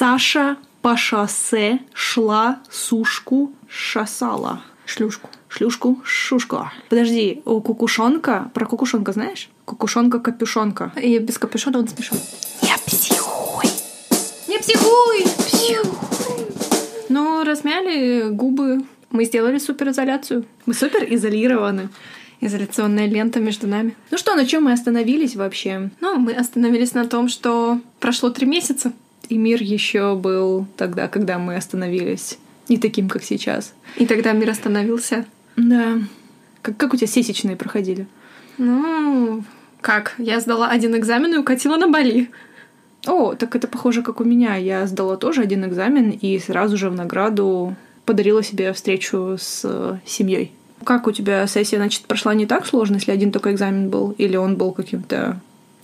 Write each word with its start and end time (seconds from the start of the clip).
Саша 0.00 0.56
по 0.80 0.96
шоссе 0.96 1.80
шла 1.92 2.60
сушку 2.70 3.52
шасала. 3.68 4.62
Шлюшку. 4.86 5.28
Шлюшку, 5.50 6.00
шушку. 6.04 6.70
Подожди, 6.88 7.42
у 7.44 7.60
кукушонка, 7.60 8.50
про 8.54 8.64
кукушонка 8.64 9.12
знаешь? 9.12 9.50
Кукушонка-капюшонка. 9.66 10.98
И 10.98 11.18
без 11.18 11.36
капюшона 11.36 11.80
он 11.80 11.88
смешон. 11.88 12.16
Я 12.62 12.78
психуй. 12.86 13.66
Не 14.48 14.58
психуй! 14.58 15.26
Ну, 17.10 17.44
размяли 17.44 18.30
губы. 18.30 18.82
Мы 19.10 19.26
сделали 19.26 19.58
суперизоляцию. 19.58 20.46
Мы 20.64 20.72
супер 20.72 21.04
изолированы. 21.10 21.90
Изоляционная 22.40 23.06
лента 23.06 23.38
между 23.38 23.66
нами. 23.66 23.94
Ну 24.10 24.16
что, 24.16 24.34
на 24.34 24.46
чем 24.46 24.64
мы 24.64 24.72
остановились 24.72 25.36
вообще? 25.36 25.90
Ну, 26.00 26.16
мы 26.16 26.32
остановились 26.32 26.94
на 26.94 27.06
том, 27.06 27.28
что 27.28 27.80
прошло 27.98 28.30
три 28.30 28.46
месяца. 28.46 28.94
И 29.30 29.38
мир 29.38 29.62
еще 29.62 30.16
был 30.16 30.66
тогда, 30.76 31.06
когда 31.06 31.38
мы 31.38 31.54
остановились. 31.54 32.38
Не 32.68 32.78
таким, 32.78 33.08
как 33.08 33.22
сейчас. 33.22 33.74
И 33.96 34.04
тогда 34.04 34.32
мир 34.32 34.50
остановился. 34.50 35.24
Да. 35.56 35.98
Как, 36.62 36.76
как 36.76 36.92
у 36.92 36.96
тебя 36.96 37.06
сесечные 37.06 37.54
проходили? 37.54 38.08
Ну, 38.58 39.44
как? 39.80 40.14
Я 40.18 40.40
сдала 40.40 40.68
один 40.68 40.96
экзамен 40.96 41.32
и 41.32 41.38
укатила 41.38 41.76
на 41.76 41.86
Бали. 41.86 42.28
О, 43.06 43.34
так 43.34 43.54
это 43.54 43.68
похоже, 43.68 44.02
как 44.02 44.20
у 44.20 44.24
меня. 44.24 44.56
Я 44.56 44.86
сдала 44.88 45.16
тоже 45.16 45.42
один 45.42 45.64
экзамен 45.64 46.10
и 46.10 46.36
сразу 46.40 46.76
же 46.76 46.90
в 46.90 46.94
награду 46.96 47.76
подарила 48.06 48.42
себе 48.42 48.72
встречу 48.72 49.36
с 49.38 49.62
э, 49.64 49.98
семьей. 50.04 50.52
Как 50.82 51.06
у 51.06 51.12
тебя 51.12 51.46
сессия, 51.46 51.76
значит, 51.76 52.02
прошла 52.02 52.34
не 52.34 52.46
так 52.46 52.66
сложно, 52.66 52.96
если 52.96 53.12
один 53.12 53.30
только 53.30 53.52
экзамен 53.52 53.90
был? 53.90 54.10
Или 54.18 54.36
он 54.36 54.56
был 54.56 54.72
каким-то 54.72 55.40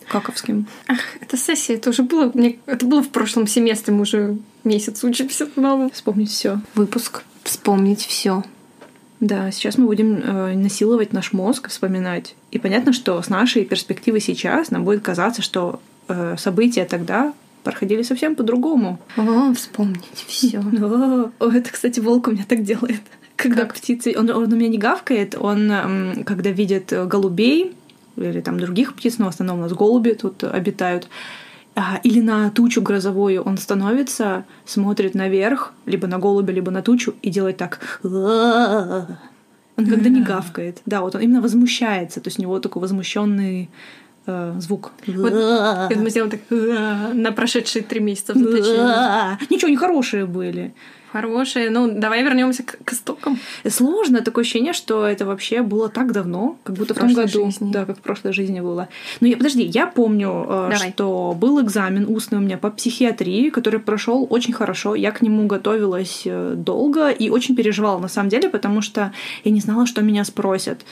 каковским? 0.09 0.67
Ах, 0.89 0.99
это 1.21 1.37
сессия, 1.37 1.75
это 1.75 1.91
уже 1.91 2.03
было, 2.03 2.31
мне, 2.35 2.59
это 2.67 2.87
было 2.87 3.03
в 3.03 3.09
прошлом 3.09 3.47
семестре, 3.47 3.95
мы 3.95 4.03
уже 4.03 4.39
месяц 4.65 5.03
учимся 5.05 5.47
снова. 5.53 5.91
Вспомнить 5.91 6.31
все. 6.31 6.61
Выпуск. 6.75 7.23
Вспомнить 7.45 8.05
все. 8.05 8.43
Да, 9.21 9.51
сейчас 9.51 9.79
мы 9.79 9.87
будем 9.87 10.17
э, 10.17 10.55
насиловать 10.55 11.13
наш 11.13 11.33
мозг, 11.33 11.69
вспоминать. 11.69 12.35
И 12.51 12.59
понятно, 12.59 12.93
что 12.93 13.21
с 13.21 13.29
нашей 13.31 13.65
перспективы 13.65 14.21
сейчас 14.21 14.71
нам 14.71 14.85
будет 14.85 15.03
казаться, 15.03 15.41
что 15.41 15.81
э, 16.09 16.37
события 16.39 16.85
тогда 16.85 17.33
проходили 17.63 18.03
совсем 18.03 18.37
по-другому. 18.37 19.01
О, 19.17 19.55
вспомнить 19.55 20.25
все. 20.27 20.59
О, 21.39 21.51
это, 21.51 21.71
кстати, 21.71 22.01
волк 22.01 22.29
у 22.29 22.33
меня 22.33 22.45
так 22.47 22.63
делает. 22.63 23.01
Когда 23.37 23.63
Как? 23.63 23.75
птицы... 23.75 24.15
Он, 24.17 24.29
он 24.31 24.53
у 24.53 24.57
меня 24.57 24.69
не 24.69 24.79
гавкает, 24.79 25.35
он, 25.35 26.25
когда 26.25 26.51
видит 26.51 26.93
э, 26.93 27.07
голубей 27.07 27.75
или 28.17 28.41
там 28.41 28.59
других 28.59 28.95
птиц, 28.95 29.19
но 29.19 29.27
в 29.27 29.29
основном 29.29 29.59
у 29.59 29.63
нас 29.63 29.73
голуби 29.73 30.13
тут 30.13 30.45
обитают, 30.45 31.09
а, 31.75 32.01
или 32.03 32.21
на 32.21 32.51
тучу 32.51 32.81
грозовую 32.81 33.43
он 33.43 33.59
становится, 33.59 34.45
смотрит 34.65 35.15
наверх, 35.15 35.75
либо 35.85 36.07
на 36.07 36.19
голубя, 36.19 36.53
либо 36.53 36.71
на 36.71 36.83
тучу, 36.83 37.15
и 37.23 37.31
делает 37.31 37.59
так. 37.59 38.01
Он 38.03 39.85
никогда 39.85 40.09
не 40.09 40.23
гавкает. 40.23 40.81
Да, 40.87 41.03
вот 41.03 41.15
он 41.15 41.21
именно 41.21 41.43
возмущается. 41.43 42.21
То 42.23 42.29
есть 42.29 42.39
у 42.39 42.43
него 42.43 42.59
такой 42.61 42.81
возмущенный 42.81 43.69
э, 44.27 44.55
звук. 44.59 44.93
Вот, 45.07 45.33
я 45.33 45.89
думаю, 45.91 46.11
сделаем 46.11 46.31
так 46.31 46.41
«А», 46.51 47.13
на 47.15 47.33
прошедшие 47.33 47.83
три 47.83 48.01
месяца. 48.01 48.35
Ничего, 48.35 49.67
они 49.69 49.77
хорошие 49.77 50.27
были. 50.27 50.75
Хорошие. 51.13 51.71
Ну, 51.71 51.91
давай 51.99 52.23
вернемся 52.23 52.63
к, 52.63 52.77
к 52.85 52.93
истокам. 52.93 53.39
Сложно, 53.67 54.21
такое 54.21 54.43
ощущение, 54.43 54.75
что 54.75 55.07
это 55.07 55.25
вообще 55.25 55.63
было 55.63 55.89
так 55.89 56.13
давно, 56.13 56.59
как 56.63 56.77
будто 56.77 56.93
в, 56.93 56.97
В 56.99 57.01
том 57.01 57.15
году. 57.15 57.47
жизни. 57.47 57.73
Да, 57.73 57.87
как 57.87 57.99
в 57.99 58.01
прошлой 58.03 58.33
жизни 58.33 58.61
было. 58.61 58.89
Но 59.21 59.29
я, 59.29 59.37
подожди, 59.37 59.63
я 59.63 59.87
помню, 59.87 60.45
э, 60.47 60.71
Давай. 60.73 60.91
что 60.91 61.35
был 61.39 61.63
экзамен 61.63 62.07
устный 62.09 62.39
у 62.39 62.43
меня 62.43 62.59
по 62.59 62.71
психиатрии, 62.71 63.49
который 63.49 63.81
прошел 63.81 64.27
очень 64.29 64.53
хорошо. 64.53 64.95
Я 64.95 65.11
к 65.11 65.23
нему 65.23 65.47
готовилась 65.47 66.23
э, 66.27 66.55
долго 66.55 67.09
и 67.09 67.31
очень 67.31 67.57
переживала 67.57 67.99
на 67.99 68.09
самом 68.09 68.29
деле, 68.29 68.51
потому 68.51 68.83
что 68.83 69.13
я 69.45 69.53
не 69.53 69.61
знала, 69.61 69.87
что 69.87 70.03
меня 70.03 70.25
спросят. 70.25 70.85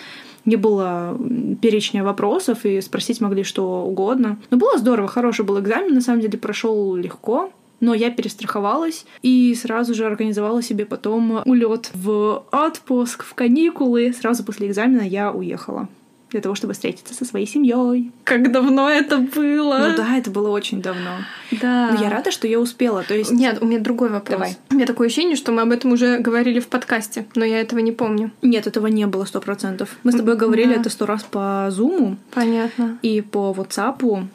Не 0.45 0.56
было 0.56 1.19
перечня 1.60 2.05
вопросов, 2.05 2.65
и 2.65 2.81
спросить 2.81 3.21
могли 3.21 3.44
что 3.44 3.84
угодно. 3.84 4.38
Но 4.50 4.56
было 4.56 4.78
здорово, 4.78 5.09
хороший 5.09 5.44
был 5.44 5.60
экзамен, 5.60 5.94
на 5.94 6.00
самом 6.00 6.21
деле 6.21 6.38
прошел 6.38 6.94
легко. 6.94 7.50
Но 7.81 7.93
я 7.93 8.10
перестраховалась 8.10 9.04
и 9.22 9.54
сразу 9.54 9.94
же 9.94 10.06
организовала 10.06 10.62
себе 10.62 10.87
потом 10.87 11.43
улет 11.44 11.91
в 11.93 12.44
отпуск, 12.50 13.25
в 13.25 13.34
каникулы. 13.34 14.15
Сразу 14.19 14.44
после 14.44 14.69
экзамена 14.69 15.03
я 15.03 15.33
уехала 15.33 15.88
для 16.34 16.41
того, 16.41 16.56
чтобы 16.56 16.72
встретиться 16.72 17.15
со 17.15 17.25
своей 17.25 17.47
семьей. 17.47 18.11
Как 18.25 18.50
давно 18.50 18.91
это 18.91 19.19
было? 19.19 19.78
Ну 19.78 19.97
да, 19.97 20.17
это 20.19 20.33
было 20.33 20.49
очень 20.50 20.83
давно. 20.83 21.19
Да. 21.62 21.93
Но 21.93 22.03
я 22.03 22.11
рада, 22.11 22.33
что 22.33 22.49
я 22.49 22.59
успела. 22.59 23.05
То 23.05 23.15
есть 23.15 23.31
Нет, 23.31 23.59
у 23.62 23.67
меня 23.67 23.78
другой 23.78 24.09
вопрос. 24.09 24.37
Давай. 24.37 24.56
У 24.71 24.75
меня 24.75 24.84
такое 24.84 25.06
ощущение, 25.06 25.37
что 25.37 25.53
мы 25.53 25.62
об 25.62 25.71
этом 25.71 25.93
уже 25.93 26.19
говорили 26.19 26.59
в 26.59 26.67
подкасте, 26.67 27.27
но 27.37 27.45
я 27.45 27.61
этого 27.61 27.78
не 27.78 27.93
помню. 27.93 28.33
нет, 28.43 28.67
этого 28.67 28.89
не 28.89 29.06
было 29.06 29.27
сто 29.27 29.41
процентов. 29.41 29.97
Мы 30.03 30.11
с 30.11 30.17
тобой 30.17 30.37
говорили 30.37 30.75
Да. 30.75 30.81
это 30.81 30.91
сто 30.91 31.06
раз 31.06 31.22
по 31.22 31.69
зуму 31.71 32.17
Понятно. 32.33 32.99
и 33.03 33.21
по 33.21 33.55
WhatsApp. 33.56 34.27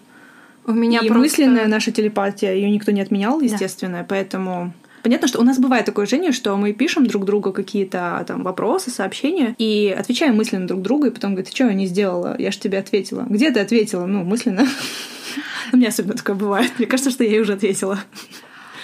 У 0.66 0.72
меня 0.72 1.00
и 1.00 1.08
просто... 1.08 1.20
мысленная 1.20 1.68
наша 1.68 1.92
телепатия, 1.92 2.54
ее 2.54 2.70
никто 2.72 2.94
не 2.94 3.02
отменял, 3.02 3.42
естественно, 3.42 4.06
поэтому 4.08 4.72
Понятно, 5.04 5.28
что 5.28 5.40
у 5.40 5.44
нас 5.44 5.60
бывает 5.60 5.86
такое 5.86 6.04
ощущение, 6.04 6.32
что 6.32 6.56
мы 6.58 6.74
пишем 6.74 7.06
друг 7.08 7.26
другу 7.26 7.54
какие-то 7.54 8.24
там 8.28 8.44
вопросы, 8.44 8.90
сообщения, 8.90 9.56
и 9.58 9.96
отвечаем 9.98 10.36
мысленно 10.36 10.68
друг 10.68 10.82
другу, 10.82 11.06
и 11.06 11.10
потом 11.10 11.32
говорит, 11.32 11.50
ты 11.50 11.56
что 11.56 11.66
я 11.66 11.74
не 11.74 11.86
сделала? 11.86 12.36
Я 12.38 12.52
же 12.52 12.60
тебе 12.60 12.80
ответила. 12.80 13.26
Где 13.30 13.52
ты 13.52 13.60
ответила? 13.60 14.06
Ну, 14.06 14.24
мысленно. 14.24 14.68
У 15.74 15.78
меня 15.78 15.90
особенно 15.90 16.16
такое 16.16 16.36
бывает. 16.36 16.72
Мне 16.78 16.88
кажется, 16.88 17.12
что 17.12 17.24
я 17.24 17.30
ей 17.30 17.40
уже 17.40 17.54
ответила. 17.54 18.00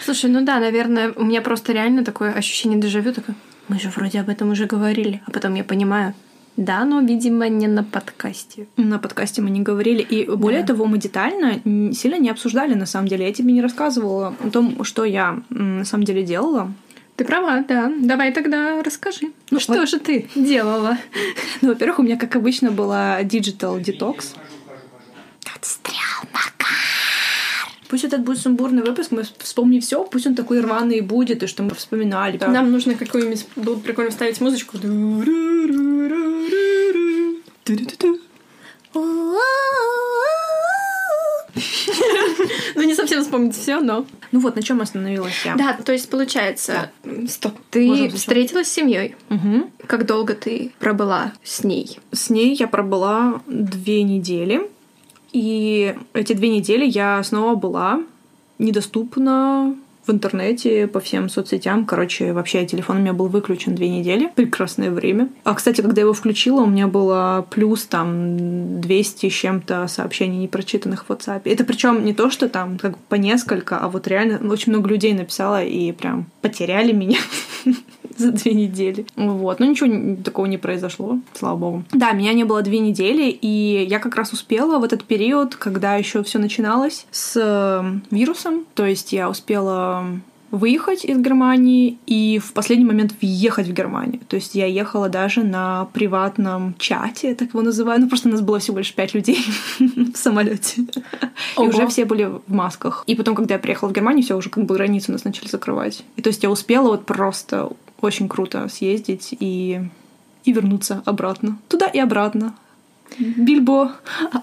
Слушай, 0.04 0.30
ну 0.30 0.46
да, 0.46 0.60
наверное, 0.60 1.12
у 1.16 1.24
меня 1.24 1.42
просто 1.42 1.74
реально 1.74 2.04
такое 2.04 2.32
ощущение 2.32 2.80
дежавю, 2.80 3.12
такое, 3.12 3.36
мы 3.68 3.80
же 3.80 3.90
вроде 3.90 4.20
об 4.20 4.30
этом 4.30 4.52
уже 4.52 4.68
говорили, 4.68 5.22
а 5.26 5.32
потом 5.32 5.56
я 5.56 5.64
понимаю, 5.64 6.14
да, 6.58 6.86
но, 6.86 7.02
видимо, 7.02 7.48
не 7.50 7.68
на 7.68 7.84
подкасте. 7.84 8.68
На 8.78 8.98
подкасте 9.00 9.42
мы 9.42 9.50
не 9.50 9.62
говорили. 9.62 10.02
И 10.02 10.26
более 10.30 10.62
Да. 10.62 10.68
того, 10.68 10.86
мы 10.86 10.98
детально 10.98 11.60
сильно 11.94 12.18
не 12.18 12.30
обсуждали, 12.30 12.74
на 12.76 12.86
самом 12.86 13.08
деле. 13.08 13.26
Я 13.28 13.34
тебе 13.34 13.52
не 13.54 13.62
рассказывала 13.62 14.34
о 14.44 14.50
том, 14.50 14.84
что 14.84 15.04
я 15.06 15.42
на 15.50 15.84
самом 15.86 16.04
деле 16.06 16.24
делала. 16.24 16.72
Ты 17.18 17.26
права, 17.26 17.64
да. 17.68 17.92
Давай 18.02 18.32
тогда 18.34 18.82
расскажи. 18.84 19.32
Ну, 19.52 19.60
что 19.60 19.74
вот- 19.74 19.90
же 19.90 20.00
ты 20.00 20.28
делала? 20.36 20.98
Ну, 21.62 21.70
во-первых, 21.70 22.00
у 22.00 22.04
меня, 22.04 22.18
как 22.18 22.36
обычно, 22.36 22.72
была 22.72 23.22
digital 23.24 23.82
detox. 23.82 24.36
Пусть 27.88 28.04
этот 28.04 28.22
будет 28.22 28.40
сумбурный 28.40 28.84
выпуск, 28.84 29.12
мы 29.12 29.24
вспомним 29.40 29.82
все, 29.82 30.04
пусть 30.04 30.28
он 30.28 30.36
такой 30.36 30.60
рваный 30.62 31.02
будет, 31.02 31.44
и 31.44 31.48
что 31.48 31.64
мы 31.64 31.76
вспоминали. 31.76 32.38
Да. 32.38 32.48
Нам 32.48 32.72
нужно 32.72 32.96
какую-нибудь... 32.96 33.46
Было 33.56 33.76
бы 33.76 33.82
прикольно 33.82 34.12
вставить 34.12 34.42
музычку. 34.42 34.78
Ну, 42.76 42.84
не 42.84 42.96
совсем 42.96 43.22
вспомнить 43.22 43.56
все, 43.56 43.80
но... 43.80 44.06
Ну 44.32 44.40
вот, 44.40 44.56
на 44.56 44.62
чем 44.62 44.82
остановилась 44.82 45.46
я. 45.46 45.56
Да, 45.56 45.74
то 45.74 45.94
есть 45.94 46.10
получается... 46.10 46.92
Стоп. 47.28 47.54
Ты 47.70 48.10
встретилась 48.10 48.68
с 48.68 48.74
семьей. 48.74 49.16
Как 49.88 50.06
долго 50.06 50.34
ты 50.34 50.72
пробыла 50.80 51.34
с 51.44 51.64
ней? 51.64 52.00
С 52.12 52.30
ней 52.30 52.56
я 52.56 52.68
пробыла 52.68 53.42
две 53.48 54.04
недели. 54.04 54.70
И 55.36 55.94
эти 56.14 56.32
две 56.32 56.48
недели 56.48 56.86
я 56.86 57.22
снова 57.22 57.56
была 57.56 58.02
недоступна 58.58 59.76
в 60.06 60.12
интернете, 60.12 60.88
по 60.88 61.00
всем 61.00 61.30
соцсетям. 61.30 61.86
Короче, 61.86 62.34
вообще 62.34 62.66
телефон 62.66 62.98
у 62.98 63.00
меня 63.00 63.14
был 63.14 63.28
выключен 63.28 63.76
две 63.76 63.90
недели. 63.90 64.32
Прекрасное 64.36 64.92
время. 64.92 65.30
А, 65.44 65.54
кстати, 65.54 65.82
когда 65.82 66.02
я 66.02 66.06
его 66.06 66.14
включила, 66.14 66.62
у 66.62 66.68
меня 66.68 66.88
было 66.88 67.46
плюс 67.50 67.86
там 67.86 68.82
200 68.82 69.30
с 69.30 69.34
чем-то 69.34 69.88
сообщений 69.88 70.38
непрочитанных 70.38 71.06
в 71.06 71.10
WhatsApp. 71.10 71.42
Это 71.46 71.64
причем 71.64 72.06
не 72.06 72.14
то, 72.14 72.30
что 72.30 72.50
там 72.50 72.78
как 72.78 72.94
бы 72.94 72.98
по 73.10 73.16
несколько, 73.16 73.78
а 73.78 73.90
вот 73.90 74.08
реально 74.08 74.40
очень 74.52 74.72
много 74.72 74.90
людей 74.90 75.14
написала 75.14 75.64
и 75.64 75.92
прям 75.92 76.28
потеряли 76.42 76.92
меня 76.92 77.20
за 78.18 78.32
две 78.32 78.54
недели. 78.54 79.06
Вот. 79.16 79.60
Но 79.60 79.66
ничего 79.66 80.16
такого 80.24 80.46
не 80.46 80.58
произошло, 80.58 81.20
слава 81.34 81.58
богу. 81.58 81.84
Да, 81.92 82.12
меня 82.12 82.34
не 82.34 82.44
было 82.44 82.62
две 82.62 82.80
недели, 82.80 83.30
и 83.30 83.86
я 83.90 84.00
как 84.00 84.16
раз 84.16 84.34
успела 84.34 84.80
в 84.80 84.84
этот 84.84 85.04
период, 85.04 85.56
когда 85.56 85.96
еще 85.96 86.24
все 86.24 86.40
начиналось 86.40 87.06
с 87.12 87.36
э, 87.36 88.16
вирусом. 88.16 88.66
То 88.74 88.86
есть 88.86 89.14
я 89.14 89.30
успела 89.30 89.95
выехать 90.52 91.06
из 91.06 91.18
Германии 91.18 91.98
и 92.06 92.40
в 92.40 92.54
последний 92.54 92.86
момент 92.86 93.14
въехать 93.22 93.68
в 93.68 93.74
Германию. 93.74 94.22
То 94.28 94.36
есть 94.36 94.56
я 94.56 94.66
ехала 94.66 95.10
даже 95.10 95.44
на 95.44 95.86
приватном 95.94 96.76
чате, 96.78 97.30
я 97.30 97.36
так 97.36 97.50
его 97.50 97.62
называю. 97.62 98.02
Ну, 98.02 98.08
просто 98.08 98.30
нас 98.30 98.42
было 98.42 98.60
всего 98.60 98.78
лишь 98.78 98.94
пять 98.94 99.14
людей 99.14 99.40
в 99.80 100.16
самолете. 100.16 100.82
И 100.82 100.88
Ого. 101.58 101.70
уже 101.70 101.88
все 101.88 102.06
были 102.06 102.26
в 102.26 102.54
масках. 102.54 103.04
И 103.08 103.16
потом, 103.16 103.36
когда 103.36 103.56
я 103.56 103.60
приехала 103.60 103.90
в 103.90 103.94
Германию, 103.94 104.24
все 104.24 104.38
уже 104.38 104.50
как 104.50 104.66
бы 104.66 104.76
границу 104.76 105.12
нас 105.12 105.24
начали 105.26 105.48
закрывать. 105.48 106.04
И 106.16 106.22
то 106.22 106.30
есть 106.30 106.44
я 106.44 106.50
успела 106.50 106.90
вот 106.90 107.06
просто 107.06 107.72
очень 108.02 108.30
круто 108.30 108.68
съездить 108.70 109.36
и, 109.40 109.82
и 110.44 110.54
вернуться 110.54 111.02
обратно. 111.06 111.58
Туда 111.68 111.88
и 111.88 112.00
обратно. 112.00 112.56
Бильбо 113.20 113.94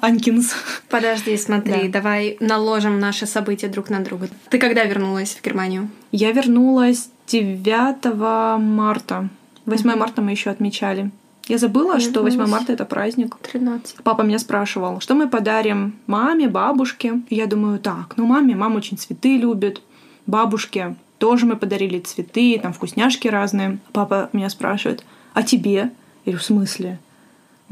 Анкинс. 0.00 0.54
Подожди, 0.88 1.36
смотри, 1.36 1.88
Да. 1.88 2.00
давай 2.00 2.36
наложим 2.40 2.98
наши 2.98 3.26
события 3.26 3.68
друг 3.68 3.90
на 3.90 4.00
друга. 4.00 4.28
Ты 4.50 4.58
когда 4.58 4.84
вернулась 4.84 5.34
в 5.34 5.44
Германию? 5.44 5.88
Я 6.10 6.32
вернулась 6.32 7.10
9 7.28 8.58
марта. 8.58 9.28
8 9.66 9.94
марта 9.96 10.22
мы 10.22 10.30
еще 10.32 10.50
отмечали. 10.50 11.10
Я 11.48 11.58
забыла, 11.58 12.00
что 12.00 12.22
8 12.22 12.38
Вернулась. 12.38 12.50
марта 12.50 12.72
это 12.72 12.84
праздник. 12.84 13.36
13. 13.42 13.96
Папа 14.04 14.22
меня 14.22 14.38
спрашивал, 14.38 15.00
что 15.00 15.14
мы 15.14 15.28
подарим 15.28 15.94
маме, 16.06 16.48
бабушке. 16.48 17.20
Я 17.30 17.46
думаю, 17.46 17.78
так, 17.78 18.14
ну 18.16 18.26
маме, 18.26 18.54
мама 18.54 18.76
очень 18.76 18.96
цветы 18.96 19.36
любит. 19.36 19.82
Бабушке 20.26 20.94
тоже 21.18 21.46
мы 21.46 21.56
подарили 21.56 21.98
цветы, 21.98 22.58
там 22.62 22.72
вкусняшки 22.72 23.28
разные. 23.28 23.78
Папа 23.92 24.30
меня 24.32 24.48
спрашивает, 24.50 25.04
а 25.34 25.42
тебе? 25.42 25.72
Я 25.72 25.90
говорю, 26.26 26.38
в 26.38 26.42
смысле? 26.44 26.98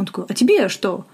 Он 0.01 0.07
такой, 0.07 0.25
а 0.27 0.33
тебе 0.33 0.71
что? 0.71 1.05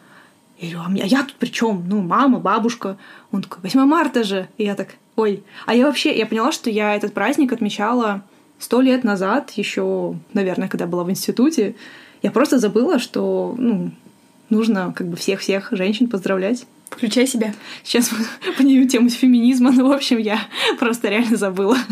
Я 0.60 0.76
говорю, 0.76 1.00
а 1.00 1.02
а 1.02 1.06
я 1.06 1.24
тут 1.24 1.34
при 1.34 1.48
чем? 1.48 1.82
Ну, 1.88 2.02
мама, 2.02 2.38
бабушка. 2.38 2.96
Он 3.32 3.42
такой, 3.42 3.58
8 3.64 3.80
марта 3.80 4.22
же. 4.22 4.48
И 4.58 4.64
я 4.64 4.76
так, 4.76 4.94
ой. 5.16 5.42
А 5.66 5.74
я 5.74 5.86
вообще, 5.86 6.16
я 6.16 6.24
поняла, 6.24 6.52
что 6.52 6.70
я 6.70 6.94
этот 6.94 7.12
праздник 7.12 7.52
отмечала 7.52 8.22
сто 8.60 8.80
лет 8.80 9.02
назад, 9.02 9.50
еще, 9.56 10.14
наверное, 10.34 10.68
когда 10.68 10.86
была 10.86 11.02
в 11.02 11.10
институте. 11.10 11.74
Я 12.22 12.30
просто 12.30 12.60
забыла, 12.60 13.00
что, 13.00 13.56
ну, 13.58 13.90
нужно 14.50 14.92
как 14.94 15.08
бы 15.08 15.16
всех-всех 15.16 15.70
женщин 15.72 16.08
поздравлять. 16.08 16.64
Включай 16.90 17.26
себя. 17.26 17.52
Сейчас 17.82 18.10
мы 18.12 18.52
поднимем 18.56 18.88
тему 18.88 19.10
феминизма, 19.10 19.70
но, 19.72 19.88
в 19.88 19.92
общем, 19.92 20.18
я 20.18 20.40
просто 20.78 21.08
реально 21.08 21.36
забыла. 21.36 21.76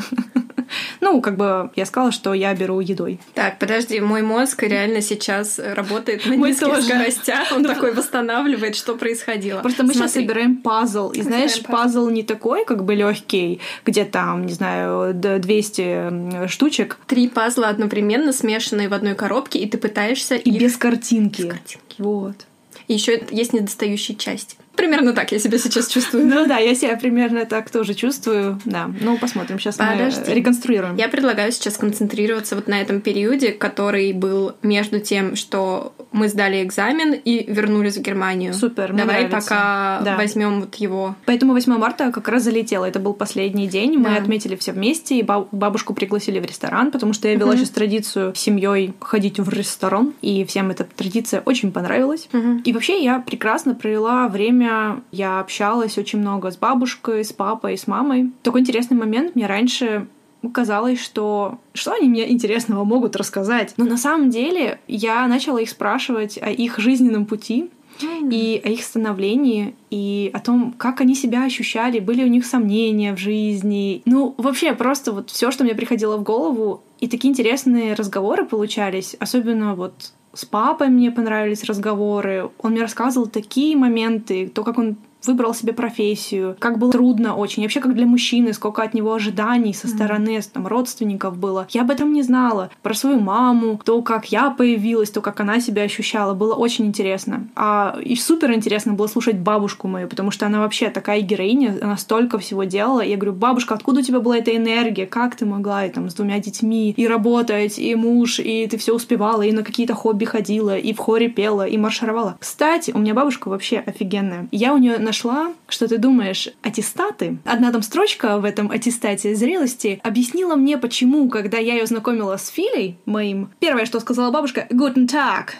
Ну, 1.00 1.20
как 1.20 1.36
бы 1.36 1.70
я 1.76 1.84
сказала, 1.86 2.10
что 2.10 2.32
я 2.34 2.52
беру 2.54 2.80
едой. 2.80 3.20
Так, 3.34 3.58
подожди, 3.58 4.00
мой 4.00 4.22
мозг 4.22 4.62
реально 4.62 5.02
сейчас 5.02 5.58
работает 5.58 6.24
на 6.26 6.36
Мой 6.36 6.48
низких 6.50 6.66
тоже. 6.66 6.82
скоростях. 6.82 7.52
Он 7.52 7.62
такой 7.62 7.92
восстанавливает, 7.92 8.74
что 8.74 8.96
происходило. 8.96 9.60
Просто 9.60 9.84
мы 9.84 9.92
сейчас 9.92 10.12
Смотри. 10.12 10.26
собираем 10.28 10.56
пазл. 10.56 11.10
И 11.10 11.20
знаешь, 11.22 11.52
Собираем 11.52 11.72
пазл 11.76 12.08
не 12.08 12.22
такой, 12.22 12.64
как 12.64 12.84
бы 12.84 12.94
легкий, 12.94 13.60
где 13.84 14.04
там, 14.04 14.46
не 14.46 14.54
знаю, 14.54 15.12
д- 15.14 15.38
200 15.38 16.48
штучек 16.48 16.98
Три 17.06 17.28
пазла 17.28 17.68
одновременно 17.68 18.32
смешанные 18.32 18.88
в 18.88 18.94
одной 18.94 19.14
коробке, 19.14 19.58
и 19.58 19.68
ты 19.68 19.76
пытаешься 19.78 20.34
и 20.34 20.50
их... 20.50 20.60
без 20.62 20.76
картинки. 20.76 21.42
без 21.42 21.50
картинки. 21.50 21.96
Вот. 21.98 22.46
И 22.88 22.94
еще 22.94 23.22
есть 23.30 23.52
недостающие 23.52 24.16
части. 24.16 24.56
Примерно 24.76 25.12
так 25.12 25.32
я 25.32 25.38
себя 25.38 25.58
сейчас 25.58 25.88
чувствую. 25.88 26.26
Ну 26.26 26.46
да, 26.46 26.58
я 26.58 26.74
себя 26.74 26.96
примерно 26.96 27.44
так 27.46 27.70
тоже 27.70 27.94
чувствую. 27.94 28.60
Да, 28.64 28.90
ну 29.00 29.16
посмотрим. 29.18 29.58
Сейчас 29.58 29.76
Подожди. 29.76 30.20
мы 30.26 30.34
реконструируем. 30.34 30.96
Я 30.96 31.08
предлагаю 31.08 31.52
сейчас 31.52 31.76
концентрироваться 31.76 32.54
вот 32.56 32.66
на 32.68 32.80
этом 32.80 33.00
периоде, 33.00 33.52
который 33.52 34.12
был 34.12 34.52
между 34.62 34.98
тем, 35.00 35.36
что 35.36 35.94
мы 36.12 36.28
сдали 36.28 36.62
экзамен 36.62 37.12
и 37.12 37.44
вернулись 37.52 37.96
в 37.96 38.02
Германию. 38.02 38.54
Супер, 38.54 38.92
мне 38.92 39.02
Давай 39.04 39.24
нравится. 39.26 39.48
пока 39.50 40.00
Да. 40.04 40.16
возьмем 40.16 40.60
вот 40.60 40.74
его. 40.76 41.14
Поэтому 41.26 41.52
8 41.52 41.76
марта 41.78 42.10
как 42.12 42.28
раз 42.28 42.42
залетело. 42.44 42.84
Это 42.84 42.98
был 42.98 43.14
последний 43.14 43.66
день. 43.68 43.96
Мы 43.98 44.10
Да. 44.10 44.16
отметили 44.16 44.56
все 44.56 44.72
вместе, 44.72 45.16
и 45.18 45.22
баб- 45.22 45.48
бабушку 45.52 45.94
пригласили 45.94 46.40
в 46.40 46.44
ресторан, 46.44 46.90
потому 46.90 47.12
что 47.12 47.28
я 47.28 47.34
вела 47.34 47.50
Мгм. 47.52 47.58
сейчас 47.58 47.70
традицию 47.70 48.34
с 48.34 48.38
семьей 48.38 48.94
ходить 49.00 49.38
в 49.38 49.48
ресторан, 49.48 50.14
и 50.22 50.44
всем 50.44 50.70
эта 50.70 50.84
традиция 50.84 51.42
очень 51.44 51.72
понравилась. 51.72 52.28
И 52.64 52.72
вообще 52.72 53.02
я 53.02 53.20
прекрасно 53.20 53.74
провела 53.74 54.28
время, 54.28 54.63
я 55.10 55.40
общалась 55.40 55.98
очень 55.98 56.18
много 56.18 56.50
с 56.50 56.56
бабушкой, 56.56 57.24
с 57.24 57.32
папой, 57.32 57.76
с 57.76 57.86
мамой. 57.86 58.32
Такой 58.42 58.60
интересный 58.60 58.96
момент, 58.96 59.34
мне 59.34 59.46
раньше 59.46 60.06
казалось, 60.52 61.00
что 61.00 61.58
что 61.72 61.92
они 61.92 62.08
мне 62.08 62.30
интересного 62.30 62.84
могут 62.84 63.16
рассказать. 63.16 63.74
Но 63.76 63.84
на 63.84 63.96
самом 63.96 64.30
деле 64.30 64.78
я 64.88 65.26
начала 65.26 65.58
их 65.58 65.70
спрашивать 65.70 66.38
о 66.40 66.50
их 66.50 66.78
жизненном 66.78 67.26
пути, 67.26 67.70
и 68.00 68.60
о 68.64 68.68
их 68.68 68.82
становлении, 68.82 69.74
и 69.90 70.30
о 70.34 70.40
том, 70.40 70.74
как 70.76 71.00
они 71.00 71.14
себя 71.14 71.44
ощущали, 71.44 72.00
были 72.00 72.24
у 72.24 72.28
них 72.28 72.44
сомнения 72.44 73.14
в 73.14 73.18
жизни. 73.18 74.02
Ну, 74.04 74.34
вообще, 74.36 74.74
просто 74.74 75.12
вот 75.12 75.30
все, 75.30 75.50
что 75.50 75.64
мне 75.64 75.74
приходило 75.74 76.16
в 76.16 76.22
голову, 76.22 76.82
и 77.00 77.08
такие 77.08 77.30
интересные 77.30 77.94
разговоры 77.94 78.44
получались, 78.44 79.14
особенно 79.18 79.74
вот 79.74 80.12
с 80.34 80.44
папой 80.44 80.88
мне 80.88 81.10
понравились 81.10 81.64
разговоры. 81.64 82.50
Он 82.58 82.72
мне 82.72 82.82
рассказывал 82.82 83.26
такие 83.26 83.76
моменты, 83.76 84.48
то, 84.48 84.64
как 84.64 84.78
он 84.78 84.96
выбрал 85.26 85.54
себе 85.54 85.72
профессию, 85.72 86.56
как 86.58 86.78
было 86.78 86.92
трудно 86.92 87.34
очень, 87.34 87.62
вообще 87.62 87.80
как 87.80 87.94
для 87.94 88.06
мужчины, 88.06 88.52
сколько 88.52 88.82
от 88.82 88.94
него 88.94 89.12
ожиданий 89.12 89.74
со 89.74 89.88
стороны 89.88 90.40
там, 90.52 90.66
родственников 90.66 91.36
было. 91.36 91.66
Я 91.70 91.82
об 91.82 91.90
этом 91.90 92.12
не 92.12 92.22
знала. 92.22 92.70
Про 92.82 92.94
свою 92.94 93.20
маму, 93.20 93.80
то, 93.84 94.00
как 94.02 94.26
я 94.26 94.50
появилась, 94.50 95.10
то, 95.10 95.20
как 95.20 95.40
она 95.40 95.60
себя 95.60 95.82
ощущала, 95.82 96.34
было 96.34 96.54
очень 96.54 96.86
интересно. 96.86 97.48
А 97.56 97.96
и 98.02 98.16
супер 98.16 98.52
интересно 98.52 98.92
было 98.94 99.06
слушать 99.06 99.38
бабушку 99.38 99.88
мою, 99.88 100.08
потому 100.08 100.30
что 100.30 100.46
она 100.46 100.60
вообще 100.60 100.90
такая 100.90 101.20
героиня, 101.20 101.78
она 101.80 101.96
столько 101.96 102.38
всего 102.38 102.64
делала. 102.64 103.00
Я 103.00 103.16
говорю, 103.16 103.36
бабушка, 103.36 103.74
откуда 103.74 104.00
у 104.00 104.02
тебя 104.02 104.20
была 104.20 104.38
эта 104.38 104.56
энергия? 104.56 105.06
Как 105.06 105.36
ты 105.36 105.46
могла 105.46 105.86
и 105.86 105.90
там 105.90 106.10
с 106.10 106.14
двумя 106.14 106.38
детьми 106.38 106.92
и 106.96 107.06
работать, 107.06 107.78
и 107.78 107.94
муж, 107.94 108.38
и 108.38 108.66
ты 108.66 108.76
все 108.78 108.94
успевала, 108.94 109.42
и 109.42 109.52
на 109.52 109.62
какие-то 109.62 109.94
хобби 109.94 110.24
ходила, 110.24 110.76
и 110.76 110.92
в 110.92 110.98
хоре 110.98 111.28
пела, 111.28 111.66
и 111.66 111.76
маршировала. 111.78 112.36
Кстати, 112.38 112.90
у 112.92 112.98
меня 112.98 113.14
бабушка 113.14 113.48
вообще 113.48 113.78
офигенная. 113.78 114.48
Я 114.50 114.74
у 114.74 114.78
нее 114.78 114.98
нашла, 115.14 115.54
что 115.68 115.86
ты 115.86 115.98
думаешь, 115.98 116.48
аттестаты. 116.62 117.38
Одна 117.44 117.70
там 117.70 117.82
строчка 117.82 118.38
в 118.38 118.44
этом 118.44 118.72
аттестате 118.72 119.36
зрелости 119.36 120.00
объяснила 120.02 120.56
мне, 120.56 120.76
почему, 120.76 121.28
когда 121.28 121.58
я 121.58 121.74
ее 121.74 121.86
знакомила 121.86 122.36
с 122.36 122.48
Филей 122.48 122.98
моим, 123.06 123.50
первое, 123.60 123.86
что 123.86 124.00
сказала 124.00 124.32
бабушка, 124.32 124.66
«Guten 124.70 125.06
Tag». 125.06 125.50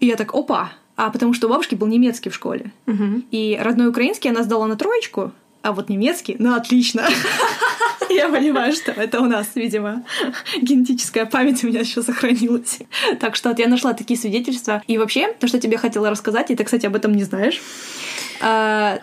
И 0.00 0.06
я 0.06 0.16
так, 0.16 0.34
опа, 0.34 0.72
а 0.96 1.10
потому 1.10 1.34
что 1.34 1.46
у 1.46 1.50
бабушки 1.50 1.76
был 1.76 1.86
немецкий 1.86 2.30
в 2.30 2.34
школе. 2.34 2.72
И 3.30 3.56
родной 3.62 3.88
украинский 3.88 4.28
она 4.28 4.42
сдала 4.42 4.66
на 4.66 4.74
троечку, 4.74 5.30
а 5.62 5.72
вот 5.72 5.88
немецкий, 5.88 6.34
ну 6.40 6.54
отлично. 6.54 7.04
Я 8.10 8.28
понимаю, 8.28 8.72
что 8.72 8.90
это 8.90 9.20
у 9.20 9.26
нас, 9.26 9.50
видимо, 9.54 10.04
генетическая 10.60 11.26
память 11.26 11.62
у 11.62 11.68
меня 11.68 11.80
еще 11.80 12.02
сохранилась. 12.02 12.78
Так 13.20 13.36
что 13.36 13.48
вот 13.48 13.58
я 13.58 13.66
нашла 13.68 13.94
такие 13.94 14.18
свидетельства. 14.18 14.82
И 14.86 14.96
вообще, 14.96 15.32
то, 15.32 15.48
что 15.48 15.58
тебе 15.58 15.76
хотела 15.76 16.10
рассказать, 16.10 16.50
и 16.50 16.54
ты, 16.54 16.62
кстати, 16.62 16.86
об 16.86 16.94
этом 16.94 17.14
не 17.14 17.24
знаешь. 17.24 17.60
А, 18.40 18.98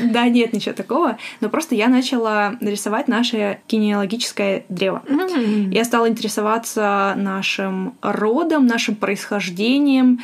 Да, 0.00 0.28
нет, 0.28 0.52
ничего 0.52 0.74
такого. 0.74 1.18
Но 1.40 1.48
просто 1.48 1.74
я 1.74 1.88
начала 1.88 2.56
рисовать 2.60 3.08
наше 3.08 3.60
генеалогическое 3.68 4.64
древо. 4.68 5.02
м. 5.08 5.70
Я 5.70 5.84
стала 5.84 6.08
интересоваться 6.08 7.14
нашим 7.16 7.94
родом, 8.02 8.66
нашим 8.66 8.94
происхождением. 8.94 10.20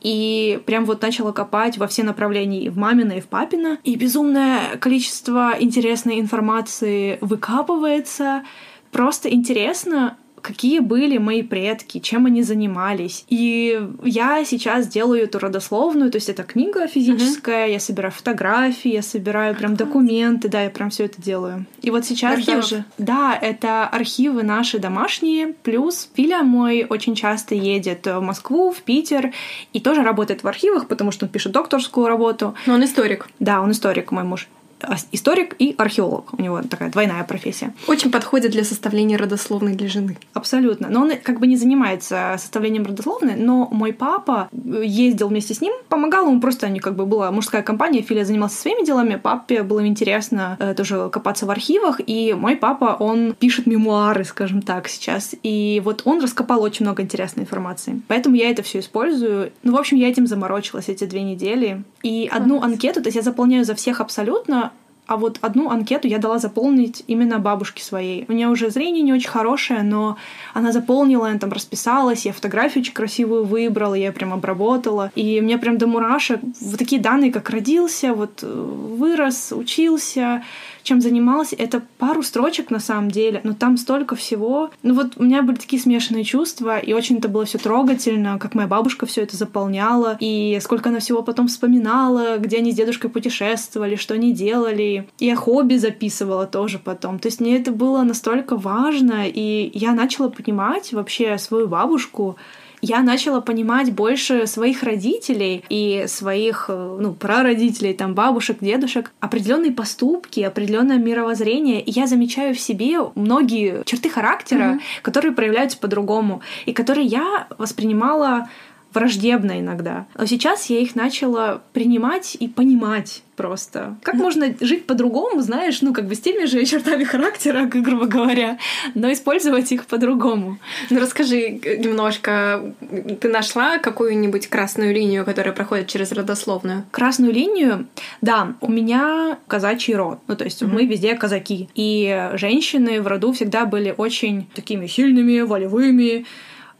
И 0.00 0.60
прям 0.66 0.84
вот 0.84 1.00
начала 1.00 1.30
копать 1.32 1.78
во 1.78 1.86
все 1.86 2.02
направления, 2.02 2.64
и 2.64 2.68
в 2.68 2.76
мамино, 2.76 3.12
и 3.12 3.20
в 3.20 3.26
папино. 3.28 3.78
И 3.84 3.94
безумное 3.94 4.76
количество 4.80 5.54
интересной 5.58 6.18
информации 6.20 7.18
выкапывается. 7.20 8.42
Просто 8.90 9.32
интересно, 9.32 10.16
какие 10.42 10.80
были 10.80 11.18
мои 11.18 11.42
предки, 11.42 11.98
чем 11.98 12.26
они 12.26 12.42
занимались. 12.42 13.24
И 13.28 13.80
я 14.02 14.44
сейчас 14.44 14.88
делаю 14.88 15.22
эту 15.22 15.38
родословную, 15.38 16.10
то 16.10 16.16
есть 16.16 16.28
это 16.28 16.42
книга 16.42 16.86
физическая, 16.86 17.68
я 17.68 17.80
собираю 17.80 18.12
фотографии, 18.12 18.92
я 18.92 19.02
собираю 19.02 19.54
прям 19.54 19.76
документы, 19.76 20.48
да, 20.48 20.62
я 20.62 20.70
прям 20.70 20.90
все 20.90 21.04
это 21.04 21.22
делаю. 21.22 21.66
И 21.80 21.90
вот 21.90 22.04
сейчас 22.04 22.38
Архивов. 22.38 22.60
даже... 22.62 22.84
Да, 22.98 23.38
это 23.40 23.86
архивы 23.86 24.42
наши 24.42 24.78
домашние, 24.78 25.54
плюс 25.62 26.08
Филя 26.14 26.42
мой 26.42 26.84
очень 26.88 27.14
часто 27.14 27.54
едет 27.54 28.06
в 28.06 28.20
Москву, 28.20 28.72
в 28.72 28.82
Питер, 28.82 29.32
и 29.72 29.80
тоже 29.80 30.02
работает 30.02 30.42
в 30.42 30.48
архивах, 30.48 30.88
потому 30.88 31.12
что 31.12 31.26
он 31.26 31.30
пишет 31.30 31.52
докторскую 31.52 32.08
работу. 32.08 32.54
Но 32.66 32.74
он 32.74 32.84
историк. 32.84 33.28
Да, 33.38 33.60
он 33.60 33.70
историк, 33.70 34.10
мой 34.10 34.24
муж. 34.24 34.48
А, 34.82 34.96
Историк 35.12 35.54
и 35.58 35.74
археолог. 35.78 36.34
У 36.38 36.42
него 36.42 36.62
такая 36.62 36.90
двойная 36.90 37.24
профессия. 37.24 37.74
Очень 37.86 38.10
подходит 38.10 38.52
для 38.52 38.64
составления 38.64 39.16
родословной 39.16 39.74
для 39.74 39.88
жены. 39.88 40.16
Абсолютно. 40.34 40.88
Но 40.88 41.02
он 41.02 41.12
как 41.22 41.40
бы 41.40 41.46
не 41.46 41.56
занимается 41.56 42.36
составлением 42.38 42.84
родословной, 42.84 43.36
но 43.36 43.68
мой 43.70 43.92
папа 43.92 44.48
ездил 44.52 45.28
вместе 45.28 45.54
с 45.54 45.60
ним, 45.60 45.72
помогал 45.88 46.28
ему, 46.28 46.40
просто 46.40 46.66
они 46.66 46.80
как 46.80 46.96
бы 46.96 47.06
была 47.06 47.30
мужская 47.30 47.62
компания, 47.62 48.02
Филя 48.02 48.24
занимался 48.24 48.56
своими 48.60 48.84
делами, 48.84 49.16
папе 49.16 49.62
было 49.62 49.86
интересно 49.86 50.56
э, 50.58 50.74
тоже 50.74 51.08
копаться 51.10 51.46
в 51.46 51.50
архивах, 51.50 52.00
и 52.04 52.34
мой 52.34 52.56
папа, 52.56 52.96
он 52.98 53.34
пишет 53.34 53.66
мемуары, 53.66 54.24
скажем 54.24 54.62
так, 54.62 54.88
сейчас, 54.88 55.34
и 55.42 55.80
вот 55.84 56.02
он 56.04 56.20
раскопал 56.20 56.62
очень 56.62 56.84
много 56.84 57.02
интересной 57.02 57.44
информации. 57.44 58.02
Поэтому 58.08 58.36
я 58.36 58.50
это 58.50 58.62
все 58.62 58.80
использую. 58.80 59.52
Ну, 59.62 59.72
в 59.72 59.76
общем, 59.78 59.96
я 59.96 60.08
этим 60.08 60.26
заморочилась 60.26 60.88
эти 60.88 61.04
две 61.04 61.22
недели. 61.22 61.82
И 62.02 62.28
одну 62.30 62.58
Класс. 62.58 62.72
анкету, 62.72 63.02
то 63.02 63.08
есть 63.08 63.16
я 63.16 63.22
заполняю 63.22 63.64
за 63.64 63.74
всех 63.74 64.00
абсолютно, 64.00 64.72
а 65.06 65.16
вот 65.16 65.38
одну 65.42 65.68
анкету 65.68 66.06
я 66.08 66.18
дала 66.18 66.38
заполнить 66.38 67.02
именно 67.06 67.38
бабушке 67.38 67.82
своей. 67.82 68.24
У 68.28 68.32
нее 68.32 68.48
уже 68.48 68.70
зрение 68.70 69.02
не 69.02 69.12
очень 69.12 69.28
хорошее, 69.28 69.82
но 69.82 70.16
она 70.54 70.72
заполнила, 70.72 71.28
она 71.28 71.38
там 71.38 71.52
расписалась, 71.52 72.24
я 72.24 72.32
фотографию 72.32 72.82
очень 72.82 72.94
красивую 72.94 73.44
выбрала, 73.44 73.94
я 73.94 74.12
прям 74.12 74.32
обработала. 74.32 75.10
И 75.14 75.40
мне 75.40 75.58
прям 75.58 75.76
до 75.76 75.86
мурашек 75.86 76.40
вот 76.60 76.78
такие 76.78 77.00
данные, 77.00 77.32
как 77.32 77.50
родился, 77.50 78.14
вот 78.14 78.40
э, 78.42 78.46
вырос, 78.46 79.52
учился, 79.52 80.44
чем 80.82 81.00
занималась, 81.00 81.54
это 81.56 81.82
пару 81.98 82.22
строчек 82.22 82.70
на 82.70 82.80
самом 82.80 83.10
деле, 83.10 83.40
но 83.44 83.54
там 83.54 83.76
столько 83.76 84.16
всего. 84.16 84.70
Ну 84.82 84.94
вот 84.94 85.12
у 85.16 85.24
меня 85.24 85.42
были 85.42 85.56
такие 85.56 85.80
смешанные 85.80 86.24
чувства, 86.24 86.78
и 86.78 86.92
очень 86.92 87.18
это 87.18 87.28
было 87.28 87.44
все 87.44 87.58
трогательно, 87.58 88.38
как 88.38 88.54
моя 88.54 88.68
бабушка 88.68 89.06
все 89.06 89.22
это 89.22 89.36
заполняла, 89.36 90.16
и 90.20 90.58
сколько 90.62 90.88
она 90.90 91.00
всего 91.00 91.22
потом 91.22 91.48
вспоминала, 91.48 92.38
где 92.38 92.58
они 92.58 92.72
с 92.72 92.76
дедушкой 92.76 93.10
путешествовали, 93.10 93.96
что 93.96 94.14
они 94.14 94.32
делали. 94.32 95.08
И 95.18 95.26
я 95.26 95.36
хобби 95.36 95.76
записывала 95.76 96.46
тоже 96.46 96.78
потом. 96.78 97.18
То 97.18 97.28
есть 97.28 97.40
мне 97.40 97.58
это 97.58 97.72
было 97.72 98.02
настолько 98.02 98.56
важно, 98.56 99.26
и 99.26 99.70
я 99.74 99.92
начала 99.92 100.28
понимать 100.28 100.92
вообще 100.92 101.38
свою 101.38 101.68
бабушку, 101.68 102.36
я 102.82 103.00
начала 103.00 103.40
понимать 103.40 103.92
больше 103.92 104.48
своих 104.48 104.82
родителей 104.82 105.64
и 105.68 106.04
своих, 106.08 106.66
э, 106.68 106.98
ну, 107.00 107.14
прародителей, 107.14 107.94
там, 107.94 108.14
бабушек, 108.14 108.58
дедушек, 108.60 109.12
определенные 109.20 109.70
поступки, 109.70 110.40
определенное 110.40 110.98
мировоззрение. 110.98 111.80
И 111.80 111.92
я 111.92 112.08
замечаю 112.08 112.56
в 112.56 112.60
себе 112.60 112.98
многие 113.14 113.84
черты 113.84 114.10
характера, 114.10 114.62
mm-hmm. 114.62 114.80
которые 115.02 115.32
проявляются 115.32 115.78
по-другому, 115.78 116.42
и 116.66 116.72
которые 116.72 117.06
я 117.06 117.46
воспринимала 117.56 118.48
враждебно 118.94 119.60
иногда. 119.60 120.06
Но 120.16 120.26
сейчас 120.26 120.66
я 120.66 120.80
их 120.80 120.94
начала 120.94 121.62
принимать 121.72 122.36
и 122.38 122.48
понимать 122.48 123.22
просто. 123.36 123.96
Как 124.02 124.14
можно 124.14 124.54
жить 124.60 124.86
по-другому, 124.86 125.40
знаешь, 125.40 125.82
ну, 125.82 125.92
как 125.92 126.06
бы 126.06 126.14
с 126.14 126.20
теми 126.20 126.44
же 126.44 126.64
чертами 126.64 127.04
характера, 127.04 127.64
грубо 127.72 128.06
говоря, 128.06 128.58
но 128.94 129.12
использовать 129.12 129.72
их 129.72 129.86
по-другому. 129.86 130.58
Ну, 130.90 131.00
расскажи 131.00 131.50
немножко, 131.50 132.74
ты 133.20 133.28
нашла 133.28 133.78
какую-нибудь 133.78 134.46
красную 134.48 134.94
линию, 134.94 135.24
которая 135.24 135.54
проходит 135.54 135.88
через 135.88 136.12
родословную? 136.12 136.84
Красную 136.90 137.32
линию? 137.32 137.88
Да, 138.20 138.54
у 138.60 138.70
меня 138.70 139.38
казачий 139.48 139.94
род, 139.94 140.20
ну, 140.28 140.36
то 140.36 140.44
есть 140.44 140.62
mm-hmm. 140.62 140.72
мы 140.72 140.86
везде 140.86 141.14
казаки. 141.14 141.68
И 141.74 142.30
женщины 142.34 143.00
в 143.00 143.06
роду 143.06 143.32
всегда 143.32 143.64
были 143.64 143.94
очень 143.96 144.46
такими 144.54 144.86
сильными, 144.86 145.40
волевыми, 145.40 146.26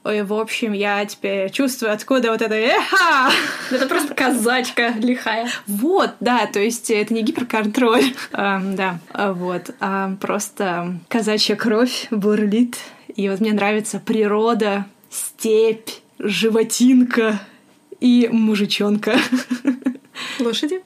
Ой, 0.05 0.23
в 0.23 0.33
общем, 0.33 0.73
я 0.73 1.05
теперь 1.07 1.49
чувствую, 1.51 1.93
откуда 1.93 2.33
вот 2.33 2.43
это 2.43 2.55
эха! 2.55 3.31
Это 3.71 3.87
просто 3.87 4.15
казачка 4.15 4.89
лихая. 4.99 5.49
Вот, 5.69 6.11
да, 6.19 6.47
то 6.47 6.59
есть 6.59 6.91
это 6.91 7.15
не 7.15 7.23
гиперконтроль. 7.23 8.13
да, 8.33 8.99
вот. 9.13 9.71
А 9.79 10.15
просто 10.21 10.99
казачья 11.09 11.55
кровь 11.55 12.09
бурлит. 12.11 12.79
И 13.15 13.29
вот 13.29 13.41
мне 13.41 13.53
нравится 13.53 14.01
природа, 14.01 14.87
степь, 15.09 15.91
животинка 16.19 17.41
и 18.01 18.29
мужичонка. 18.33 19.17
Лошади? 20.41 20.83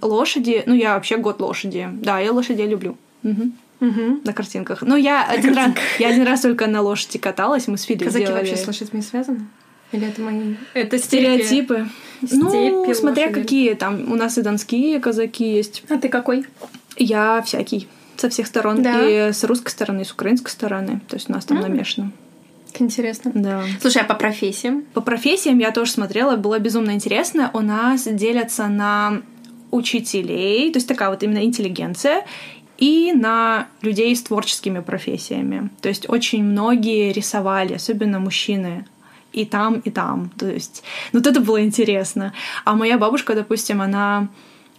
Лошади, 0.00 0.62
ну 0.64 0.74
я 0.74 0.94
вообще 0.94 1.18
год 1.18 1.40
лошади. 1.40 1.88
Да, 1.92 2.18
я 2.20 2.32
лошадей 2.32 2.66
люблю. 2.66 2.96
Угу. 3.22 3.50
Угу. 3.80 4.20
На 4.24 4.32
картинках. 4.32 4.82
Ну, 4.82 4.96
я 4.96 5.26
на 5.26 5.32
один 5.32 5.54
раз, 5.54 5.70
я 5.98 6.08
один 6.08 6.24
раз 6.24 6.40
только 6.40 6.66
на 6.66 6.82
лошади 6.82 7.18
каталась, 7.18 7.68
мы 7.68 7.78
с 7.78 7.82
Филей 7.82 8.06
Казаки 8.06 8.24
делали. 8.24 8.40
вообще 8.40 8.56
с 8.56 8.66
лошадьми 8.66 9.02
связаны? 9.02 9.46
Или 9.92 10.08
это 10.08 10.20
мои... 10.20 10.54
Это 10.74 10.98
стереотипы. 10.98 11.88
Степи, 12.24 12.36
ну, 12.36 12.94
смотря 12.94 13.26
лошади. 13.26 13.42
какие. 13.42 13.74
Там 13.74 14.12
у 14.12 14.16
нас 14.16 14.36
и 14.36 14.42
донские 14.42 15.00
казаки 15.00 15.44
есть. 15.44 15.84
А 15.88 15.96
ты 15.96 16.08
какой? 16.08 16.44
Я 16.96 17.42
всякий. 17.42 17.88
Со 18.16 18.28
всех 18.28 18.48
сторон. 18.48 18.82
Да. 18.82 19.08
И 19.08 19.32
с 19.32 19.44
русской 19.44 19.70
стороны, 19.70 20.02
и 20.02 20.04
с 20.04 20.12
украинской 20.12 20.50
стороны. 20.50 21.00
То 21.08 21.14
есть 21.16 21.30
у 21.30 21.32
нас 21.32 21.44
там 21.44 21.58
mm. 21.58 21.62
намешано. 21.62 22.12
Интересно. 22.78 23.30
Да. 23.34 23.62
Слушай, 23.80 24.02
а 24.02 24.04
по 24.04 24.14
профессиям? 24.14 24.82
По 24.92 25.00
профессиям 25.00 25.58
я 25.58 25.70
тоже 25.70 25.92
смотрела, 25.92 26.36
было 26.36 26.58
безумно 26.58 26.92
интересно. 26.92 27.50
У 27.54 27.60
нас 27.60 28.04
делятся 28.04 28.66
на 28.68 29.22
учителей, 29.70 30.72
то 30.72 30.78
есть 30.78 30.88
такая 30.88 31.10
вот 31.10 31.22
именно 31.22 31.44
интеллигенция, 31.44 32.24
и 32.78 33.12
на 33.12 33.66
людей 33.82 34.14
с 34.14 34.22
творческими 34.22 34.80
профессиями. 34.80 35.70
То 35.80 35.88
есть 35.88 36.08
очень 36.08 36.44
многие 36.44 37.12
рисовали, 37.12 37.74
особенно 37.74 38.20
мужчины, 38.20 38.86
и 39.32 39.44
там, 39.44 39.80
и 39.80 39.90
там. 39.90 40.30
То 40.38 40.48
есть, 40.48 40.82
ну, 41.12 41.20
вот 41.20 41.26
это 41.26 41.40
было 41.40 41.62
интересно. 41.62 42.32
А 42.64 42.74
моя 42.74 42.96
бабушка, 42.96 43.34
допустим, 43.34 43.82
она 43.82 44.28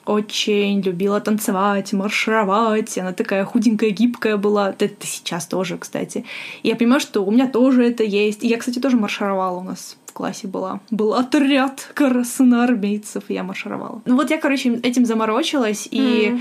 очень 0.05 0.81
любила 0.81 1.21
танцевать, 1.21 1.93
маршировать. 1.93 2.97
Она 2.97 3.13
такая 3.13 3.45
худенькая, 3.45 3.91
гибкая 3.91 4.37
была. 4.37 4.73
Это, 4.79 5.05
сейчас 5.05 5.45
тоже, 5.45 5.77
кстати. 5.77 6.25
И 6.63 6.69
я 6.69 6.75
понимаю, 6.75 6.99
что 6.99 7.23
у 7.23 7.31
меня 7.31 7.47
тоже 7.47 7.85
это 7.85 8.03
есть. 8.03 8.43
И 8.43 8.47
я, 8.47 8.57
кстати, 8.57 8.79
тоже 8.79 8.97
маршировала 8.97 9.59
у 9.59 9.63
нас 9.63 9.97
в 10.07 10.13
классе 10.13 10.47
была. 10.47 10.79
Был 10.89 11.13
отряд 11.13 11.91
красноармейцев, 11.93 13.25
я 13.29 13.43
маршировала. 13.43 14.01
Ну 14.05 14.15
вот 14.15 14.31
я, 14.31 14.39
короче, 14.39 14.73
этим 14.83 15.05
заморочилась, 15.05 15.87
и. 15.91 16.39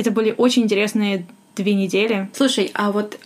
Это 0.00 0.10
были 0.10 0.34
очень 0.36 0.62
интересные 0.62 1.26
две 1.56 1.74
недели. 1.74 2.30
Слушай, 2.32 2.70
а 2.72 2.90
вот 2.90 3.18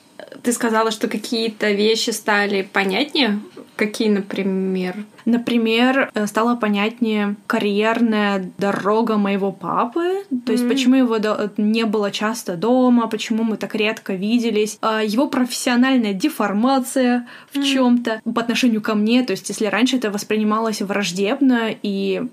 ты 0.42 0.52
сказала, 0.52 0.90
что 0.90 1.06
какие-то 1.06 1.70
вещи 1.70 2.10
стали 2.10 2.62
понятнее. 2.62 3.38
Какие, 3.76 4.08
например? 4.08 5.04
Например, 5.24 6.10
э, 6.14 6.26
стала 6.26 6.56
понятнее 6.56 7.36
карьерная 7.46 8.50
дорога 8.58 9.16
моего 9.16 9.52
папы, 9.52 10.24
то 10.44 10.52
есть 10.52 10.64
mm-hmm. 10.64 10.68
почему 10.68 10.94
его 10.96 11.18
не 11.56 11.84
было 11.84 12.10
часто 12.10 12.56
дома, 12.56 13.06
почему 13.06 13.44
мы 13.44 13.56
так 13.56 13.74
редко 13.74 14.14
виделись, 14.14 14.78
а, 14.80 15.02
его 15.02 15.28
профессиональная 15.28 16.12
деформация 16.12 17.26
в 17.52 17.56
mm-hmm. 17.56 17.64
чем-то 17.64 18.20
по 18.34 18.40
отношению 18.40 18.80
ко 18.80 18.94
мне, 18.94 19.22
то 19.24 19.32
есть 19.32 19.48
если 19.48 19.66
раньше 19.66 19.96
это 19.96 20.10
воспринималось 20.10 20.82
враждебно 20.82 21.70
и 21.82 22.28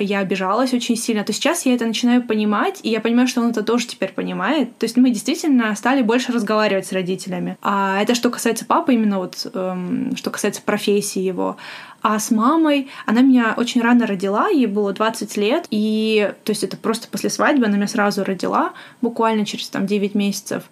я 0.00 0.20
обижалась 0.20 0.72
очень 0.72 0.96
сильно, 0.96 1.24
то 1.24 1.32
сейчас 1.32 1.66
я 1.66 1.74
это 1.74 1.86
начинаю 1.86 2.22
понимать, 2.22 2.80
и 2.82 2.88
я 2.88 3.00
понимаю, 3.00 3.26
что 3.28 3.40
он 3.40 3.50
это 3.50 3.62
тоже 3.62 3.86
теперь 3.86 4.12
понимает. 4.12 4.76
То 4.78 4.84
есть 4.84 4.96
мы 4.96 5.10
действительно 5.10 5.74
стали 5.74 6.02
больше 6.02 6.32
разговаривать 6.32 6.86
с 6.86 6.92
родителями. 6.92 7.56
А 7.62 8.00
это 8.00 8.14
что 8.14 8.30
касается 8.30 8.64
папы, 8.64 8.94
именно 8.94 9.18
вот 9.18 9.46
эм, 9.54 10.14
что 10.16 10.30
касается 10.30 10.62
профессии 10.62 11.20
его. 11.20 11.56
А 12.00 12.18
с 12.18 12.30
мамой 12.30 12.90
она 13.06 13.22
меня 13.22 13.54
очень 13.56 13.80
рано 13.80 14.06
родила, 14.06 14.48
ей 14.48 14.66
было 14.66 14.92
20 14.92 15.36
лет, 15.36 15.66
и 15.70 16.32
то 16.44 16.50
есть 16.50 16.64
это 16.64 16.76
просто 16.76 17.08
после 17.08 17.30
свадьбы 17.30 17.66
она 17.66 17.76
меня 17.76 17.86
сразу 17.86 18.24
родила, 18.24 18.72
буквально 19.00 19.46
через 19.46 19.68
там 19.68 19.86
9 19.86 20.14
месяцев. 20.14 20.64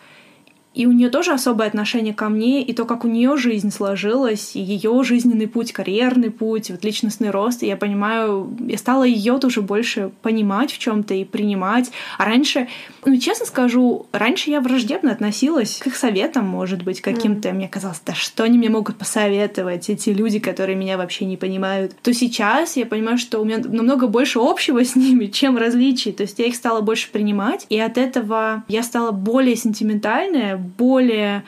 И 0.73 0.87
у 0.87 0.93
нее 0.93 1.11
тоже 1.11 1.33
особое 1.33 1.67
отношение 1.67 2.15
ко 2.15 2.29
мне, 2.29 2.63
и 2.63 2.73
то, 2.73 2.85
как 2.85 3.05
у 3.05 3.09
нее 3.09 3.37
жизнь 3.37 3.73
сложилась, 3.73 4.55
и 4.55 4.61
ее 4.61 5.03
жизненный 5.03 5.49
путь, 5.49 5.73
карьерный 5.73 6.31
путь, 6.31 6.71
вот 6.71 6.85
личностный 6.85 7.31
рост. 7.31 7.65
И 7.65 7.67
я 7.67 7.77
понимаю, 7.77 8.57
я 8.61 8.79
стала 8.79 9.03
ее 9.03 9.39
тоже 9.39 9.63
больше 9.63 10.13
понимать 10.23 10.71
в 10.73 10.79
чем-то 10.79 11.15
и 11.15 11.25
принимать. 11.25 11.91
А 12.19 12.25
раньше, 12.25 12.69
ну, 13.05 13.17
честно 13.17 13.47
скажу, 13.47 14.07
раньше 14.13 14.51
я 14.51 14.61
враждебно 14.61 15.11
относилась 15.11 15.79
к 15.79 15.89
их 15.89 15.97
советам, 15.97 16.47
может 16.47 16.85
быть, 16.85 17.01
каким-то. 17.01 17.49
Mm. 17.49 17.55
Мне 17.55 17.69
казалось, 17.69 18.01
да 18.07 18.15
что 18.15 18.45
они 18.45 18.57
мне 18.57 18.71
могут 18.71 18.97
посоветовать, 18.97 19.91
эти 19.91 20.11
люди, 20.11 20.39
которые 20.39 20.77
меня 20.77 20.97
вообще 20.97 21.25
не 21.25 21.37
понимают. 21.37 21.97
То 22.03 22.15
сейчас 22.15 22.77
я 22.77 22.87
понимаю, 22.87 23.19
что 23.19 23.41
у 23.41 23.45
меня 23.45 23.59
намного 23.59 24.07
больше 24.07 24.39
общего 24.39 24.85
с 24.85 24.95
ними, 24.95 25.27
чем 25.27 25.57
различий. 25.57 26.13
То 26.13 26.23
есть 26.23 26.39
я 26.39 26.47
их 26.47 26.55
стала 26.55 26.81
больше 26.81 27.11
принимать, 27.11 27.67
и 27.71 27.79
от 27.79 27.99
этого 27.99 28.63
я 28.69 28.85
стала 28.85 29.11
более 29.11 29.57
сентиментальная, 29.57 30.60
более 30.61 31.45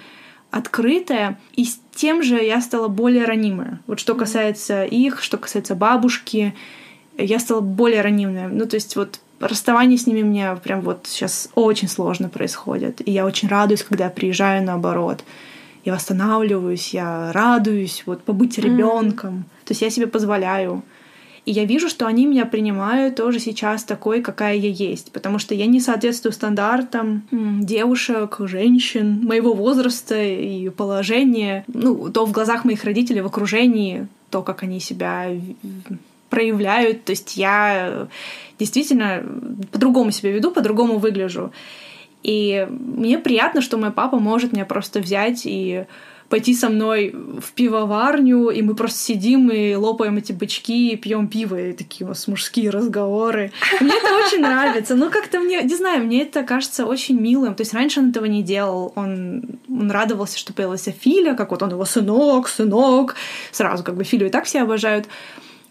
открытая, 0.50 1.38
и 1.54 1.64
с 1.64 1.80
тем 1.94 2.22
же 2.22 2.42
я 2.42 2.60
стала 2.60 2.88
более 2.88 3.24
ранимая. 3.24 3.80
Вот 3.86 3.98
что 4.00 4.14
касается 4.14 4.84
их, 4.84 5.22
что 5.22 5.38
касается 5.38 5.74
бабушки, 5.74 6.54
я 7.16 7.38
стала 7.38 7.60
более 7.60 8.02
ранимая. 8.02 8.48
Ну, 8.48 8.66
то 8.66 8.76
есть 8.76 8.96
вот 8.96 9.20
расставание 9.40 9.98
с 9.98 10.06
ними 10.06 10.22
мне 10.22 10.56
прям 10.62 10.82
вот 10.82 11.06
сейчас 11.08 11.48
очень 11.54 11.88
сложно 11.88 12.28
происходит. 12.28 13.06
И 13.06 13.10
я 13.10 13.26
очень 13.26 13.48
радуюсь, 13.48 13.82
когда 13.82 14.04
я 14.04 14.10
приезжаю 14.10 14.62
наоборот. 14.62 15.24
Я 15.84 15.94
восстанавливаюсь, 15.94 16.94
я 16.94 17.32
радуюсь, 17.32 18.04
вот 18.06 18.22
побыть 18.22 18.58
ребенком. 18.58 19.34
Mm. 19.34 19.66
То 19.66 19.72
есть 19.72 19.82
я 19.82 19.90
себе 19.90 20.06
позволяю. 20.06 20.82
И 21.44 21.50
я 21.50 21.64
вижу, 21.64 21.88
что 21.88 22.06
они 22.06 22.26
меня 22.26 22.46
принимают 22.46 23.16
тоже 23.16 23.40
сейчас 23.40 23.82
такой, 23.82 24.22
какая 24.22 24.54
я 24.54 24.68
есть, 24.68 25.10
потому 25.10 25.40
что 25.40 25.54
я 25.56 25.66
не 25.66 25.80
соответствую 25.80 26.32
стандартам 26.32 27.24
девушек, 27.30 28.36
женщин 28.40 29.24
моего 29.24 29.52
возраста 29.52 30.22
и 30.22 30.68
положения, 30.68 31.64
ну, 31.66 32.10
то 32.10 32.26
в 32.26 32.32
глазах 32.32 32.64
моих 32.64 32.84
родителей, 32.84 33.22
в 33.22 33.26
окружении, 33.26 34.06
то, 34.30 34.42
как 34.42 34.62
они 34.62 34.78
себя 34.78 35.30
проявляют. 36.30 37.04
То 37.04 37.10
есть 37.10 37.36
я 37.36 38.06
действительно 38.58 39.24
по-другому 39.72 40.12
себя 40.12 40.30
веду, 40.30 40.52
по-другому 40.52 40.98
выгляжу. 40.98 41.52
И 42.22 42.68
мне 42.70 43.18
приятно, 43.18 43.62
что 43.62 43.78
мой 43.78 43.90
папа 43.90 44.20
может 44.20 44.52
меня 44.52 44.64
просто 44.64 45.00
взять 45.00 45.42
и 45.44 45.86
пойти 46.32 46.54
со 46.54 46.70
мной 46.70 47.14
в 47.14 47.52
пивоварню, 47.52 48.48
и 48.48 48.62
мы 48.62 48.74
просто 48.74 48.98
сидим 48.98 49.50
и 49.50 49.74
лопаем 49.74 50.16
эти 50.16 50.32
бычки, 50.32 50.92
и 50.92 50.96
пьем 50.96 51.28
пиво, 51.28 51.60
и 51.60 51.74
такие 51.74 52.06
у 52.06 52.08
нас 52.08 52.26
мужские 52.26 52.70
разговоры. 52.70 53.52
Мне 53.82 53.92
это 53.92 54.14
очень 54.16 54.40
нравится. 54.40 54.94
Ну, 54.94 55.10
как-то 55.10 55.40
мне, 55.40 55.60
не 55.62 55.74
знаю, 55.74 56.06
мне 56.06 56.22
это 56.22 56.42
кажется 56.42 56.86
очень 56.86 57.20
милым. 57.20 57.54
То 57.54 57.60
есть 57.60 57.74
раньше 57.74 58.00
он 58.00 58.08
этого 58.08 58.24
не 58.24 58.42
делал. 58.42 58.94
Он, 58.96 59.42
он 59.68 59.90
радовался, 59.90 60.38
что 60.38 60.54
появился 60.54 60.90
Филя, 60.90 61.34
как 61.34 61.50
вот 61.50 61.62
он 61.62 61.68
его 61.68 61.84
сынок, 61.84 62.48
сынок. 62.48 63.14
Сразу 63.50 63.84
как 63.84 63.96
бы 63.96 64.04
Филю 64.04 64.28
и 64.28 64.30
так 64.30 64.46
все 64.46 64.62
обожают. 64.62 65.08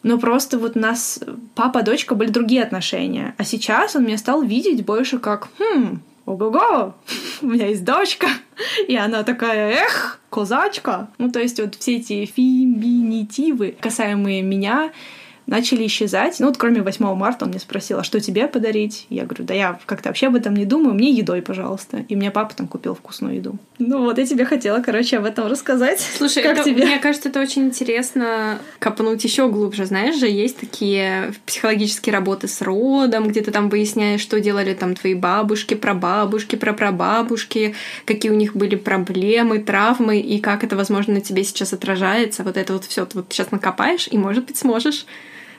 Но 0.04 0.20
просто 0.20 0.60
вот 0.60 0.78
у 0.78 0.80
нас 0.80 1.22
папа-дочка 1.56 2.14
были 2.14 2.30
другие 2.30 2.62
отношения. 2.62 3.34
А 3.40 3.44
сейчас 3.44 3.96
он 3.96 4.04
меня 4.04 4.20
стал 4.20 4.44
видеть 4.44 4.86
больше 4.86 5.18
как, 5.18 5.48
хм, 5.58 6.02
ого-го, 6.26 6.94
у 7.42 7.46
меня 7.48 7.68
есть 7.68 7.84
дочка. 7.84 8.28
И 8.88 8.96
она 8.96 9.24
такая, 9.24 9.72
эх, 9.72 10.20
козачка. 10.30 11.10
Ну, 11.18 11.32
то 11.32 11.40
есть 11.40 11.60
вот 11.60 11.76
все 11.76 11.98
эти 11.98 12.26
феминитивы, 12.26 13.76
касаемые 13.80 14.42
меня, 14.42 14.92
начали 15.52 15.86
исчезать. 15.86 16.40
Ну 16.40 16.48
вот 16.48 16.58
кроме 16.58 16.82
8 16.82 17.14
марта 17.14 17.44
он 17.44 17.52
мне 17.52 17.60
спросил, 17.60 18.00
а 18.00 18.04
что 18.04 18.22
тебе 18.22 18.48
подарить? 18.48 19.06
Я 19.10 19.26
говорю, 19.26 19.44
да 19.44 19.54
я 19.54 19.80
как-то 19.86 20.10
вообще 20.10 20.28
об 20.28 20.36
этом 20.36 20.56
не 20.56 20.66
думаю, 20.66 20.96
мне 20.96 21.12
едой, 21.12 21.42
пожалуйста. 21.42 22.06
И 22.08 22.16
мне 22.16 22.32
папа 22.32 22.56
там 22.56 22.68
купил 22.68 22.96
вкусную 22.96 23.36
еду. 23.36 23.58
Ну 23.78 24.06
вот 24.06 24.18
я 24.18 24.26
тебе 24.26 24.46
хотела, 24.46 24.82
короче, 24.82 25.18
об 25.18 25.26
этом 25.26 25.48
рассказать. 25.48 26.00
Слушай, 26.18 26.42
как 26.42 26.60
это, 26.60 26.64
тебе? 26.64 26.86
мне 26.86 27.00
кажется, 27.00 27.28
это 27.28 27.42
очень 27.42 27.66
интересно 27.66 28.60
копнуть 28.80 29.22
еще 29.26 29.50
глубже. 29.50 29.86
Знаешь 29.86 30.18
же, 30.18 30.28
есть 30.28 30.58
такие 30.58 31.34
психологические 31.46 32.14
работы 32.14 32.48
с 32.48 32.62
родом, 32.62 33.28
где 33.28 33.42
ты 33.42 33.52
там 33.52 33.68
выясняешь, 33.70 34.22
что 34.22 34.40
делали 34.40 34.74
там 34.74 34.96
твои 34.96 35.16
бабушки, 35.16 35.74
прабабушки, 35.74 36.56
прапрабабушки, 36.56 37.76
какие 38.06 38.32
у 38.32 38.36
них 38.36 38.56
были 38.56 38.76
проблемы, 38.76 39.60
травмы, 39.60 40.22
и 40.22 40.40
как 40.40 40.64
это, 40.64 40.78
возможно, 40.78 41.16
на 41.16 41.22
тебе 41.22 41.44
сейчас 41.44 41.74
отражается. 41.74 42.44
Вот 42.44 42.56
это 42.56 42.72
вот 42.72 42.86
все 42.86 43.06
ты 43.06 43.18
вот 43.18 43.26
сейчас 43.30 43.52
накопаешь, 43.52 44.08
и, 44.10 44.18
может 44.18 44.46
быть, 44.46 44.56
сможешь 44.56 45.06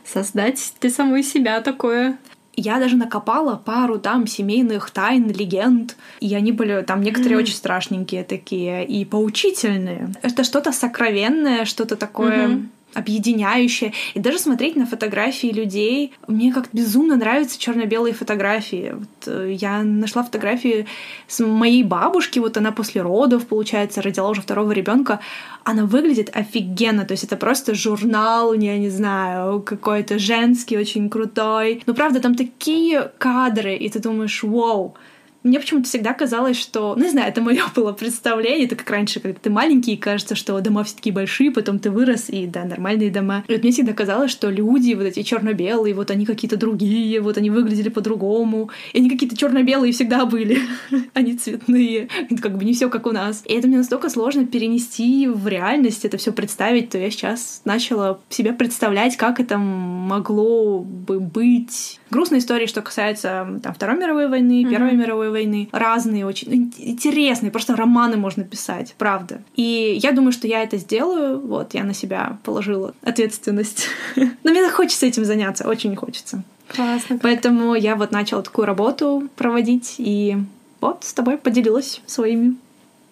создать 0.04 0.74
для 0.80 0.90
самой 0.90 1.22
себя 1.22 1.60
такое. 1.60 2.18
Я 2.54 2.78
даже 2.78 2.96
накопала 2.96 3.56
пару 3.56 3.98
там 3.98 4.26
семейных 4.26 4.90
тайн, 4.90 5.30
легенд, 5.30 5.96
и 6.20 6.34
они 6.34 6.52
были 6.52 6.82
там 6.82 7.02
некоторые 7.02 7.38
mm. 7.38 7.42
очень 7.42 7.54
страшненькие 7.54 8.24
такие 8.24 8.84
и 8.86 9.04
поучительные. 9.06 10.12
Это 10.20 10.44
что-то 10.44 10.72
сокровенное, 10.72 11.64
что-то 11.64 11.96
такое. 11.96 12.48
Mm-hmm 12.48 12.66
объединяющее. 12.94 13.92
И 14.14 14.20
даже 14.20 14.38
смотреть 14.38 14.76
на 14.76 14.86
фотографии 14.86 15.48
людей. 15.48 16.12
Мне 16.28 16.52
как-то 16.52 16.76
безумно 16.76 17.16
нравятся 17.16 17.58
черно-белые 17.58 18.14
фотографии. 18.14 18.94
Вот, 18.94 19.08
э, 19.26 19.52
я 19.52 19.82
нашла 19.82 20.22
фотографии 20.22 20.86
с 21.28 21.44
моей 21.44 21.82
бабушки, 21.82 22.38
вот 22.38 22.56
она 22.56 22.72
после 22.72 23.02
родов, 23.02 23.46
получается, 23.46 24.02
родила 24.02 24.30
уже 24.30 24.42
второго 24.42 24.72
ребенка. 24.72 25.20
Она 25.64 25.84
выглядит 25.84 26.30
офигенно. 26.34 27.04
То 27.04 27.12
есть 27.12 27.24
это 27.24 27.36
просто 27.36 27.74
журнал, 27.74 28.52
я 28.54 28.78
не 28.78 28.90
знаю, 28.90 29.60
какой-то 29.60 30.18
женский, 30.18 30.76
очень 30.76 31.08
крутой. 31.08 31.82
Но 31.86 31.94
правда, 31.94 32.20
там 32.20 32.34
такие 32.34 33.10
кадры, 33.18 33.74
и 33.74 33.88
ты 33.88 33.98
думаешь, 34.00 34.42
вау, 34.42 34.94
мне 35.42 35.58
почему-то 35.58 35.88
всегда 35.88 36.14
казалось, 36.14 36.56
что, 36.56 36.94
ну, 36.96 37.04
не 37.04 37.10
знаю, 37.10 37.28
это 37.28 37.40
мое 37.40 37.62
было 37.74 37.92
представление, 37.92 38.66
это 38.66 38.76
как 38.76 38.88
раньше, 38.90 39.20
когда 39.20 39.38
ты 39.40 39.50
маленький, 39.50 39.94
и 39.94 39.96
кажется, 39.96 40.34
что 40.34 40.60
дома 40.60 40.84
все 40.84 40.96
такие 40.96 41.12
большие, 41.12 41.50
потом 41.50 41.78
ты 41.78 41.90
вырос, 41.90 42.28
и 42.28 42.46
да, 42.46 42.64
нормальные 42.64 43.10
дома. 43.10 43.44
И 43.48 43.52
вот 43.52 43.62
мне 43.62 43.72
всегда 43.72 43.92
казалось, 43.92 44.30
что 44.30 44.50
люди, 44.50 44.94
вот 44.94 45.04
эти 45.04 45.22
черно-белые, 45.22 45.94
вот 45.94 46.10
они 46.10 46.26
какие-то 46.26 46.56
другие, 46.56 47.20
вот 47.20 47.38
они 47.38 47.50
выглядели 47.50 47.88
по-другому, 47.88 48.70
и 48.92 48.98
они 48.98 49.10
какие-то 49.10 49.36
черно-белые 49.36 49.92
всегда 49.92 50.26
были, 50.26 50.60
они 51.14 51.36
цветные, 51.36 52.08
как 52.40 52.56
бы 52.56 52.64
не 52.64 52.74
все 52.74 52.88
как 52.88 53.06
у 53.06 53.12
нас. 53.12 53.42
И 53.46 53.52
это 53.52 53.66
мне 53.66 53.78
настолько 53.78 54.08
сложно 54.10 54.46
перенести 54.46 55.26
в 55.28 55.48
реальность, 55.48 56.04
это 56.04 56.16
все 56.16 56.32
представить, 56.32 56.90
то 56.90 56.98
я 56.98 57.10
сейчас 57.10 57.62
начала 57.64 58.20
себе 58.28 58.52
представлять, 58.52 59.16
как 59.16 59.40
это 59.40 59.58
могло 59.58 60.80
бы 60.80 61.20
быть. 61.20 61.98
Грустная 62.12 62.40
история, 62.40 62.66
что 62.66 62.82
касается 62.82 63.58
там, 63.62 63.72
Второй 63.72 63.96
мировой 63.96 64.28
войны, 64.28 64.66
Первой 64.68 64.92
мировой 64.92 65.30
войны. 65.30 65.70
Разные 65.72 66.26
очень 66.26 66.70
интересные, 66.76 67.50
просто 67.50 67.74
романы 67.74 68.18
можно 68.18 68.44
писать, 68.44 68.94
правда. 68.98 69.40
И 69.56 69.98
я 70.02 70.12
думаю, 70.12 70.32
что 70.32 70.46
я 70.46 70.62
это 70.62 70.76
сделаю. 70.76 71.40
Вот, 71.40 71.72
я 71.72 71.84
на 71.84 71.94
себя 71.94 72.38
положила 72.44 72.94
ответственность. 73.00 73.86
Но 74.16 74.50
мне 74.50 74.68
хочется 74.68 75.06
этим 75.06 75.24
заняться, 75.24 75.66
очень 75.66 75.96
хочется. 75.96 76.42
Классно. 76.68 77.18
Поэтому 77.22 77.74
я 77.74 77.96
вот 77.96 78.12
начала 78.12 78.42
такую 78.42 78.66
работу 78.66 79.30
проводить, 79.36 79.94
и 79.96 80.36
вот 80.82 81.04
с 81.04 81.14
тобой 81.14 81.38
поделилась 81.38 82.02
своими 82.04 82.56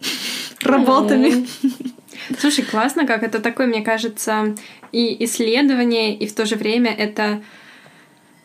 работами. 0.61 1.47
Слушай, 2.39 2.67
классно, 2.67 3.07
как 3.07 3.23
это 3.23 3.41
такое, 3.41 3.67
мне 3.67 3.81
кажется, 3.81 4.55
и 4.93 5.25
исследование, 5.25 6.15
и 6.15 6.27
в 6.27 6.35
то 6.35 6.45
же 6.45 6.57
время 6.57 6.93
это 6.93 7.41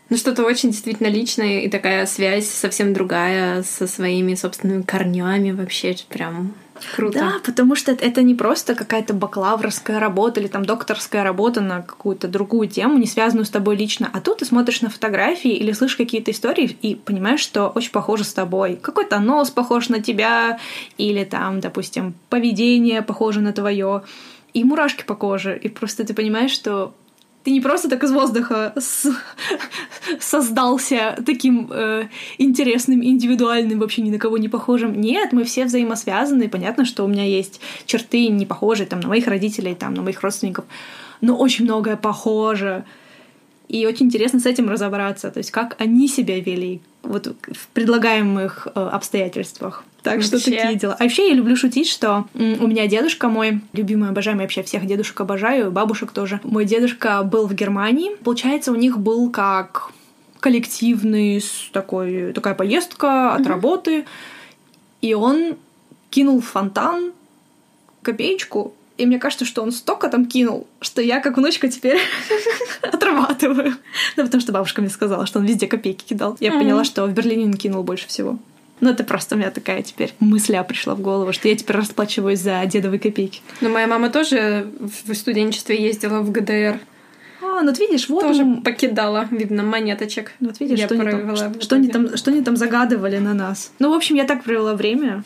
ну, 0.09 0.17
что-то 0.17 0.43
очень 0.43 0.71
действительно 0.71 1.07
личное, 1.07 1.61
и 1.61 1.69
такая 1.69 2.05
связь 2.05 2.47
совсем 2.47 2.93
другая 2.93 3.63
со 3.63 3.87
своими 3.87 4.35
собственными 4.35 4.83
корнями 4.83 5.51
вообще 5.51 5.95
прям 6.09 6.53
Круто. 6.95 7.19
Да, 7.19 7.33
потому 7.43 7.75
что 7.75 7.93
это 7.93 8.21
не 8.21 8.35
просто 8.35 8.75
какая-то 8.75 9.13
бакалаврская 9.13 9.99
работа 9.99 10.39
или 10.39 10.47
там 10.47 10.65
докторская 10.65 11.23
работа 11.23 11.61
на 11.61 11.81
какую-то 11.81 12.27
другую 12.27 12.67
тему, 12.67 12.97
не 12.97 13.07
связанную 13.07 13.45
с 13.45 13.49
тобой 13.49 13.77
лично. 13.77 14.09
А 14.11 14.19
тут 14.19 14.39
ты 14.39 14.45
смотришь 14.45 14.81
на 14.81 14.89
фотографии 14.89 15.51
или 15.51 15.71
слышишь 15.71 15.95
какие-то 15.95 16.31
истории 16.31 16.77
и 16.81 16.95
понимаешь, 16.95 17.39
что 17.39 17.69
очень 17.69 17.91
похоже 17.91 18.25
с 18.25 18.33
тобой. 18.33 18.75
Какой-то 18.75 19.19
нос 19.19 19.51
похож 19.51 19.87
на 19.89 20.01
тебя, 20.01 20.59
или 20.97 21.23
там, 21.23 21.61
допустим, 21.61 22.13
поведение 22.29 23.01
похоже 23.01 23.39
на 23.39 23.53
твое, 23.53 24.03
и 24.53 24.63
мурашки 24.63 25.03
по 25.03 25.15
коже. 25.15 25.57
И 25.57 25.69
просто 25.69 26.05
ты 26.05 26.13
понимаешь, 26.13 26.51
что 26.51 26.93
ты 27.45 27.51
не 27.51 27.61
просто 27.61 27.87
так 27.89 28.03
из 28.03 28.11
воздуха 28.11 28.73
с... 28.75 29.07
создался 30.19 31.15
таким 31.23 31.69
э, 31.71 32.07
интересным, 32.39 33.03
индивидуальным, 33.03 33.79
вообще 33.79 34.01
ни 34.01 34.09
на 34.09 34.17
кого 34.17 34.39
не 34.39 34.49
похожим. 34.49 34.99
Нет, 34.99 35.31
мы 35.31 35.43
все 35.43 35.65
взаимосвязаны. 35.65 36.49
Понятно, 36.49 36.85
что 36.85 37.05
у 37.05 37.07
меня 37.07 37.23
есть 37.23 37.61
черты 37.85 38.29
не 38.29 38.47
похожие 38.47 38.87
там, 38.87 38.99
на 38.99 39.09
моих 39.09 39.27
родителей, 39.27 39.75
там, 39.75 39.93
на 39.93 40.01
моих 40.01 40.23
родственников, 40.23 40.65
но 41.21 41.37
очень 41.37 41.65
многое 41.65 41.97
похоже. 41.97 42.83
И 43.67 43.85
очень 43.85 44.07
интересно 44.07 44.39
с 44.39 44.45
этим 44.45 44.69
разобраться, 44.69 45.31
то 45.31 45.39
есть 45.39 45.51
как 45.51 45.75
они 45.79 46.07
себя 46.07 46.39
вели 46.39 46.81
вот 47.01 47.27
в 47.27 47.67
предлагаемых 47.69 48.67
э, 48.73 48.79
обстоятельствах. 48.79 49.83
Так 50.03 50.15
вообще. 50.15 50.27
что 50.27 50.43
такие 50.43 50.75
дела. 50.75 50.95
А 50.99 51.03
вообще 51.03 51.29
я 51.29 51.33
люблю 51.33 51.55
шутить, 51.55 51.89
что 51.89 52.25
у 52.35 52.67
меня 52.67 52.85
дедушка 52.87 53.27
мой, 53.27 53.61
любимый, 53.73 54.09
обожаемый, 54.09 54.43
вообще 54.43 54.61
всех 54.61 54.85
дедушек 54.85 55.19
обожаю, 55.19 55.71
бабушек 55.71 56.11
тоже. 56.11 56.39
Мой 56.43 56.65
дедушка 56.65 57.23
был 57.23 57.47
в 57.47 57.53
Германии. 57.55 58.15
Получается, 58.23 58.71
у 58.71 58.75
них 58.75 58.99
был 58.99 59.31
как 59.31 59.91
коллективный 60.39 61.43
такой, 61.71 62.33
такая 62.33 62.53
поездка 62.53 63.33
от 63.33 63.41
mm-hmm. 63.41 63.47
работы. 63.47 64.05
И 65.01 65.15
он 65.15 65.55
кинул 66.11 66.39
в 66.39 66.45
фонтан 66.45 67.13
копеечку 68.03 68.75
и 68.97 69.05
мне 69.05 69.19
кажется, 69.19 69.45
что 69.45 69.61
он 69.61 69.71
столько 69.71 70.09
там 70.09 70.25
кинул, 70.25 70.67
что 70.81 71.01
я 71.01 71.19
как 71.19 71.37
внучка 71.37 71.67
теперь 71.67 71.99
отрабатываю. 72.81 73.75
Да, 74.15 74.23
потому 74.23 74.41
что 74.41 74.51
бабушка 74.51 74.81
мне 74.81 74.89
сказала, 74.89 75.25
что 75.25 75.39
он 75.39 75.45
везде 75.45 75.67
копейки 75.67 76.05
кидал. 76.05 76.37
Я 76.39 76.51
поняла, 76.51 76.83
что 76.83 77.05
в 77.05 77.13
Берлине 77.13 77.45
он 77.45 77.53
кинул 77.55 77.83
больше 77.83 78.07
всего. 78.07 78.39
Ну, 78.81 78.89
это 78.89 79.03
просто 79.03 79.35
у 79.35 79.37
меня 79.37 79.51
такая 79.51 79.81
теперь 79.83 80.13
мысля 80.19 80.61
пришла 80.63 80.95
в 80.95 81.01
голову, 81.01 81.31
что 81.31 81.47
я 81.47 81.55
теперь 81.55 81.77
расплачиваюсь 81.77 82.39
за 82.39 82.61
дедовые 82.65 82.99
копейки. 82.99 83.41
Но 83.61 83.69
моя 83.69 83.87
мама 83.87 84.09
тоже 84.09 84.69
в 84.79 85.13
студенчестве 85.13 85.81
ездила 85.81 86.19
в 86.19 86.31
ГДР. 86.31 86.79
А, 87.41 87.61
ну 87.61 87.67
вот 87.67 87.79
видишь, 87.79 88.09
вот 88.09 88.21
тоже 88.21 88.43
он... 88.43 88.63
покидала, 88.63 89.27
видно, 89.31 89.63
монеточек. 89.63 90.33
Вот 90.39 90.59
видишь, 90.59 90.79
я 90.79 90.85
что, 90.87 90.95
они 90.95 91.09
там, 91.09 91.35
что, 91.35 91.61
что, 91.61 91.75
они 91.75 91.87
там, 91.87 92.17
что 92.17 92.31
они 92.31 92.41
там 92.41 92.57
загадывали 92.57 93.17
на 93.17 93.33
нас. 93.33 93.71
Ну, 93.79 93.91
в 93.91 93.93
общем, 93.93 94.15
я 94.15 94.25
так 94.25 94.43
провела 94.43 94.73
время. 94.73 95.23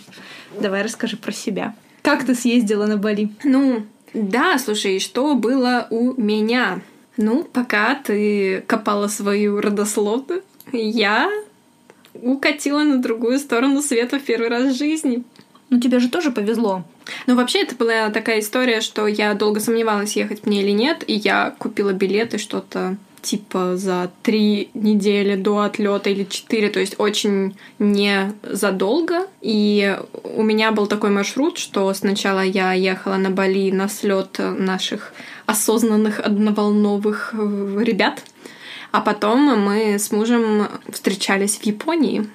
Давай 0.59 0.83
расскажи 0.83 1.17
про 1.17 1.31
себя. 1.31 1.73
Как 2.01 2.25
ты 2.25 2.35
съездила 2.35 2.85
на 2.85 2.97
Бали? 2.97 3.29
Ну, 3.43 3.85
да, 4.13 4.57
слушай, 4.57 4.99
что 4.99 5.35
было 5.35 5.87
у 5.89 6.19
меня? 6.19 6.81
Ну, 7.17 7.43
пока 7.43 7.95
ты 7.95 8.63
копала 8.67 9.07
свою 9.07 9.59
родословную, 9.59 10.43
я 10.71 11.29
укатила 12.13 12.83
на 12.83 12.97
другую 12.97 13.39
сторону 13.39 13.81
света 13.81 14.19
в 14.19 14.23
первый 14.23 14.49
раз 14.49 14.73
в 14.73 14.77
жизни. 14.77 15.23
Ну, 15.69 15.79
тебе 15.79 15.99
же 15.99 16.09
тоже 16.09 16.31
повезло. 16.31 16.83
Ну, 17.27 17.35
вообще, 17.35 17.61
это 17.61 17.75
была 17.75 18.09
такая 18.09 18.39
история, 18.39 18.81
что 18.81 19.05
я 19.05 19.33
долго 19.33 19.59
сомневалась, 19.59 20.15
ехать 20.15 20.45
мне 20.45 20.63
или 20.63 20.71
нет, 20.71 21.03
и 21.05 21.13
я 21.13 21.55
купила 21.59 21.93
билеты 21.93 22.37
что-то 22.37 22.97
типа 23.21 23.77
за 23.77 24.11
три 24.23 24.69
недели 24.73 25.35
до 25.35 25.59
отлета 25.59 26.09
или 26.09 26.23
четыре, 26.23 26.69
то 26.69 26.79
есть 26.79 26.95
очень 26.99 27.55
не 27.79 28.33
задолго. 28.43 29.27
И 29.41 29.97
у 30.23 30.43
меня 30.43 30.71
был 30.71 30.87
такой 30.87 31.09
маршрут, 31.09 31.57
что 31.57 31.93
сначала 31.93 32.41
я 32.41 32.73
ехала 32.73 33.15
на 33.15 33.29
Бали 33.29 33.71
на 33.71 33.87
слет 33.87 34.39
наших 34.39 35.13
осознанных 35.45 36.19
одноволновых 36.19 37.33
э, 37.33 37.77
ребят, 37.83 38.21
а 38.91 39.01
потом 39.01 39.39
мы 39.59 39.97
с 39.97 40.11
мужем 40.11 40.67
встречались 40.91 41.57
в 41.57 41.63
Японии 41.63 42.27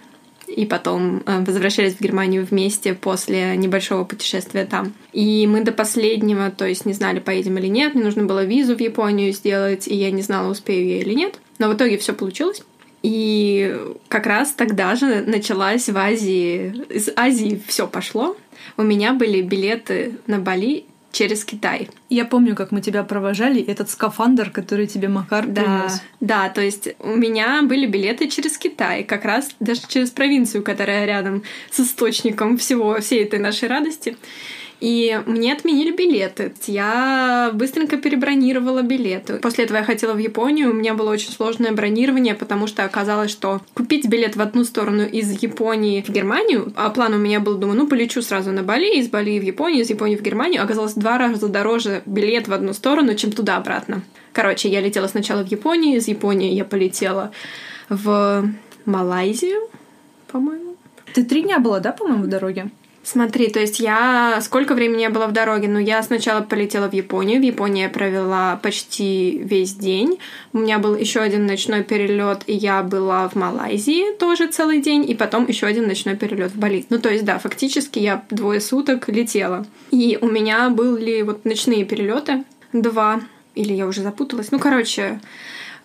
и 0.54 0.66
потом 0.66 1.22
э, 1.26 1.44
возвращались 1.44 1.94
в 1.94 2.00
Германию 2.00 2.46
вместе 2.46 2.94
после 2.94 3.56
небольшого 3.56 4.04
путешествия 4.04 4.64
там. 4.64 4.94
И 5.12 5.46
мы 5.46 5.62
до 5.62 5.72
последнего, 5.72 6.50
то 6.50 6.66
есть 6.66 6.86
не 6.86 6.92
знали, 6.92 7.18
поедем 7.18 7.58
или 7.58 7.66
нет, 7.66 7.94
мне 7.94 8.04
нужно 8.04 8.24
было 8.24 8.44
визу 8.44 8.76
в 8.76 8.80
Японию 8.80 9.32
сделать, 9.32 9.88
и 9.88 9.94
я 9.94 10.10
не 10.10 10.22
знала, 10.22 10.50
успею 10.50 10.86
я 10.86 11.00
или 11.00 11.14
нет. 11.14 11.40
Но 11.58 11.68
в 11.68 11.74
итоге 11.74 11.98
все 11.98 12.12
получилось. 12.12 12.62
И 13.02 13.76
как 14.08 14.26
раз 14.26 14.52
тогда 14.52 14.94
же 14.94 15.22
началась 15.26 15.88
в 15.88 15.96
Азии, 15.96 16.74
из 16.88 17.10
Азии 17.16 17.60
все 17.66 17.86
пошло. 17.86 18.36
У 18.76 18.82
меня 18.82 19.12
были 19.12 19.42
билеты 19.42 20.14
на 20.26 20.38
Бали 20.38 20.86
через 21.14 21.44
Китай. 21.44 21.88
Я 22.10 22.24
помню, 22.24 22.54
как 22.54 22.72
мы 22.72 22.80
тебя 22.80 23.04
провожали, 23.04 23.62
этот 23.62 23.88
скафандр, 23.88 24.50
который 24.50 24.86
тебе 24.86 25.08
Макар 25.08 25.46
да, 25.46 25.62
принес. 25.62 26.02
Да, 26.20 26.48
то 26.48 26.60
есть 26.60 26.88
у 26.98 27.14
меня 27.16 27.62
были 27.62 27.86
билеты 27.86 28.28
через 28.28 28.58
Китай, 28.58 29.04
как 29.04 29.24
раз 29.24 29.50
даже 29.60 29.82
через 29.88 30.10
провинцию, 30.10 30.62
которая 30.62 31.06
рядом 31.06 31.42
с 31.70 31.80
источником 31.80 32.58
всего, 32.58 33.00
всей 33.00 33.22
этой 33.22 33.38
нашей 33.38 33.68
радости. 33.68 34.16
И 34.84 35.18
мне 35.24 35.54
отменили 35.54 35.96
билеты. 35.96 36.52
Я 36.66 37.50
быстренько 37.54 37.96
перебронировала 37.96 38.82
билеты. 38.82 39.36
После 39.38 39.64
этого 39.64 39.78
я 39.78 39.82
хотела 39.82 40.12
в 40.12 40.18
Японию. 40.18 40.72
У 40.72 40.74
меня 40.74 40.92
было 40.92 41.10
очень 41.10 41.30
сложное 41.30 41.72
бронирование, 41.72 42.34
потому 42.34 42.66
что 42.66 42.84
оказалось, 42.84 43.30
что 43.30 43.62
купить 43.72 44.06
билет 44.06 44.36
в 44.36 44.42
одну 44.42 44.62
сторону 44.62 45.06
из 45.06 45.42
Японии 45.42 46.04
в 46.06 46.10
Германию, 46.10 46.70
а 46.76 46.90
план 46.90 47.14
у 47.14 47.16
меня 47.16 47.40
был, 47.40 47.56
думаю, 47.56 47.78
ну, 47.78 47.88
полечу 47.88 48.20
сразу 48.20 48.52
на 48.52 48.62
Бали, 48.62 48.98
из 48.98 49.08
Бали 49.08 49.40
в 49.40 49.42
Японию, 49.42 49.84
из 49.84 49.88
Японии 49.88 50.16
в 50.16 50.22
Германию. 50.22 50.62
Оказалось 50.62 50.92
два 50.92 51.16
раза 51.16 51.48
дороже 51.48 52.02
билет 52.04 52.46
в 52.48 52.52
одну 52.52 52.74
сторону, 52.74 53.14
чем 53.14 53.32
туда-обратно. 53.32 54.02
Короче, 54.34 54.68
я 54.68 54.82
летела 54.82 55.06
сначала 55.06 55.42
в 55.42 55.50
Японию, 55.50 55.96
из 55.96 56.08
Японии 56.08 56.52
я 56.52 56.66
полетела 56.66 57.32
в 57.88 58.50
Малайзию, 58.84 59.62
по-моему. 60.30 60.76
Ты 61.14 61.24
три 61.24 61.40
дня 61.40 61.58
была, 61.58 61.80
да, 61.80 61.92
по-моему, 61.92 62.24
в 62.24 62.26
дороге? 62.26 62.70
Смотри, 63.04 63.48
то 63.48 63.60
есть 63.60 63.80
я... 63.80 64.40
Сколько 64.40 64.74
времени 64.74 65.02
я 65.02 65.10
была 65.10 65.26
в 65.26 65.32
дороге? 65.32 65.68
Ну, 65.68 65.78
я 65.78 66.02
сначала 66.02 66.40
полетела 66.40 66.88
в 66.88 66.94
Японию. 66.94 67.38
В 67.38 67.44
Японии 67.44 67.82
я 67.82 67.90
провела 67.90 68.56
почти 68.62 69.38
весь 69.38 69.74
день. 69.74 70.18
У 70.54 70.58
меня 70.58 70.78
был 70.78 70.96
еще 70.96 71.20
один 71.20 71.46
ночной 71.46 71.82
перелет, 71.82 72.42
и 72.46 72.54
я 72.54 72.82
была 72.82 73.28
в 73.28 73.34
Малайзии 73.34 74.16
тоже 74.16 74.46
целый 74.46 74.80
день, 74.80 75.08
и 75.08 75.14
потом 75.14 75.46
еще 75.46 75.66
один 75.66 75.86
ночной 75.86 76.16
перелет 76.16 76.52
в 76.52 76.58
Бали. 76.58 76.86
Ну, 76.88 76.98
то 76.98 77.10
есть, 77.10 77.26
да, 77.26 77.38
фактически 77.38 77.98
я 77.98 78.24
двое 78.30 78.60
суток 78.60 79.08
летела. 79.08 79.66
И 79.90 80.18
у 80.20 80.26
меня 80.26 80.70
были 80.70 81.20
вот 81.20 81.44
ночные 81.44 81.84
перелеты, 81.84 82.44
два, 82.72 83.20
или 83.54 83.74
я 83.74 83.86
уже 83.86 84.00
запуталась. 84.00 84.50
Ну, 84.50 84.58
короче, 84.58 85.20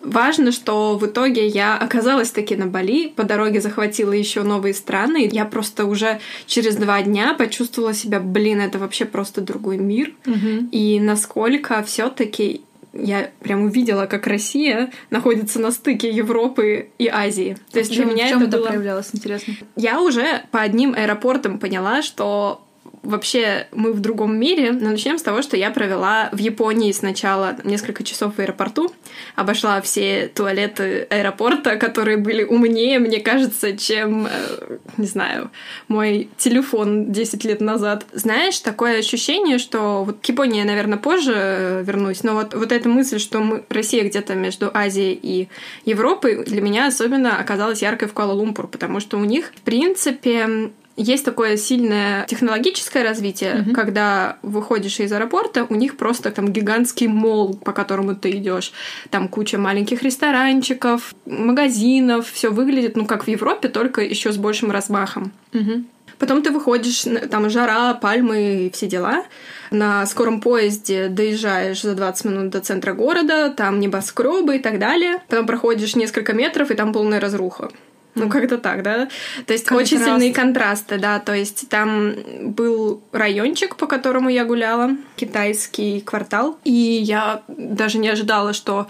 Важно, 0.00 0.50
что 0.50 0.96
в 0.96 1.06
итоге 1.06 1.46
я 1.46 1.76
оказалась 1.76 2.30
таки 2.30 2.56
на 2.56 2.66
Бали, 2.66 3.08
по 3.08 3.24
дороге 3.24 3.60
захватила 3.60 4.12
еще 4.12 4.42
новые 4.42 4.74
страны. 4.74 5.28
Я 5.30 5.44
просто 5.44 5.84
уже 5.84 6.20
через 6.46 6.76
два 6.76 7.02
дня 7.02 7.34
почувствовала 7.34 7.92
себя, 7.92 8.18
блин, 8.18 8.60
это 8.60 8.78
вообще 8.78 9.04
просто 9.04 9.40
другой 9.40 9.76
мир. 9.78 10.12
Угу. 10.26 10.68
И 10.72 11.00
насколько 11.00 11.82
все-таки 11.82 12.62
я 12.92 13.30
прям 13.40 13.62
увидела, 13.62 14.06
как 14.06 14.26
Россия 14.26 14.90
находится 15.10 15.60
на 15.60 15.70
стыке 15.70 16.10
Европы 16.10 16.88
и 16.98 17.06
Азии. 17.06 17.56
То 17.70 17.78
есть 17.78 17.94
чем, 17.94 18.06
для 18.06 18.14
меня 18.14 18.26
в 18.26 18.28
чем 18.30 18.38
это, 18.38 18.48
это 18.48 18.58
было... 18.58 18.66
проявлялось, 18.68 19.10
интересно? 19.12 19.54
Я 19.76 20.00
уже 20.00 20.42
по 20.50 20.60
одним 20.60 20.94
аэропортам 20.94 21.58
поняла, 21.58 22.02
что 22.02 22.62
вообще 23.02 23.66
мы 23.72 23.92
в 23.92 24.00
другом 24.00 24.38
мире, 24.38 24.72
но 24.72 24.90
начнем 24.90 25.18
с 25.18 25.22
того, 25.22 25.42
что 25.42 25.56
я 25.56 25.70
провела 25.70 26.28
в 26.32 26.38
Японии 26.38 26.92
сначала 26.92 27.56
несколько 27.64 28.04
часов 28.04 28.36
в 28.36 28.38
аэропорту, 28.40 28.92
обошла 29.36 29.80
все 29.80 30.30
туалеты 30.34 31.06
аэропорта, 31.10 31.76
которые 31.76 32.16
были 32.16 32.44
умнее, 32.44 32.98
мне 32.98 33.20
кажется, 33.20 33.76
чем, 33.76 34.26
э, 34.26 34.78
не 34.96 35.06
знаю, 35.06 35.50
мой 35.88 36.28
телефон 36.36 37.10
10 37.12 37.44
лет 37.44 37.60
назад. 37.60 38.06
Знаешь, 38.12 38.58
такое 38.60 38.98
ощущение, 38.98 39.58
что 39.58 40.04
вот 40.04 40.18
к 40.20 40.26
Японии 40.26 40.58
я, 40.60 40.64
наверное, 40.64 40.98
позже 40.98 41.34
э, 41.34 41.82
вернусь, 41.82 42.22
но 42.22 42.34
вот, 42.34 42.54
вот 42.54 42.72
эта 42.72 42.88
мысль, 42.88 43.18
что 43.18 43.40
мы, 43.40 43.64
Россия 43.70 44.04
где-то 44.04 44.34
между 44.34 44.70
Азией 44.72 45.18
и 45.20 45.48
Европой, 45.84 46.44
для 46.44 46.60
меня 46.60 46.86
особенно 46.86 47.38
оказалась 47.38 47.82
яркой 47.82 48.08
в 48.08 48.12
Куала-Лумпур, 48.12 48.66
потому 48.66 49.00
что 49.00 49.18
у 49.18 49.24
них, 49.24 49.52
в 49.56 49.60
принципе, 49.62 50.70
есть 51.02 51.24
такое 51.24 51.56
сильное 51.56 52.26
технологическое 52.26 53.02
развитие, 53.02 53.54
Мгм. 53.54 53.74
когда 53.74 54.36
выходишь 54.42 55.00
из 55.00 55.12
аэропорта, 55.12 55.66
у 55.68 55.74
них 55.74 55.96
просто 55.96 56.30
там 56.30 56.52
гигантский 56.52 57.06
мол, 57.06 57.54
по 57.54 57.72
которому 57.72 58.14
ты 58.14 58.30
идешь. 58.30 58.72
Там 59.10 59.28
куча 59.28 59.58
маленьких 59.58 60.02
ресторанчиков, 60.02 61.14
магазинов, 61.26 62.30
все 62.30 62.50
выглядит, 62.50 62.96
ну, 62.96 63.06
как 63.06 63.24
в 63.24 63.28
Европе, 63.28 63.68
только 63.68 64.02
еще 64.02 64.32
с 64.32 64.36
большим 64.36 64.70
размахом. 64.70 65.32
Угу. 65.54 65.84
Потом 66.18 66.42
ты 66.42 66.50
выходишь, 66.50 67.04
там 67.30 67.48
жара, 67.48 67.94
пальмы 67.94 68.66
и 68.66 68.70
все 68.70 68.86
дела. 68.86 69.24
На 69.70 70.04
скором 70.04 70.42
поезде 70.42 71.08
доезжаешь 71.08 71.80
за 71.80 71.94
20 71.94 72.24
минут 72.26 72.50
до 72.50 72.60
центра 72.60 72.92
города, 72.92 73.48
там 73.56 73.80
небоскребы 73.80 74.56
и 74.56 74.58
так 74.58 74.78
далее. 74.78 75.22
Потом 75.28 75.46
проходишь 75.46 75.96
несколько 75.96 76.34
метров, 76.34 76.70
и 76.70 76.74
там 76.74 76.92
полная 76.92 77.20
разруха. 77.20 77.70
Ну, 78.14 78.28
как-то 78.28 78.58
так, 78.58 78.82
да? 78.82 79.08
То 79.46 79.52
есть 79.52 79.70
очень 79.70 79.98
Контраст. 79.98 80.04
сильные 80.04 80.34
контрасты, 80.34 80.98
да. 80.98 81.18
То 81.20 81.34
есть 81.34 81.68
там 81.68 82.14
был 82.42 83.02
райончик, 83.12 83.76
по 83.76 83.86
которому 83.86 84.28
я 84.28 84.44
гуляла, 84.44 84.90
китайский 85.16 86.00
квартал. 86.00 86.58
И 86.64 86.70
я 86.70 87.42
даже 87.48 87.98
не 87.98 88.08
ожидала, 88.08 88.52
что 88.52 88.88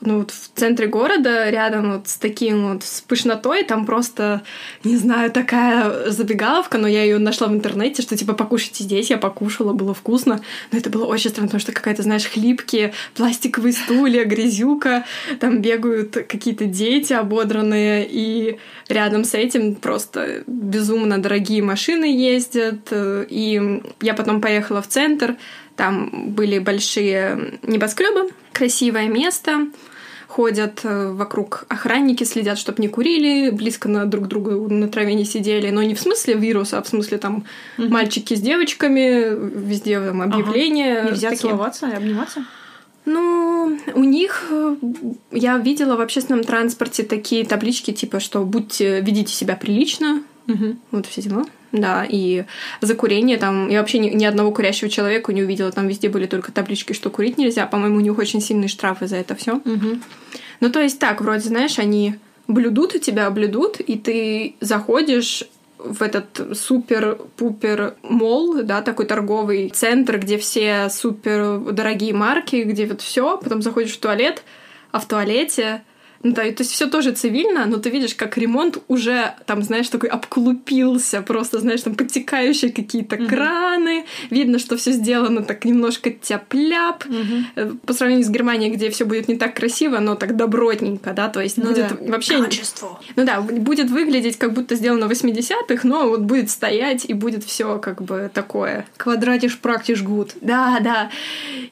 ну, 0.00 0.18
вот 0.18 0.30
в 0.30 0.50
центре 0.54 0.86
города, 0.86 1.50
рядом 1.50 1.92
вот 1.92 2.08
с 2.08 2.16
таким 2.16 2.72
вот 2.72 2.84
с 2.84 3.00
пышнотой, 3.00 3.64
там 3.64 3.84
просто, 3.84 4.42
не 4.84 4.96
знаю, 4.96 5.30
такая 5.30 6.10
забегаловка, 6.10 6.78
но 6.78 6.86
я 6.86 7.02
ее 7.02 7.18
нашла 7.18 7.48
в 7.48 7.52
интернете, 7.52 8.02
что 8.02 8.16
типа 8.16 8.34
покушайте 8.34 8.84
здесь, 8.84 9.10
я 9.10 9.18
покушала, 9.18 9.72
было 9.72 9.94
вкусно, 9.94 10.40
но 10.70 10.78
это 10.78 10.88
было 10.90 11.04
очень 11.04 11.30
странно, 11.30 11.48
потому 11.48 11.60
что 11.60 11.72
какая-то, 11.72 12.02
знаешь, 12.02 12.26
хлипкие 12.26 12.92
пластиковые 13.14 13.72
стулья, 13.72 14.24
грязюка, 14.24 15.04
там 15.40 15.60
бегают 15.60 16.12
какие-то 16.12 16.66
дети 16.66 17.12
ободранные, 17.12 18.06
и 18.08 18.58
рядом 18.88 19.24
с 19.24 19.34
этим 19.34 19.74
просто 19.74 20.44
безумно 20.46 21.20
дорогие 21.20 21.62
машины 21.62 22.04
ездят, 22.04 22.92
и 22.92 23.82
я 24.00 24.14
потом 24.14 24.40
поехала 24.40 24.80
в 24.80 24.86
центр, 24.86 25.36
там 25.76 26.32
были 26.34 26.58
большие 26.58 27.58
небоскребы, 27.62 28.30
красивое 28.58 29.08
место, 29.08 29.68
ходят 30.26 30.80
э, 30.84 31.12
вокруг 31.12 31.64
охранники, 31.68 32.24
следят, 32.24 32.58
чтобы 32.58 32.82
не 32.82 32.88
курили, 32.88 33.50
близко 33.50 33.88
на 33.88 34.04
друг 34.04 34.26
друга 34.28 34.50
на 34.52 34.88
траве 34.88 35.14
не 35.14 35.24
сидели, 35.24 35.70
но 35.70 35.82
не 35.82 35.94
в 35.94 36.00
смысле 36.00 36.34
вируса, 36.34 36.78
а 36.78 36.82
в 36.82 36.88
смысле 36.88 37.18
там 37.18 37.44
Мгм. 37.78 37.90
мальчики 37.92 38.34
с 38.34 38.40
девочками, 38.40 39.34
везде 39.68 40.00
там 40.00 40.20
объявления. 40.22 41.04
Нельзя 41.04 41.30
такие. 41.30 41.48
целоваться 41.50 41.86
и 41.88 41.92
обниматься? 41.94 42.44
Ну, 43.06 43.78
у 43.94 44.04
них 44.04 44.48
э, 44.50 44.76
я 45.32 45.56
видела 45.56 45.96
в 45.96 46.00
общественном 46.00 46.44
транспорте 46.44 47.04
такие 47.04 47.44
таблички, 47.46 47.92
типа, 47.92 48.20
что 48.20 48.44
будьте, 48.44 49.00
ведите 49.00 49.32
себя 49.32 49.56
прилично, 49.56 50.22
Угу. 50.46 50.76
вот 50.92 51.06
все 51.06 51.22
дела. 51.22 51.44
Да, 51.72 52.06
и 52.08 52.44
за 52.80 52.94
курение 52.94 53.36
там... 53.36 53.68
Я 53.68 53.80
вообще 53.80 53.98
ни, 53.98 54.08
ни 54.08 54.24
одного 54.24 54.52
курящего 54.52 54.88
человека 54.88 55.32
не 55.32 55.42
увидела. 55.42 55.70
Там 55.70 55.86
везде 55.86 56.08
были 56.08 56.26
только 56.26 56.50
таблички, 56.50 56.94
что 56.94 57.10
курить 57.10 57.36
нельзя. 57.36 57.66
По-моему, 57.66 57.96
у 57.96 58.00
них 58.00 58.16
очень 58.16 58.40
сильные 58.40 58.68
штрафы 58.68 59.06
за 59.06 59.16
это 59.16 59.34
все. 59.34 59.56
Угу. 59.56 59.98
Ну, 60.60 60.70
то 60.70 60.80
есть 60.80 60.98
так, 60.98 61.20
вроде, 61.20 61.42
знаешь, 61.42 61.78
они 61.78 62.14
блюдут 62.48 63.00
тебя 63.00 63.30
блюдут, 63.30 63.78
и 63.78 63.96
ты 63.96 64.54
заходишь 64.60 65.44
в 65.78 66.02
этот 66.02 66.58
супер-пупер 66.58 67.94
мол, 68.02 68.62
да, 68.64 68.82
такой 68.82 69.06
торговый 69.06 69.68
центр, 69.68 70.18
где 70.18 70.38
все 70.38 70.88
супер 70.90 71.58
дорогие 71.72 72.12
марки, 72.12 72.64
где 72.64 72.86
вот 72.86 73.00
все, 73.00 73.38
потом 73.38 73.62
заходишь 73.62 73.92
в 73.92 74.00
туалет, 74.00 74.42
а 74.90 74.98
в 74.98 75.06
туалете 75.06 75.82
ну 76.22 76.32
да, 76.32 76.44
и 76.44 76.52
то 76.52 76.62
есть 76.62 76.72
все 76.72 76.88
тоже 76.88 77.12
цивильно, 77.12 77.66
но 77.66 77.76
ты 77.78 77.90
видишь, 77.90 78.14
как 78.14 78.36
ремонт 78.38 78.78
уже 78.88 79.34
там, 79.46 79.62
знаешь, 79.62 79.88
такой 79.88 80.08
обклупился, 80.08 81.22
просто, 81.22 81.58
знаешь, 81.60 81.82
там 81.82 81.94
подтекающие 81.94 82.72
какие-то 82.72 83.16
Мгм. 83.16 83.26
краны, 83.28 84.04
видно, 84.30 84.58
что 84.58 84.76
все 84.76 84.92
сделано 84.92 85.42
так 85.42 85.64
немножко 85.64 86.10
тяп-ляп, 86.10 87.04
Э, 87.56 87.72
по 87.86 87.92
сравнению 87.92 88.24
с 88.26 88.30
Германией, 88.30 88.70
где 88.70 88.90
все 88.90 89.04
будет 89.04 89.28
не 89.28 89.36
так 89.36 89.54
красиво, 89.54 89.98
но 89.98 90.14
так 90.14 90.36
добротненько, 90.36 91.12
да, 91.12 91.28
то 91.28 91.40
есть 91.40 91.56
Ну 91.56 91.66
будет 91.66 91.88
да. 91.88 92.12
вообще... 92.12 92.42
Качество. 92.42 93.00
Ну 93.16 93.24
да, 93.24 93.40
будет 93.40 93.90
выглядеть 93.90 94.36
как 94.38 94.52
будто 94.52 94.74
сделано 94.74 95.06
в 95.08 95.10
80-х, 95.10 95.86
но 95.86 96.08
вот 96.08 96.20
будет 96.20 96.50
стоять 96.50 97.04
и 97.08 97.14
будет 97.14 97.44
все 97.44 97.78
как 97.78 98.02
бы 98.02 98.30
такое. 98.32 98.86
Квадратиш 98.96 99.58
практиш 99.58 100.02
гуд. 100.02 100.32
Да, 100.40 100.78
да. 100.80 101.10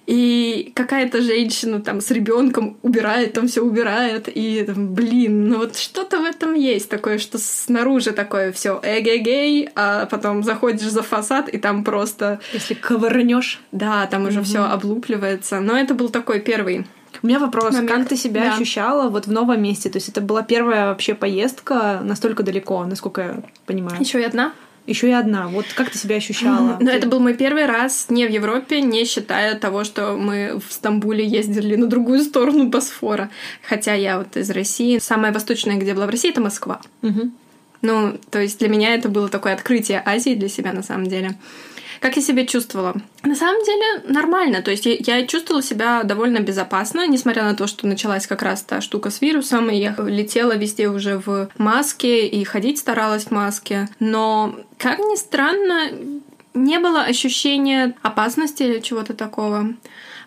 И 0.07 0.73
какая-то 0.75 1.21
женщина 1.23 1.81
там 1.81 2.01
с 2.01 2.11
ребенком 2.11 2.77
убирает, 2.83 3.33
там 3.33 3.49
все 3.49 3.63
убирает, 3.63 4.29
и 4.37 4.65
блин, 4.69 5.49
ну 5.49 5.59
вот 5.59 5.77
что-то 5.79 6.19
в 6.19 6.25
этом 6.25 6.53
есть 6.53 6.91
такое, 6.91 7.17
что 7.17 7.39
снаружи 7.39 8.13
такое 8.13 8.53
все 8.53 8.79
эгегей, 8.83 9.71
а 9.75 10.05
потом 10.07 10.45
заходишь 10.45 10.91
за 10.91 11.03
фасад, 11.03 11.49
и 11.49 11.57
там 11.57 11.85
просто, 11.85 12.39
Если 12.53 12.75
ковырнешь. 12.75 13.61
да, 13.73 14.07
там 14.07 14.25
уже 14.27 14.41
Мгм. 14.41 14.45
все 14.45 14.59
облупливается. 14.65 15.61
Но 15.61 15.79
это 15.79 15.95
был 15.95 16.11
такой 16.11 16.41
первый 16.41 16.87
У 17.23 17.27
меня 17.27 17.39
вопрос, 17.39 17.73
Момент. 17.73 17.91
как 17.91 18.09
ты 18.09 18.17
себя 18.17 18.43
Да. 18.45 18.55
ощущала 18.57 19.09
вот 19.09 19.27
в 19.27 19.33
новом 19.33 19.63
месте? 19.63 19.89
То 19.89 19.97
есть 19.97 20.11
это 20.11 20.21
была 20.21 20.43
первая 20.43 20.89
вообще 20.89 21.15
поездка 21.15 22.01
настолько 22.05 22.43
далеко, 22.43 22.85
насколько 22.85 23.21
я 23.23 23.43
понимаю. 23.65 23.99
Еще 23.99 24.21
и 24.21 24.25
одна. 24.25 24.53
Еще 24.87 25.09
и 25.09 25.13
одна. 25.13 25.49
Вот 25.49 25.67
как 25.75 25.91
ты 25.91 25.99
себя 25.99 26.17
ощущала? 26.17 26.77
Ты- 26.79 26.87
это 26.87 27.09
был 27.09 27.19
мой 27.21 27.35
первый 27.35 27.67
раз 27.67 28.07
не 28.09 28.25
в 28.27 28.31
Европе, 28.31 28.81
не 28.81 29.05
считая 29.05 29.57
того, 29.57 29.83
что 29.85 30.17
мы 30.17 30.61
в 30.67 30.73
Стамбуле 30.73 31.27
ездили 31.27 31.75
на 31.77 31.87
другую 31.87 32.21
сторону 32.21 32.69
Босфора. 32.69 33.31
Хотя 33.63 33.95
я 33.95 34.19
вот 34.19 34.37
из 34.37 34.49
России. 34.51 34.99
Самая 34.99 35.33
восточная, 35.33 35.77
где 35.77 35.89
я 35.89 35.95
была 35.95 36.07
в 36.07 36.11
России, 36.11 36.31
это 36.31 36.41
Москва. 36.41 36.81
Мгм. 37.03 37.33
Ну, 37.83 38.19
то 38.31 38.41
есть 38.41 38.59
для 38.61 38.69
меня 38.69 38.95
это 38.95 39.09
было 39.09 39.29
такое 39.29 39.53
открытие 39.55 40.03
Азии 40.05 40.35
для 40.35 40.49
себя 40.49 40.73
на 40.73 40.83
самом 40.83 41.09
деле. 41.09 41.37
Как 42.07 42.15
я 42.15 42.23
себя 42.23 42.47
чувствовала? 42.47 42.95
На 43.25 43.35
самом 43.35 43.65
деле 43.65 44.05
нормально. 44.07 44.63
То 44.63 44.71
есть 44.71 44.87
я, 44.87 44.95
я 45.01 45.27
чувствовала 45.27 45.61
себя 45.61 46.05
довольно 46.05 46.39
безопасно, 46.39 47.05
несмотря 47.05 47.43
на 47.43 47.57
то, 47.57 47.67
что 47.67 47.89
началась 47.89 48.29
как 48.29 48.43
раз 48.43 48.63
та 48.63 48.81
штука 48.81 49.11
с 49.11 49.21
вирусом, 49.21 49.71
и 49.71 49.77
я 49.77 49.93
летела 49.99 50.57
везде 50.57 50.89
уже 50.89 51.19
в 51.19 51.49
маске 51.59 52.29
и 52.29 52.45
ходить 52.45 52.79
старалась 52.79 53.25
в 53.25 53.31
маске. 53.33 53.89
Но, 53.99 54.55
как 54.79 55.01
ни 55.01 55.17
странно, 55.17 55.91
не 56.55 56.79
было 56.79 57.03
ощущения 57.03 57.97
опасности 58.03 58.63
или 58.63 58.79
чего-то 58.79 59.13
такого. 59.13 59.75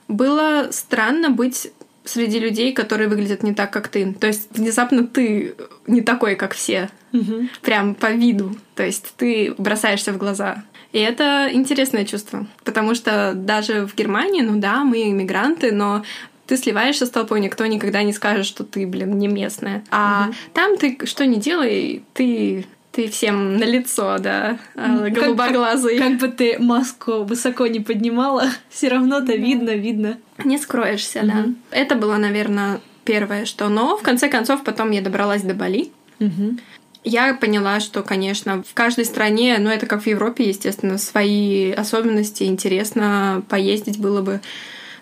Было 0.10 0.68
странно 0.72 1.30
быть 1.30 1.72
среди 2.04 2.39
людей, 2.39 2.74
которые 2.74 3.08
выглядят 3.08 3.42
не 3.42 3.54
так, 3.54 3.72
как 3.72 3.88
ты. 3.88 4.12
То 4.13 4.28
есть 4.28 4.50
внезапно 4.52 5.08
ты 5.08 5.56
не 5.88 6.02
такой, 6.02 6.36
как 6.36 6.54
все. 6.54 6.89
Угу. 7.13 7.48
Прям 7.62 7.96
по 7.96 8.12
виду. 8.12 8.56
То 8.76 8.84
есть 8.84 9.13
ты 9.15 9.54
бросаешься 9.58 10.12
в 10.12 10.18
глаза. 10.18 10.63
И 10.91 10.99
это 10.99 11.49
интересное 11.52 12.04
чувство, 12.04 12.47
потому 12.63 12.95
что 12.95 13.34
даже 13.36 13.86
в 13.86 13.95
Германии, 13.95 14.41
ну 14.41 14.60
да, 14.60 14.84
мы 14.84 15.10
иммигранты, 15.10 15.71
но 15.71 16.04
ты 16.47 16.58
сливаешься 16.58 17.06
с 17.06 17.12
толпой, 17.12 17.41
никто 17.41 17.65
никогда 17.67 18.02
не 18.02 18.12
скажет, 18.12 18.47
что 18.47 18.63
ты, 18.63 18.88
блин, 18.88 19.19
не 19.19 19.28
местная. 19.28 19.84
А 19.91 20.28
угу. 20.28 20.36
там 20.54 20.78
ты 20.78 20.97
что 21.06 21.28
не 21.28 21.38
делай, 21.38 22.04
ты 22.13 22.65
ты 22.91 23.08
всем 23.08 23.58
на 23.58 23.65
лицо, 23.65 24.17
да, 24.17 24.58
а, 24.75 25.10
голубоглазый. 25.10 25.99
Как, 25.99 26.08
как, 26.08 26.19
как 26.19 26.30
бы 26.30 26.36
ты 26.36 26.58
маску 26.58 27.23
высоко 27.23 27.67
не 27.67 27.80
поднимала, 27.80 28.45
все 28.69 28.89
равно-то 28.89 29.28
да. 29.28 29.36
видно, 29.36 29.75
видно. 29.75 30.17
Не 30.43 30.58
скроешься, 30.58 31.19
угу. 31.19 31.28
да. 31.28 31.45
Это 31.69 31.95
было, 31.95 32.17
наверное, 32.17 32.82
первое, 33.04 33.45
что. 33.45 33.69
Но 33.69 33.95
в 33.95 34.02
конце 34.02 34.28
концов 34.28 34.63
потом 34.63 34.89
я 34.89 35.02
добралась 35.02 35.43
до 35.43 35.54
Бали. 35.54 35.91
Угу. 36.19 36.58
Я 37.03 37.33
поняла, 37.33 37.79
что, 37.79 38.03
конечно, 38.03 38.62
в 38.63 38.73
каждой 38.73 39.05
стране, 39.05 39.57
ну 39.59 39.69
это 39.69 39.85
как 39.85 40.03
в 40.03 40.07
Европе, 40.07 40.47
естественно, 40.47 40.97
свои 40.97 41.71
особенности, 41.71 42.43
интересно 42.43 43.43
поездить 43.47 43.99
было 43.99 44.21
бы. 44.21 44.41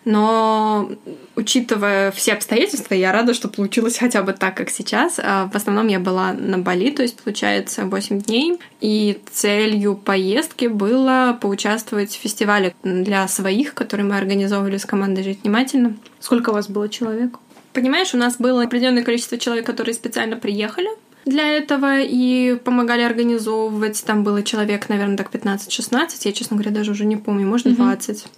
Но 0.05 0.89
учитывая 1.35 2.11
все 2.11 2.31
обстоятельства, 2.31 2.93
я 2.93 3.11
рада, 3.11 3.33
что 3.33 3.49
получилось 3.49 3.97
хотя 3.99 4.23
бы 4.23 4.31
так, 4.31 4.55
как 4.55 4.69
сейчас. 4.69 5.19
А 5.21 5.49
в 5.51 5.55
основном 5.55 5.87
я 5.87 5.99
была 5.99 6.31
на 6.31 6.57
Бали, 6.59 6.91
то 6.91 7.01
есть 7.01 7.19
получается 7.19 7.83
8 7.83 8.21
дней. 8.21 8.57
И 8.79 9.19
целью 9.31 9.95
поездки 9.97 10.67
было 10.67 11.37
поучаствовать 11.41 12.11
в 12.11 12.21
фестивале 12.21 12.73
для 12.83 13.27
своих, 13.27 13.73
который 13.73 14.05
мы 14.05 14.17
организовывали 14.17 14.77
с 14.77 14.85
командой 14.85 15.23
«Жить 15.23 15.39
внимательно». 15.43 15.97
Сколько 16.21 16.51
у 16.51 16.53
вас 16.53 16.69
было 16.69 16.87
человек? 16.87 17.37
Понимаешь, 17.73 18.13
у 18.13 18.17
нас 18.17 18.37
было 18.37 18.63
определенное 18.63 19.03
количество 19.03 19.37
человек, 19.37 19.65
которые 19.65 19.93
специально 19.93 20.37
приехали 20.37 20.89
для 21.27 21.47
этого 21.47 21.99
и 21.99 22.55
помогали 22.63 23.01
организовывать. 23.01 24.03
Там 24.05 24.23
было 24.23 24.43
человек, 24.43 24.89
наверное, 24.89 25.17
так 25.17 25.29
15-16. 25.33 26.07
Я, 26.23 26.31
честно 26.31 26.57
говоря, 26.57 26.71
даже 26.71 26.91
уже 26.91 27.05
не 27.05 27.17
помню, 27.17 27.47
может, 27.47 27.75
20. 27.75 28.17
Угу. 28.17 28.31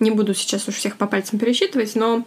Не 0.00 0.10
буду 0.10 0.34
сейчас 0.34 0.66
уж 0.68 0.74
всех 0.74 0.96
по 0.96 1.06
пальцам 1.06 1.38
пересчитывать, 1.38 1.94
но 1.94 2.24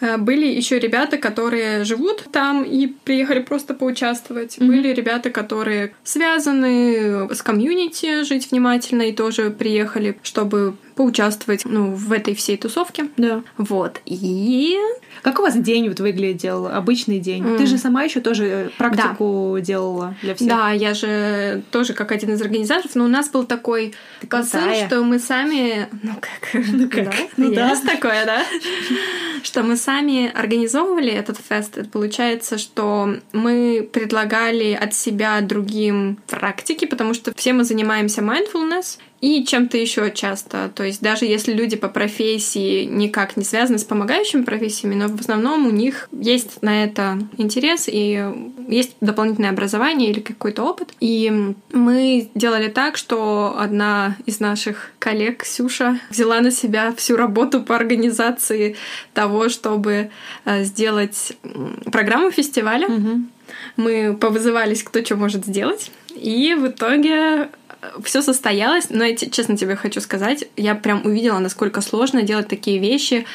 э, 0.00 0.16
были 0.16 0.46
еще 0.46 0.78
ребята, 0.78 1.18
которые 1.18 1.84
живут 1.84 2.24
там 2.32 2.64
и 2.64 2.86
приехали 2.86 3.40
просто 3.40 3.74
поучаствовать. 3.74 4.56
Mm-hmm. 4.56 4.66
Были 4.66 4.88
ребята, 4.94 5.28
которые 5.30 5.92
связаны 6.02 7.28
с 7.34 7.42
комьюнити, 7.42 8.24
жить 8.24 8.50
внимательно, 8.50 9.02
и 9.02 9.12
тоже 9.12 9.50
приехали, 9.50 10.18
чтобы 10.22 10.76
поучаствовать 11.00 11.64
ну, 11.64 11.94
в 11.94 12.12
этой 12.12 12.34
всей 12.34 12.58
тусовке. 12.58 13.06
Да. 13.16 13.42
Вот. 13.56 14.02
И 14.04 14.76
как 15.22 15.38
у 15.38 15.42
вас 15.42 15.56
день 15.56 15.88
вот 15.88 15.98
выглядел, 15.98 16.66
обычный 16.66 17.18
день? 17.20 17.42
Mm. 17.42 17.56
Ты 17.56 17.64
же 17.64 17.78
сама 17.78 18.02
еще 18.02 18.20
тоже 18.20 18.44
э, 18.46 18.68
практику 18.76 19.54
да. 19.54 19.60
делала 19.62 20.14
для 20.20 20.34
всех. 20.34 20.46
Да, 20.46 20.72
я 20.72 20.92
же 20.92 21.62
тоже 21.70 21.94
как 21.94 22.12
один 22.12 22.34
из 22.34 22.42
организаторов, 22.42 22.94
но 22.96 23.04
у 23.04 23.08
нас 23.08 23.30
был 23.30 23.44
такой 23.44 23.94
посыл, 24.28 24.60
что 24.86 25.02
мы 25.02 25.18
сами... 25.18 25.88
Ну 26.02 26.12
как? 26.20 26.64
Ну 26.70 26.90
как? 26.90 27.04
Да, 27.04 27.14
ну, 27.38 27.54
да. 27.54 27.70
Есть 27.70 27.86
такое, 27.86 28.26
да? 28.26 28.44
Что 29.42 29.62
мы 29.62 29.76
сами 29.76 30.30
организовывали 30.30 31.10
этот 31.10 31.38
фест. 31.38 31.78
Это 31.78 31.88
получается, 31.88 32.58
что 32.58 33.16
мы 33.32 33.88
предлагали 33.90 34.74
от 34.74 34.92
себя 34.92 35.40
другим 35.40 36.18
практики, 36.26 36.84
потому 36.84 37.14
что 37.14 37.32
все 37.34 37.54
мы 37.54 37.64
занимаемся 37.64 38.20
mindfulness, 38.20 38.98
и 39.20 39.44
чем-то 39.44 39.76
еще 39.76 40.10
часто. 40.10 40.70
То 40.74 40.84
есть 40.84 41.02
даже 41.02 41.26
если 41.26 41.52
люди 41.52 41.76
по 41.76 41.88
профессии 41.88 42.84
никак 42.84 43.36
не 43.36 43.44
связаны 43.44 43.78
с 43.78 43.84
помогающими 43.84 44.42
профессиями, 44.42 44.94
но 44.94 45.08
в 45.08 45.20
основном 45.20 45.66
у 45.66 45.70
них 45.70 46.08
есть 46.12 46.62
на 46.62 46.84
это 46.84 47.18
интерес 47.36 47.84
и 47.86 48.24
есть 48.68 48.96
дополнительное 49.00 49.50
образование 49.50 50.10
или 50.10 50.20
какой-то 50.20 50.64
опыт. 50.64 50.90
И 51.00 51.54
мы 51.72 52.30
делали 52.34 52.68
так, 52.68 52.96
что 52.96 53.56
одна 53.58 54.16
из 54.24 54.40
наших 54.40 54.92
коллег, 54.98 55.42
Ксюша, 55.42 56.00
взяла 56.08 56.40
на 56.40 56.50
себя 56.50 56.94
всю 56.96 57.16
работу 57.16 57.62
по 57.62 57.76
организации 57.76 58.76
того, 59.12 59.48
чтобы 59.48 60.10
э, 60.44 60.64
сделать 60.64 61.32
программу 61.92 62.30
фестиваля. 62.30 62.86
Угу. 62.86 63.20
Мы 63.76 64.16
повызывались, 64.16 64.82
кто 64.82 65.04
что 65.04 65.16
может 65.16 65.44
сделать. 65.44 65.90
И 66.14 66.54
в 66.54 66.68
итоге 66.68 67.50
все 68.04 68.22
состоялось, 68.22 68.90
но 68.90 69.04
я 69.04 69.16
честно 69.16 69.56
тебе 69.56 69.76
хочу 69.76 70.00
сказать, 70.00 70.44
я 70.56 70.74
прям 70.74 71.04
увидела, 71.04 71.38
насколько 71.38 71.80
сложно 71.80 72.22
делать 72.22 72.48
такие 72.48 72.78
вещи 72.78 73.26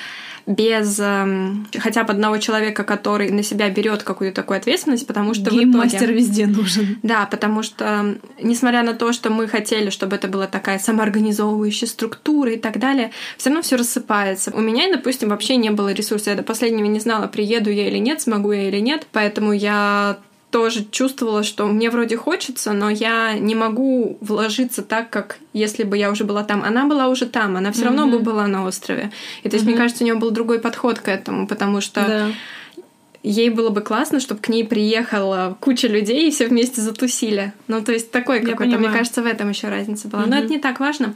без 0.45 0.99
э, 0.99 1.53
хотя 1.79 2.03
бы 2.03 2.11
одного 2.11 2.37
человека, 2.37 2.83
который 2.83 3.31
на 3.31 3.41
себя 3.41 3.69
берет 3.69 4.03
какую-то 4.03 4.41
такую 4.41 4.57
ответственность, 4.57 5.07
потому 5.07 5.33
что 5.33 5.49
Гейм-мастер 5.49 6.03
итоге... 6.03 6.13
везде 6.13 6.45
нужен. 6.45 6.99
Да, 7.01 7.25
потому 7.25 7.63
что, 7.63 8.15
несмотря 8.41 8.83
на 8.83 8.93
то, 8.93 9.11
что 9.11 9.31
мы 9.31 9.47
хотели, 9.47 9.89
чтобы 9.89 10.15
это 10.15 10.27
была 10.27 10.47
такая 10.47 10.77
самоорганизовывающая 10.77 11.87
структура 11.87 12.51
и 12.51 12.57
так 12.57 12.79
далее, 12.79 13.11
все 13.37 13.49
равно 13.49 13.63
все 13.63 13.75
рассыпается. 13.75 14.51
У 14.51 14.61
меня, 14.61 14.91
допустим, 14.91 15.29
вообще 15.29 15.55
не 15.55 15.71
было 15.71 15.91
ресурсов. 15.93 16.27
Я 16.27 16.35
до 16.35 16.43
последнего 16.43 16.85
не 16.85 16.99
знала, 16.99 17.27
приеду 17.27 17.71
я 17.71 17.87
или 17.87 17.97
нет, 17.97 18.21
смогу 18.21 18.51
я 18.51 18.67
или 18.67 18.79
нет. 18.79 19.07
Поэтому 19.11 19.51
я 19.51 20.17
тоже 20.55 20.85
чувствовала, 20.89 21.43
что 21.43 21.67
мне 21.67 21.89
вроде 21.89 22.15
хочется, 22.15 22.71
но 22.71 22.89
я 22.89 23.33
не 23.33 23.55
могу 23.55 24.17
вложиться 24.21 24.83
так, 24.83 25.09
как 25.09 25.37
если 25.51 25.83
бы 25.83 25.97
я 25.97 26.09
уже 26.09 26.23
была 26.23 26.45
там. 26.45 26.63
Она 26.63 26.85
была 26.85 27.09
уже 27.09 27.25
там, 27.25 27.57
она 27.57 27.73
все 27.73 27.81
mm-hmm. 27.81 27.85
равно 27.87 28.07
бы 28.07 28.19
была 28.19 28.47
на 28.47 28.65
острове. 28.65 29.11
И 29.43 29.49
то 29.49 29.57
есть, 29.57 29.65
mm-hmm. 29.65 29.69
мне 29.69 29.77
кажется, 29.77 30.05
у 30.05 30.05
нее 30.05 30.15
был 30.15 30.31
другой 30.31 30.59
подход 30.59 30.99
к 30.99 31.09
этому, 31.09 31.45
потому 31.45 31.81
что 31.81 32.01
да. 32.07 32.81
ей 33.21 33.49
было 33.49 33.69
бы 33.69 33.81
классно, 33.81 34.21
чтобы 34.21 34.39
к 34.39 34.47
ней 34.47 34.63
приехала 34.63 35.57
куча 35.59 35.89
людей 35.89 36.29
и 36.29 36.31
все 36.31 36.47
вместе 36.47 36.79
затусили. 36.79 37.51
Ну, 37.67 37.83
то 37.83 37.91
есть 37.91 38.11
такой 38.11 38.39
какой-то, 38.39 38.77
мне 38.77 38.87
кажется, 38.87 39.21
в 39.21 39.25
этом 39.25 39.49
еще 39.49 39.67
разница 39.67 40.07
была. 40.07 40.23
Mm-hmm. 40.23 40.29
Но 40.29 40.37
это 40.37 40.47
не 40.47 40.59
так 40.59 40.79
важно. 40.79 41.15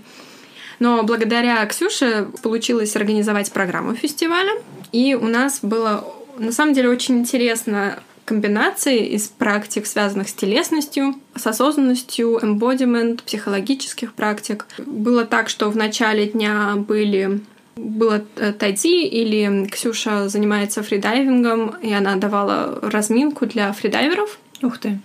Но 0.79 1.03
благодаря 1.03 1.65
Ксюше 1.65 2.27
получилось 2.43 2.93
организовать 2.97 3.53
программу 3.53 3.95
фестиваля, 3.95 4.51
и 4.91 5.15
у 5.15 5.27
нас 5.27 5.59
было 5.61 6.03
на 6.39 6.51
самом 6.51 6.73
деле 6.73 6.89
очень 6.89 7.19
интересно 7.19 7.99
комбинации 8.29 9.07
из 9.07 9.27
практик, 9.27 9.87
связанных 9.87 10.29
с 10.29 10.33
телесностью, 10.33 11.15
с 11.35 11.47
осознанностью, 11.47 12.37
эмбодимент, 12.39 13.23
психологических 13.23 14.13
практик. 14.13 14.67
Было 14.77 15.25
так, 15.25 15.49
что 15.49 15.71
в 15.71 15.75
начале 15.75 16.27
дня 16.27 16.75
были 16.75 17.41
было 17.75 18.21
э, 18.35 18.53
тайди 18.53 19.03
или 19.05 19.65
Ксюша 19.67 20.29
занимается 20.29 20.83
фридайвингом, 20.83 21.69
и 21.81 21.91
она 21.91 22.17
давала 22.17 22.77
разминку 22.83 23.47
для 23.47 23.73
фридайверов. 23.73 24.37
Ух 24.61 24.77
ты 24.77 24.99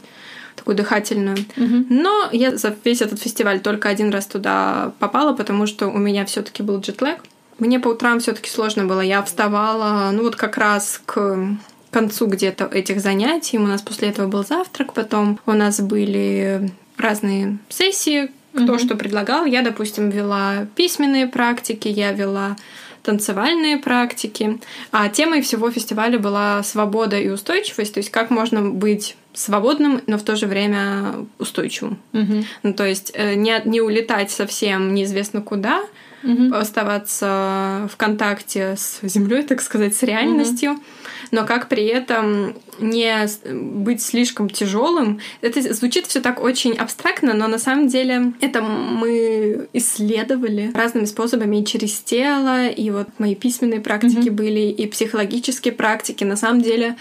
такую 0.55 0.77
дыхательную. 0.77 1.39
Угу. 1.57 1.87
Но 1.89 2.29
я 2.31 2.57
за 2.57 2.77
весь 2.85 3.01
этот 3.01 3.21
фестиваль 3.21 3.61
только 3.61 3.89
один 3.89 4.11
раз 4.11 4.27
туда 4.27 4.93
попала, 4.99 5.33
потому 5.33 5.67
что 5.67 5.89
у 5.89 5.99
меня 5.99 6.27
все-таки 6.27 6.63
был 6.63 6.81
джетлэг. 6.81 7.21
Мне 7.59 7.81
по 7.81 7.89
утрам 7.89 8.21
все-таки 8.21 8.51
сложно 8.51 8.85
было. 8.85 9.01
Я 9.01 9.23
вставала, 9.23 10.11
ну 10.13 10.25
вот 10.25 10.37
как 10.37 10.59
раз 10.59 11.01
к 11.07 11.57
концу 11.95 12.27
где-то 12.27 12.65
этих 12.65 13.01
занятий. 13.01 13.57
У 13.57 13.67
нас 13.67 13.81
после 13.81 14.09
этого 14.09 14.27
был 14.27 14.45
завтрак, 14.45 14.93
потом 14.95 15.39
у 15.47 15.53
нас 15.53 15.81
были 15.81 16.71
разные 16.99 17.59
сессии, 17.69 18.31
кто 18.53 18.73
угу. 18.73 18.79
что 18.79 18.97
предлагал. 18.97 19.45
Я, 19.47 19.63
допустим, 19.63 20.11
вела 20.11 20.67
письменные 20.75 21.29
практики, 21.29 21.87
я 21.87 22.11
вела 22.13 22.57
танцевальные 23.05 23.77
практики. 23.79 24.59
А 24.91 25.09
темой 25.09 25.41
всего 25.43 25.71
фестиваля 25.71 26.19
была 26.19 26.63
свобода 26.65 27.17
и 27.17 27.29
устойчивость, 27.29 27.95
то 27.95 27.99
есть 27.99 28.11
как 28.11 28.31
можно 28.31 28.63
быть 28.63 29.17
свободным, 29.33 30.01
но 30.07 30.19
в 30.19 30.23
то 30.23 30.35
же 30.35 30.47
время 30.47 31.27
устойчивым. 31.39 31.99
Угу. 32.13 32.45
Ну, 32.65 32.75
то 32.75 32.85
есть 32.85 33.13
э, 33.15 33.35
не, 33.35 33.61
не 33.65 33.81
улетать 33.81 34.31
совсем 34.31 34.95
неизвестно 34.95 35.43
куда, 35.43 35.83
угу. 36.25 36.55
оставаться 36.55 37.89
в 37.93 37.97
контакте 37.97 38.75
с 38.77 38.99
землей, 39.03 39.43
так 39.43 39.61
сказать, 39.61 39.95
с 39.95 40.03
реальностью. 40.03 40.73
Угу 40.73 40.83
но 41.31 41.45
как 41.45 41.69
при 41.69 41.87
этом 41.87 42.55
не 42.81 43.27
быть 43.53 44.03
слишком 44.03 44.49
тяжелым. 44.51 45.21
Это 45.41 45.73
звучит 45.73 46.07
все 46.07 46.21
так 46.21 46.43
очень 46.43 46.75
абстрактно, 46.75 47.35
но 47.35 47.47
на 47.49 47.59
самом 47.59 47.89
деле 47.89 48.33
это 48.41 48.63
мы 48.63 49.69
исследовали 49.73 50.71
разными 50.75 51.05
способами 51.05 51.61
и 51.61 51.65
через 51.65 51.99
тело, 51.99 52.67
и 52.67 52.91
вот 52.91 53.09
мои 53.19 53.35
письменные 53.35 53.81
практики 53.81 54.29
mm-hmm. 54.29 54.31
были, 54.31 54.61
и 54.61 54.87
психологические 54.87 55.73
практики. 55.73 56.25
На 56.25 56.37
самом 56.37 56.61
деле 56.61 56.97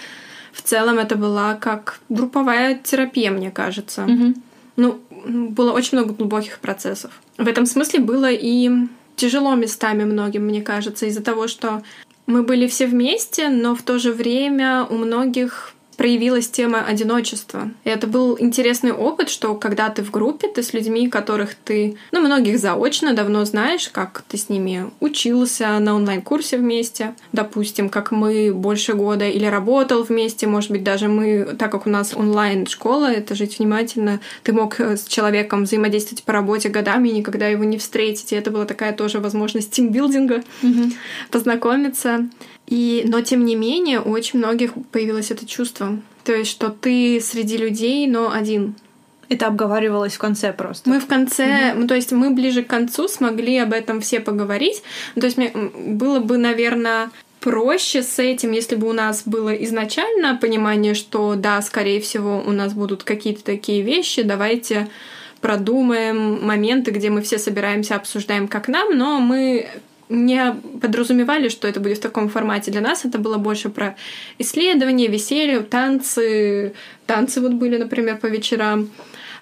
в 0.53 0.61
целом 0.61 0.99
это 0.99 1.15
была 1.15 1.55
как 1.55 1.99
групповая 2.09 2.79
терапия, 2.81 3.31
мне 3.31 3.51
кажется. 3.51 4.03
Мгм. 4.03 4.35
Ну, 4.75 4.99
было 5.25 5.71
очень 5.71 5.97
много 5.97 6.13
глубоких 6.13 6.59
процессов. 6.59 7.11
В 7.37 7.47
этом 7.47 7.65
смысле 7.65 7.99
было 7.99 8.31
и 8.31 8.69
тяжело 9.15 9.55
местами 9.55 10.03
многим, 10.03 10.45
мне 10.45 10.61
кажется, 10.61 11.05
из-за 11.07 11.21
того, 11.21 11.47
что 11.47 11.83
мы 12.25 12.43
были 12.43 12.67
все 12.67 12.87
вместе, 12.87 13.49
но 13.49 13.75
в 13.75 13.81
то 13.81 13.99
же 13.99 14.13
время 14.13 14.85
у 14.89 14.95
многих 14.95 15.72
проявилась 15.97 16.49
тема 16.49 16.83
одиночества. 16.85 17.71
И 17.83 17.89
это 17.89 18.07
был 18.07 18.37
интересный 18.39 18.91
опыт, 18.91 19.29
что 19.29 19.55
когда 19.55 19.89
ты 19.89 20.03
в 20.03 20.11
группе, 20.11 20.47
ты 20.47 20.63
с 20.63 20.73
людьми, 20.73 21.09
которых 21.09 21.55
ты, 21.55 21.97
ну, 22.11 22.21
многих 22.21 22.59
заочно 22.59 23.13
давно 23.13 23.45
знаешь, 23.45 23.89
как 23.89 24.23
ты 24.27 24.37
с 24.37 24.49
ними 24.49 24.91
учился 24.99 25.79
на 25.79 25.95
онлайн-курсе 25.95 26.57
вместе, 26.57 27.15
допустим, 27.31 27.89
как 27.89 28.11
мы 28.11 28.53
больше 28.53 28.93
года 28.93 29.27
или 29.27 29.45
работал 29.45 30.03
вместе, 30.03 30.47
может 30.47 30.71
быть, 30.71 30.83
даже 30.83 31.07
мы, 31.07 31.55
так 31.57 31.71
как 31.71 31.87
у 31.87 31.89
нас 31.89 32.13
онлайн-школа, 32.15 33.11
это 33.11 33.35
жить 33.35 33.59
внимательно, 33.59 34.19
ты 34.43 34.53
мог 34.53 34.79
э, 34.79 34.97
с 34.97 35.05
человеком 35.05 35.63
взаимодействовать 35.63 36.23
по 36.23 36.33
работе 36.33 36.69
годами 36.69 37.09
и 37.09 37.13
никогда 37.13 37.47
его 37.47 37.63
не 37.63 37.77
встретить. 37.77 38.31
И 38.31 38.35
это 38.35 38.51
была 38.51 38.65
такая 38.65 38.93
тоже 38.93 39.19
возможность 39.19 39.71
тимбилдинга, 39.71 40.43
познакомиться. 41.31 42.29
И, 42.73 43.03
но 43.05 43.21
тем 43.21 43.45
не 43.45 43.55
менее, 43.55 44.01
у 44.01 44.09
очень 44.09 44.39
многих 44.39 44.71
появилось 44.91 45.29
это 45.29 45.45
чувство. 45.45 45.99
То 46.23 46.33
есть, 46.33 46.49
что 46.49 46.71
ты 46.71 47.21
среди 47.21 47.55
людей, 47.55 48.07
но 48.07 48.31
один. 48.31 48.73
Это 49.29 49.45
обговаривалось 49.45 50.13
в 50.15 50.17
конце 50.17 50.51
просто. 50.51 50.89
Мы 50.89 50.99
в 50.99 51.05
конце, 51.05 51.75
ну, 51.75 51.87
то 51.87 51.93
есть 51.93 52.11
мы 52.11 52.31
ближе 52.31 52.63
к 52.63 52.67
концу 52.67 53.07
смогли 53.07 53.57
об 53.59 53.73
этом 53.73 54.01
все 54.01 54.19
поговорить. 54.19 54.81
Ну, 55.13 55.21
то 55.21 55.27
есть 55.27 55.37
мне 55.37 55.51
было 55.53 56.19
бы, 56.19 56.39
наверное, 56.39 57.11
проще 57.39 58.01
с 58.01 58.17
этим, 58.17 58.53
если 58.53 58.75
бы 58.75 58.89
у 58.89 58.93
нас 58.93 59.21
было 59.23 59.53
изначально 59.65 60.35
понимание, 60.41 60.95
что 60.95 61.35
да, 61.35 61.61
скорее 61.61 62.01
всего, 62.01 62.43
у 62.43 62.51
нас 62.51 62.73
будут 62.73 63.03
какие-то 63.03 63.43
такие 63.43 63.83
вещи, 63.83 64.23
давайте 64.23 64.87
продумаем 65.41 66.43
моменты, 66.43 66.89
где 66.89 67.11
мы 67.11 67.21
все 67.21 67.37
собираемся, 67.37 67.97
обсуждаем 67.97 68.47
как 68.47 68.67
нам, 68.67 68.97
но 68.97 69.19
мы 69.19 69.67
не 70.09 70.53
подразумевали, 70.81 71.49
что 71.49 71.67
это 71.67 71.79
будет 71.79 71.97
в 71.97 72.01
таком 72.01 72.29
формате. 72.29 72.71
Для 72.71 72.81
нас 72.81 73.05
это 73.05 73.17
было 73.17 73.37
больше 73.37 73.69
про 73.69 73.95
исследование, 74.39 75.07
веселье, 75.07 75.61
танцы. 75.61 76.73
Танцы 77.05 77.41
вот 77.41 77.53
были, 77.53 77.77
например, 77.77 78.17
по 78.17 78.27
вечерам. 78.27 78.89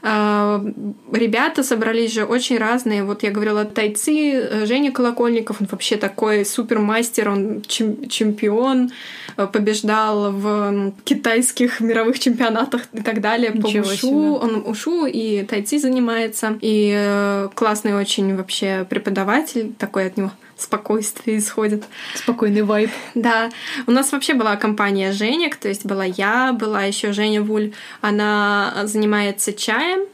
А, 0.04 0.64
Ребята 1.12 1.62
собрались 1.64 2.14
же 2.14 2.24
очень 2.26 2.58
разные. 2.58 3.04
Вот 3.04 3.22
я 3.24 3.30
говорила, 3.30 3.66
тайцы, 3.66 4.32
э, 4.34 4.66
Женя 4.66 4.92
Колокольников, 4.92 5.62
он 5.62 5.68
вообще 5.70 5.96
такой 5.98 6.44
супермастер, 6.44 7.30
он 7.30 7.62
чем- 7.68 8.10
чемпион, 8.10 8.92
э, 9.38 9.48
побеждал 9.48 10.32
в 10.32 10.94
китайских 11.04 11.82
мировых 11.82 12.18
чемпионатах 12.20 12.82
и 12.94 13.02
так 13.02 13.22
далее 13.22 13.52
по 13.52 13.68
Ничего 13.68 13.86
ушу. 13.86 13.96
себе. 13.98 14.16
Он 14.18 14.64
ушу 14.66 15.06
и 15.06 15.44
тайци 15.44 15.78
занимается. 15.78 16.58
И 16.62 16.92
э, 16.96 17.50
классный 17.54 17.94
очень 17.94 18.36
вообще 18.36 18.88
преподаватель, 18.90 19.74
такой 19.78 20.08
от 20.08 20.18
него 20.18 20.32
спокойствие 20.62 21.38
исходит. 21.38 21.84
Спокойный 22.16 22.62
вайб. 22.64 22.90
Да, 23.16 23.50
у 23.88 23.92
нас 23.92 24.12
вообще 24.12 24.34
была 24.34 24.56
компания 24.56 25.12
Женек, 25.12 25.56
то 25.56 25.68
есть 25.68 25.86
была 25.86 26.06
я, 26.06 26.54
была 26.54 26.84
еще 26.84 27.14
Женя 27.14 27.42
Вуль, 27.42 27.74
она 28.02 28.74
занимается 28.86 29.54
чаем, 29.54 30.06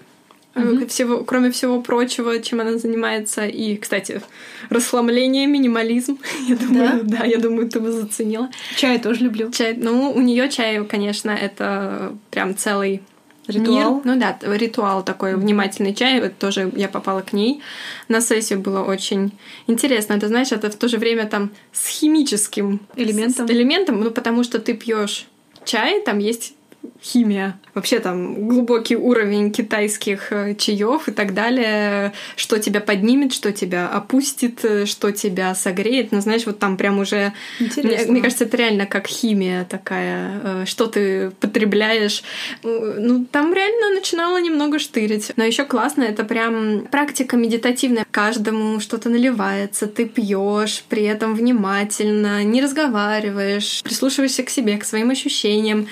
Мгм. 0.56 0.88
всего, 0.88 1.24
кроме 1.24 1.52
всего 1.52 1.82
прочего, 1.82 2.40
чем 2.40 2.62
она 2.62 2.78
занимается. 2.80 3.46
И, 3.46 3.78
кстати, 3.78 4.22
расхламление, 4.70 5.46
минимализм. 5.46 6.18
Я 6.48 6.56
думаю, 6.56 7.02
да, 7.04 7.26
я 7.26 7.38
думаю, 7.38 7.70
ты 7.70 7.80
бы 7.80 7.92
заценила. 7.92 8.50
Чай 8.76 8.98
тоже 9.00 9.22
люблю. 9.26 9.52
Чай, 9.52 9.76
ну, 9.78 10.12
у 10.12 10.20
нее 10.22 10.50
чай, 10.50 10.84
конечно, 10.86 11.30
это 11.30 12.16
прям 12.32 12.58
целый 12.58 13.04
Ритуал. 13.48 13.96
Мир. 13.96 14.02
Ну 14.06 14.20
да, 14.20 14.38
ритуал 14.56 15.04
такой, 15.04 15.36
внимательный 15.36 15.94
чай. 15.94 16.20
Вот 16.22 16.38
тоже 16.38 16.72
я 16.76 16.90
попала 16.90 17.22
к 17.22 17.34
ней 17.34 17.62
на 18.10 18.22
сессию, 18.22 18.60
было 18.60 18.84
очень 18.84 19.32
интересно. 19.68 20.14
Это, 20.14 20.28
знаешь, 20.28 20.52
это 20.52 20.70
в 20.70 20.76
то 20.76 20.88
же 20.88 20.98
время 20.98 21.26
там 21.26 21.52
с 21.72 21.88
химическим 21.88 22.82
Элементом. 22.96 23.48
с 23.48 23.52
элементом, 23.52 24.02
ну 24.02 24.12
потому 24.12 24.44
что 24.44 24.60
ты 24.60 24.74
пьешь 24.74 25.28
чай, 25.64 26.02
там 26.02 26.20
есть 26.20 26.57
химия. 27.02 27.60
Вообще 27.74 28.00
там 28.00 28.48
глубокий 28.48 28.96
уровень 28.96 29.52
китайских 29.52 30.32
э, 30.32 30.56
чаев 30.56 31.08
и 31.08 31.12
так 31.12 31.34
далее, 31.34 32.12
что 32.36 32.58
тебя 32.58 32.82
поднимет, 32.82 33.34
что 33.34 33.52
тебя 33.52 33.88
опустит, 33.88 34.66
э, 34.66 34.86
что 34.86 35.12
тебя 35.12 35.54
согреет. 35.54 36.12
Ну, 36.12 36.22
знаешь, 36.22 36.46
вот 36.46 36.60
там 36.60 36.76
прям 36.76 37.00
уже 37.00 37.34
мне, 37.60 37.68
Интересно. 37.70 38.12
мне 38.12 38.22
кажется, 38.22 38.46
это 38.46 38.58
реально 38.58 38.86
как 38.88 39.08
химия 39.08 39.66
такая, 39.66 40.42
э, 40.44 40.66
что 40.66 40.88
ты 40.88 41.32
потребляешь. 41.40 42.24
Ну, 42.64 43.26
там 43.32 43.54
реально 43.54 43.96
начинала 43.96 44.42
немного 44.42 44.80
штырить. 44.80 45.32
Но 45.36 45.44
еще 45.44 45.66
классно, 45.66 46.04
это 46.04 46.24
прям 46.24 46.88
практика 46.92 47.38
медитативная. 47.38 48.06
Каждому 48.10 48.80
что-то 48.80 49.10
наливается, 49.10 49.88
ты 49.88 50.06
пьешь, 50.06 50.84
при 50.90 51.04
этом 51.04 51.36
внимательно, 51.36 52.44
не 52.44 52.62
разговариваешь, 52.62 53.82
прислушиваешься 53.84 54.44
к 54.44 54.50
себе, 54.50 54.78
к 54.78 54.84
своим 54.84 55.12
ощущениям. 55.12 55.88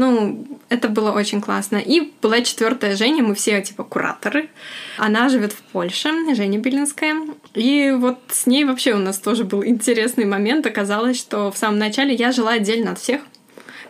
Ну, 0.00 0.46
это 0.70 0.88
было 0.88 1.12
очень 1.12 1.42
классно. 1.42 1.76
И 1.76 2.10
была 2.22 2.40
четвертая 2.40 2.96
Женя, 2.96 3.22
мы 3.22 3.34
все 3.34 3.60
типа 3.60 3.84
кураторы. 3.84 4.48
Она 4.96 5.28
живет 5.28 5.52
в 5.52 5.60
Польше, 5.60 6.08
Женя 6.34 6.58
Белинская. 6.58 7.16
И 7.52 7.90
вот 7.90 8.18
с 8.28 8.46
ней 8.46 8.64
вообще 8.64 8.94
у 8.94 8.98
нас 8.98 9.18
тоже 9.18 9.44
был 9.44 9.62
интересный 9.62 10.24
момент. 10.24 10.64
Оказалось, 10.64 11.18
что 11.18 11.52
в 11.52 11.58
самом 11.58 11.78
начале 11.78 12.14
я 12.14 12.32
жила 12.32 12.52
отдельно 12.52 12.92
от 12.92 12.98
всех. 12.98 13.20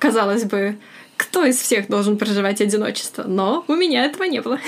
Казалось 0.01 0.43
бы, 0.43 0.79
кто 1.21 1.45
из 1.45 1.59
всех 1.59 1.89
должен 1.89 2.17
проживать 2.17 2.63
одиночество? 2.63 3.25
Но 3.25 3.63
у 3.69 3.75
меня 3.75 4.07
этого 4.07 4.25
не 4.25 4.41
было. 4.41 4.59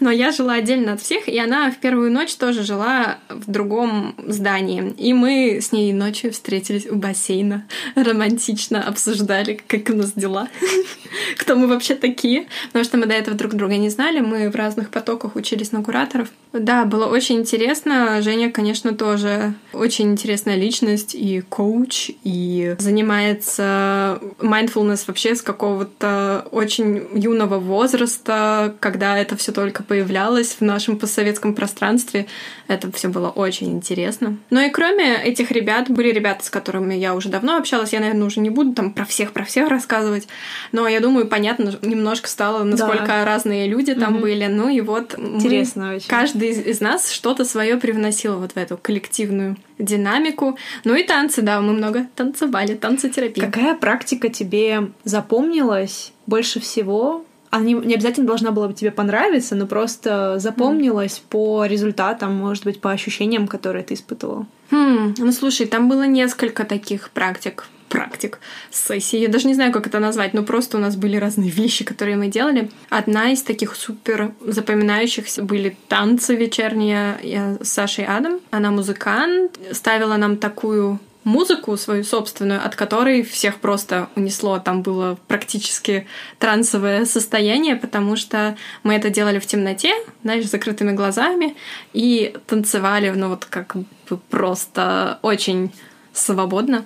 Но 0.00 0.10
я 0.10 0.30
жила 0.30 0.52
отдельно 0.52 0.92
от 0.92 1.00
всех, 1.00 1.26
и 1.26 1.38
она 1.38 1.70
в 1.70 1.78
первую 1.78 2.12
ночь 2.12 2.34
тоже 2.36 2.64
жила 2.64 3.18
в 3.30 3.50
другом 3.50 4.14
здании. 4.18 4.94
И 4.98 5.14
мы 5.14 5.58
с 5.62 5.72
ней 5.72 5.94
ночью 5.94 6.32
встретились 6.32 6.86
у 6.86 6.96
бассейна, 6.96 7.66
романтично 7.94 8.86
обсуждали, 8.86 9.58
как 9.66 9.88
у 9.88 9.96
нас 9.96 10.12
дела, 10.12 10.48
кто 11.38 11.56
мы 11.56 11.66
вообще 11.66 11.94
такие. 11.94 12.46
Потому 12.66 12.84
что 12.84 12.98
мы 12.98 13.06
до 13.06 13.14
этого 13.14 13.34
друг 13.34 13.54
друга 13.54 13.76
не 13.76 13.88
знали, 13.88 14.20
мы 14.20 14.50
в 14.50 14.54
разных 14.54 14.90
потоках 14.90 15.34
учились 15.34 15.72
на 15.72 15.82
кураторов. 15.82 16.28
Да, 16.52 16.84
было 16.84 17.06
очень 17.06 17.36
интересно. 17.36 18.20
Женя, 18.20 18.50
конечно, 18.50 18.94
тоже 18.94 19.54
очень 19.72 20.12
интересная 20.12 20.56
личность 20.56 21.14
и 21.14 21.40
коуч, 21.40 22.10
и 22.22 22.76
занимается 22.78 24.20
mindfulness 24.38 25.04
вообще 25.06 25.34
с 25.34 25.42
какого-то 25.86 26.46
очень 26.50 27.06
юного 27.14 27.58
возраста, 27.58 28.74
когда 28.80 29.16
это 29.18 29.36
все 29.36 29.52
только 29.52 29.82
появлялось 29.82 30.56
в 30.58 30.60
нашем 30.62 30.98
постсоветском 30.98 31.54
пространстве. 31.54 32.26
Это 32.68 32.90
все 32.92 33.08
было 33.08 33.28
очень 33.30 33.72
интересно. 33.72 34.36
Но 34.50 34.60
и 34.60 34.70
кроме 34.70 35.16
этих 35.22 35.50
ребят, 35.50 35.88
были 35.90 36.10
ребята, 36.12 36.44
с 36.44 36.50
которыми 36.50 36.94
я 36.94 37.14
уже 37.14 37.28
давно 37.28 37.56
общалась. 37.56 37.92
Я, 37.92 38.00
наверное, 38.00 38.26
уже 38.26 38.40
не 38.40 38.50
буду 38.50 38.72
там 38.74 38.92
про 38.92 39.04
всех, 39.04 39.32
про 39.32 39.44
всех 39.44 39.68
рассказывать. 39.68 40.26
Но 40.72 40.88
я 40.88 41.00
думаю, 41.00 41.28
понятно 41.28 41.72
немножко 41.82 42.28
стало, 42.28 42.64
насколько 42.64 43.06
Да. 43.06 43.24
разные 43.24 43.68
люди 43.68 43.94
там 43.94 44.14
Мгм. 44.14 44.22
были. 44.22 44.46
Ну 44.46 44.68
и 44.68 44.80
вот 44.80 45.16
мы- 45.16 45.36
Интересно 45.36 45.94
очень. 45.94 46.08
каждый 46.08 46.50
из 46.50 46.80
нас 46.80 47.10
что-то 47.10 47.44
свое 47.44 47.76
привносил 47.76 48.38
вот 48.38 48.52
в 48.52 48.56
эту 48.56 48.76
коллективную 48.76 49.56
динамику. 49.78 50.58
Ну 50.84 50.94
и 50.94 51.02
танцы, 51.02 51.42
да, 51.42 51.60
мы 51.60 51.72
много 51.72 52.06
танцевали, 52.14 52.74
танцетерапия. 52.74 53.44
Какая 53.44 53.74
практика 53.74 54.28
тебе 54.28 54.90
запомнилась 55.04 56.12
больше 56.26 56.60
всего? 56.60 57.24
Она 57.50 57.64
не, 57.64 57.74
не 57.74 57.94
обязательно 57.94 58.26
должна 58.26 58.50
была 58.50 58.68
бы 58.68 58.74
тебе 58.74 58.90
понравиться, 58.90 59.54
но 59.54 59.66
просто 59.66 60.38
запомнилась 60.38 61.22
по 61.30 61.64
результатам, 61.64 62.34
может 62.34 62.64
быть, 62.64 62.80
по 62.80 62.90
ощущениям, 62.90 63.46
которые 63.46 63.84
ты 63.84 63.94
испытывала. 63.94 64.46
Хм, 64.70 65.14
ну 65.18 65.32
слушай, 65.32 65.66
там 65.66 65.88
было 65.88 66.06
несколько 66.06 66.64
таких 66.64 67.10
практик. 67.10 67.68
Практик, 67.96 68.40
сессий. 68.70 69.20
Я 69.20 69.28
даже 69.28 69.46
не 69.46 69.54
знаю, 69.54 69.72
как 69.72 69.86
это 69.86 70.00
назвать, 70.00 70.34
но 70.34 70.42
просто 70.42 70.76
у 70.76 70.80
нас 70.80 70.96
были 70.96 71.16
разные 71.16 71.48
вещи, 71.48 71.82
которые 71.82 72.18
мы 72.18 72.28
делали. 72.28 72.70
Одна 72.90 73.30
из 73.30 73.42
таких 73.42 73.74
супер 73.74 74.32
запоминающихся 74.40 75.42
были 75.42 75.78
танцы 75.88 76.36
вечерние 76.36 77.18
я 77.22 77.56
с 77.62 77.68
Сашей 77.68 78.04
Адам. 78.04 78.40
Она 78.50 78.70
музыкант, 78.70 79.58
ставила 79.72 80.18
нам 80.18 80.36
такую 80.36 81.00
музыку 81.24 81.74
свою 81.78 82.04
собственную, 82.04 82.62
от 82.62 82.76
которой 82.76 83.22
всех 83.22 83.60
просто 83.60 84.10
унесло. 84.14 84.58
Там 84.58 84.82
было 84.82 85.18
практически 85.26 86.06
трансовое 86.38 87.06
состояние, 87.06 87.76
потому 87.76 88.16
что 88.16 88.58
мы 88.82 88.92
это 88.94 89.08
делали 89.08 89.38
в 89.38 89.46
темноте, 89.46 89.94
знаешь, 90.22 90.46
с 90.46 90.50
закрытыми 90.50 90.92
глазами 90.92 91.56
и 91.94 92.36
танцевали, 92.46 93.08
ну 93.08 93.30
вот 93.30 93.46
как 93.46 93.74
бы 93.74 94.18
просто 94.28 95.18
очень 95.22 95.72
свободно. 96.12 96.84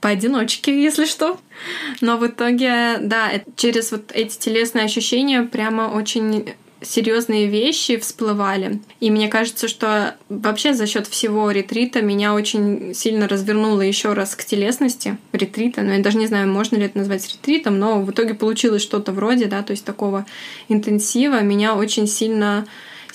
Поодиночке, 0.00 0.82
если 0.82 1.04
что. 1.04 1.38
Но 2.00 2.16
в 2.16 2.26
итоге, 2.26 2.98
да, 3.00 3.30
через 3.56 3.92
вот 3.92 4.10
эти 4.12 4.38
телесные 4.38 4.84
ощущения 4.84 5.42
прямо 5.42 5.92
очень 5.94 6.54
серьезные 6.82 7.46
вещи 7.46 7.96
всплывали. 7.96 8.80
И 9.00 9.10
мне 9.10 9.28
кажется, 9.28 9.66
что 9.66 10.14
вообще 10.28 10.74
за 10.74 10.86
счет 10.86 11.06
всего 11.06 11.50
ретрита 11.50 12.02
меня 12.02 12.34
очень 12.34 12.94
сильно 12.94 13.28
развернуло 13.28 13.80
еще 13.80 14.12
раз 14.12 14.36
к 14.36 14.44
телесности 14.44 15.16
ретрита. 15.32 15.80
Но 15.82 15.88
ну, 15.88 15.94
я 15.94 16.02
даже 16.02 16.18
не 16.18 16.26
знаю, 16.26 16.48
можно 16.48 16.76
ли 16.76 16.84
это 16.84 16.98
назвать 16.98 17.26
ретритом, 17.32 17.78
но 17.78 18.02
в 18.02 18.10
итоге 18.10 18.34
получилось 18.34 18.82
что-то 18.82 19.12
вроде, 19.12 19.46
да, 19.46 19.62
то 19.62 19.72
есть 19.72 19.84
такого 19.84 20.26
интенсива. 20.68 21.40
Меня 21.40 21.74
очень 21.74 22.06
сильно 22.06 22.66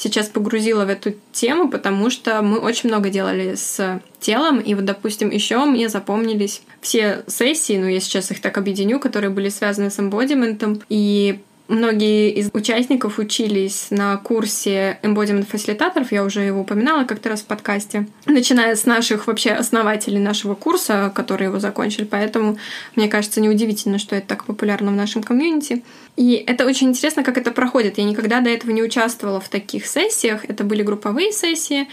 сейчас 0.02 0.30
погрузила 0.30 0.86
в 0.86 0.89
эту 0.89 1.14
тему, 1.32 1.70
потому 1.70 2.10
что 2.10 2.41
мы 2.41 2.58
очень 2.58 2.89
много 2.89 3.10
делали 3.10 3.54
с 3.54 4.02
телом, 4.20 4.60
и 4.60 4.74
вот, 4.74 4.86
допустим, 4.86 5.30
еще 5.30 5.64
мне 5.66 5.89
запомнились 5.89 6.64
все 6.82 7.24
сессии, 7.28 7.78
ну, 7.78 7.88
я 7.88 7.99
сейчас 7.99 8.32
их 8.32 8.41
так 8.41 8.58
объединю, 8.58 8.99
которые 8.99 9.30
были 9.30 9.49
связаны 9.49 9.91
с 9.91 9.99
эмбодиментом, 9.99 10.82
и 10.89 11.39
Многие 11.72 12.32
из 12.32 12.49
участников 12.51 13.17
учились 13.17 13.88
на 13.91 14.17
курсе 14.17 14.99
Embodiment 15.03 15.45
фасилитаторов, 15.45 16.11
я 16.11 16.26
уже 16.26 16.41
его 16.41 16.59
упоминала 16.59 17.05
как-то 17.05 17.30
раз 17.30 17.43
в 17.43 17.45
подкасте, 17.45 18.07
начиная 18.26 18.76
с 18.76 18.86
наших 18.86 19.26
вообще 19.26 19.51
основателей 19.51 20.19
нашего 20.19 20.53
курса, 20.53 21.09
которые 21.15 21.47
его 21.47 21.59
закончили, 21.59 22.03
поэтому 22.03 22.57
мне 22.97 23.07
кажется 23.07 23.39
неудивительно, 23.39 23.99
что 23.99 24.17
это 24.17 24.28
так 24.28 24.43
популярно 24.43 24.91
в 24.91 24.95
нашем 24.95 25.24
комьюнити. 25.24 25.82
И 26.17 26.34
это 26.45 26.65
очень 26.65 26.89
интересно, 26.89 27.24
как 27.24 27.38
это 27.38 27.51
проходит. 27.51 27.97
Я 27.97 28.03
никогда 28.03 28.41
до 28.41 28.49
этого 28.49 28.72
не 28.72 28.84
участвовала 28.84 29.39
в 29.39 29.47
таких 29.47 29.88
сессиях, 29.88 30.43
это 30.43 30.65
были 30.65 30.84
групповые 30.84 31.32
сессии, 31.32 31.88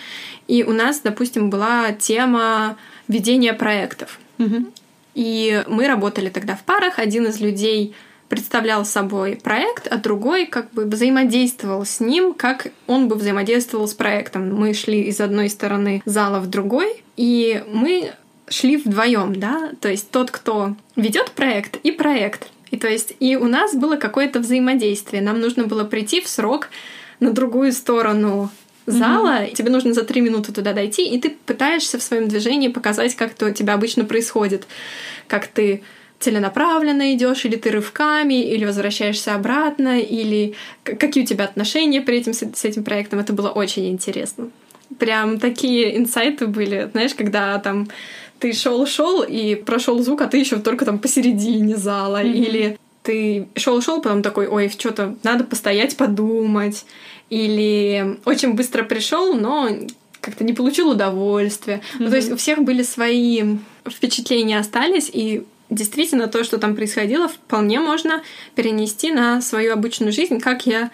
и 0.49 0.65
у 0.65 0.73
нас, 0.73 1.03
допустим, 1.05 1.51
была 1.51 1.93
тема 1.93 2.77
ведения 3.07 3.53
проектов. 3.53 4.19
Угу. 4.41 4.73
И 5.15 5.63
мы 5.69 5.87
работали 5.87 6.31
тогда 6.31 6.57
в 6.57 6.65
парах. 6.65 6.99
Один 6.99 7.27
из 7.27 7.41
людей 7.41 7.95
представлял 8.29 8.85
собой 8.85 9.37
проект, 9.43 9.87
а 9.91 9.97
другой 9.97 10.47
как 10.47 10.71
бы 10.73 10.85
взаимодействовал 10.85 11.85
с 11.85 12.01
ним, 12.01 12.35
как 12.35 12.69
он 12.87 13.09
бы 13.09 13.17
взаимодействовал 13.17 13.89
с 13.89 13.95
проектом. 13.95 14.55
Мы 14.55 14.75
шли 14.75 15.03
из 15.03 15.21
одной 15.21 15.49
стороны 15.49 16.03
зала 16.05 16.41
в 16.41 16.49
другой, 16.49 17.03
и 17.17 17.65
мы 17.73 18.13
шли 18.49 18.77
вдвоем, 18.77 19.39
да, 19.39 19.73
то 19.81 19.89
есть 19.89 20.11
тот, 20.11 20.31
кто 20.31 20.77
ведет 20.97 21.31
проект, 21.33 21.77
и 21.77 21.91
проект. 21.91 22.49
И 22.71 22.77
то 22.77 22.89
есть 22.89 23.15
и 23.19 23.37
у 23.37 23.47
нас 23.47 23.75
было 23.75 23.97
какое-то 23.97 24.41
взаимодействие. 24.41 25.23
Нам 25.23 25.41
нужно 25.41 25.65
было 25.65 25.85
прийти 25.85 26.21
в 26.21 26.29
срок 26.29 26.69
на 27.21 27.33
другую 27.33 27.73
сторону 27.73 28.51
зала, 28.87 29.43
mm-hmm. 29.43 29.55
тебе 29.55 29.71
нужно 29.71 29.93
за 29.93 30.03
три 30.03 30.21
минуты 30.21 30.53
туда 30.53 30.73
дойти, 30.73 31.07
и 31.09 31.21
ты 31.21 31.31
пытаешься 31.31 31.99
в 31.99 32.03
своем 32.03 32.29
движении 32.29 32.69
показать, 32.69 33.15
как 33.15 33.33
это 33.33 33.47
у 33.47 33.51
тебя 33.51 33.75
обычно 33.75 34.05
происходит, 34.05 34.67
как 35.27 35.47
ты 35.47 35.83
целенаправленно 36.21 37.15
идешь, 37.15 37.45
или 37.45 37.57
ты 37.57 37.71
рывками, 37.71 38.43
или 38.43 38.65
возвращаешься 38.65 39.35
обратно, 39.35 40.01
или 40.01 40.55
какие 40.83 41.25
у 41.25 41.27
тебя 41.27 41.45
отношения 41.45 42.01
при 42.01 42.19
этим, 42.19 42.33
с 42.33 42.65
этим 42.65 42.85
проектом. 42.85 43.21
Это 43.21 43.33
было 43.33 43.51
очень 43.51 43.89
интересно. 43.89 44.51
Прям 44.99 45.39
такие 45.39 45.97
инсайты 45.97 46.47
были, 46.47 46.89
знаешь, 46.93 47.15
когда 47.15 47.59
там 47.59 47.89
ты 48.39 48.53
шел 48.53 48.87
шел 48.87 49.23
и 49.23 49.55
прошел 49.55 49.99
звук, 50.01 50.23
а 50.23 50.27
ты 50.27 50.39
еще 50.39 50.57
только 50.57 50.85
там 50.85 50.99
посередине 50.99 51.77
зала, 51.77 52.23
mm-hmm. 52.23 52.33
или 52.33 52.79
ты 53.03 53.49
шел 53.57 53.81
шел, 53.81 54.01
потом 54.01 54.23
такой, 54.23 54.49
ой, 54.49 54.69
что-то 54.69 55.17
надо 55.23 55.45
постоять, 55.45 55.97
подумать, 55.97 56.85
или 57.31 58.19
очень 58.25 58.55
быстро 58.55 58.83
пришел, 58.83 59.35
но 59.35 59.69
как-то 60.21 60.45
не 60.45 60.53
получил 60.53 60.91
удовольствия. 60.91 61.77
Mm-hmm. 61.77 61.97
Ну, 62.01 62.11
то 62.11 62.17
есть 62.17 62.33
у 62.33 62.37
всех 62.37 62.63
были 62.63 62.83
свои 62.83 63.59
впечатления 63.89 64.59
остались, 64.59 65.11
и 65.13 65.45
действительно 65.71 66.29
то, 66.29 66.45
что 66.45 66.59
там 66.59 66.75
происходило, 66.75 67.29
вполне 67.29 67.81
можно 67.81 68.23
перенести 68.55 69.11
на 69.11 69.41
свою 69.41 69.73
обычную 69.73 70.13
жизнь, 70.13 70.41
как 70.41 70.67
я, 70.67 70.91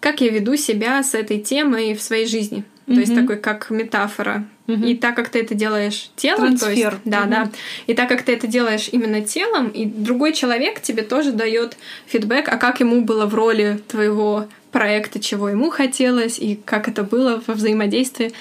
как 0.00 0.20
я 0.20 0.30
веду 0.30 0.56
себя 0.56 1.02
с 1.02 1.14
этой 1.14 1.40
темой 1.40 1.94
в 1.94 2.02
своей 2.02 2.26
жизни. 2.26 2.64
Mm-hmm. 2.86 2.94
То 2.94 3.00
есть 3.00 3.14
такой 3.14 3.36
как 3.36 3.70
метафора. 3.70 4.46
Mm-hmm. 4.66 4.90
И 4.90 4.94
так 4.96 5.14
как 5.14 5.28
ты 5.28 5.40
это 5.40 5.54
делаешь 5.54 6.10
телом, 6.16 6.56
Трансфер. 6.56 6.68
то 6.68 6.72
есть, 6.72 7.02
да, 7.04 7.24
mm-hmm. 7.24 7.30
да, 7.30 7.50
и 7.86 7.94
так 7.94 8.08
как 8.08 8.22
ты 8.22 8.32
это 8.32 8.46
делаешь 8.46 8.88
именно 8.92 9.20
телом, 9.20 9.68
и 9.68 9.84
другой 9.84 10.32
человек 10.32 10.80
тебе 10.80 11.02
тоже 11.02 11.32
дает 11.32 11.76
фидбэк, 12.06 12.48
а 12.48 12.56
как 12.56 12.80
ему 12.80 13.02
было 13.02 13.26
в 13.26 13.34
роли 13.34 13.80
твоего 13.88 14.48
проекта, 14.70 15.20
чего 15.20 15.48
ему 15.48 15.70
хотелось, 15.70 16.38
и 16.38 16.56
как 16.56 16.88
это 16.88 17.02
было 17.02 17.42
во 17.46 17.54
взаимодействии. 17.54 18.32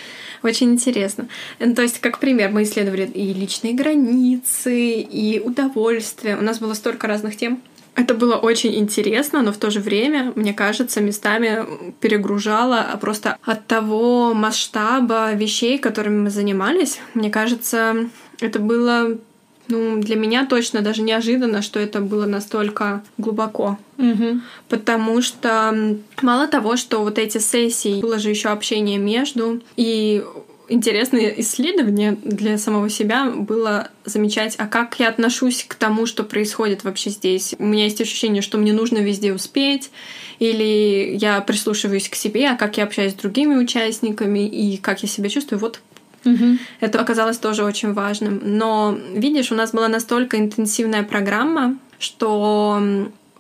Очень 0.44 0.72
интересно. 0.74 1.28
То 1.60 1.82
есть, 1.82 2.00
как 2.00 2.20
пример, 2.20 2.52
мы 2.52 2.64
исследовали 2.64 3.06
и 3.06 3.34
личные 3.34 3.74
границы, 3.74 5.00
и 5.00 5.40
удовольствие. 5.40 6.38
У 6.38 6.42
нас 6.42 6.60
было 6.60 6.74
столько 6.74 7.08
разных 7.08 7.36
тем. 7.38 7.62
Это 7.96 8.14
было 8.14 8.36
очень 8.36 8.76
интересно, 8.76 9.42
но 9.42 9.52
в 9.52 9.58
то 9.58 9.72
же 9.72 9.80
время, 9.80 10.32
мне 10.36 10.54
кажется, 10.54 11.02
местами 11.02 11.66
перегружало 12.00 12.82
а 12.82 12.96
просто 12.98 13.38
от 13.42 13.66
того 13.66 14.36
масштаба 14.36 15.34
вещей, 15.34 15.80
которыми 15.80 16.20
мы 16.20 16.30
занимались. 16.30 17.00
Мне 17.16 17.32
кажется, 17.32 18.08
это 18.40 18.60
было 18.60 19.18
ну, 19.68 20.02
для 20.02 20.16
меня 20.16 20.46
точно 20.46 20.82
даже 20.82 21.02
неожиданно, 21.02 21.62
что 21.62 21.80
это 21.80 22.00
было 22.02 22.26
настолько 22.26 23.04
глубоко. 23.18 23.78
Угу. 23.98 24.42
Потому 24.70 25.22
что 25.22 25.98
мало 26.22 26.48
того, 26.48 26.78
что 26.78 27.04
вот 27.04 27.18
эти 27.18 27.38
сессии, 27.38 28.02
было 28.02 28.20
же 28.20 28.30
еще 28.30 28.50
общение 28.50 28.98
между, 28.98 29.62
и 29.76 30.24
интересное 30.70 31.34
исследование 31.38 32.18
для 32.24 32.58
самого 32.58 32.90
себя 32.90 33.32
было 33.32 33.90
замечать, 34.06 34.56
а 34.58 34.68
как 34.68 35.00
я 35.00 35.10
отношусь 35.10 35.64
к 35.68 35.76
тому, 35.76 36.06
что 36.06 36.24
происходит 36.24 36.84
вообще 36.84 37.10
здесь. 37.10 37.56
У 37.58 37.66
меня 37.66 37.86
есть 37.86 38.02
ощущение, 38.02 38.42
что 38.42 38.58
мне 38.58 38.74
нужно 38.74 38.98
везде 38.98 39.34
успеть, 39.34 39.92
или 40.40 41.18
я 41.20 41.42
прислушиваюсь 41.42 42.10
к 42.10 42.16
себе, 42.16 42.50
а 42.50 42.56
как 42.56 42.78
я 42.78 42.84
общаюсь 42.84 43.14
с 43.14 43.16
другими 43.16 43.56
участниками, 43.56 44.48
и 44.48 44.78
как 44.78 45.02
я 45.04 45.10
себя 45.10 45.30
чувствую. 45.30 45.60
Вот 45.60 45.82
Угу. 46.34 46.58
Это 46.82 47.02
оказалось 47.02 47.38
тоже 47.38 47.64
очень 47.64 47.94
важным. 47.94 48.42
Но, 48.44 48.98
видишь, 49.14 49.52
у 49.52 49.56
нас 49.56 49.72
была 49.72 49.88
настолько 49.88 50.38
интенсивная 50.38 51.04
программа, 51.04 51.78
что 52.00 52.82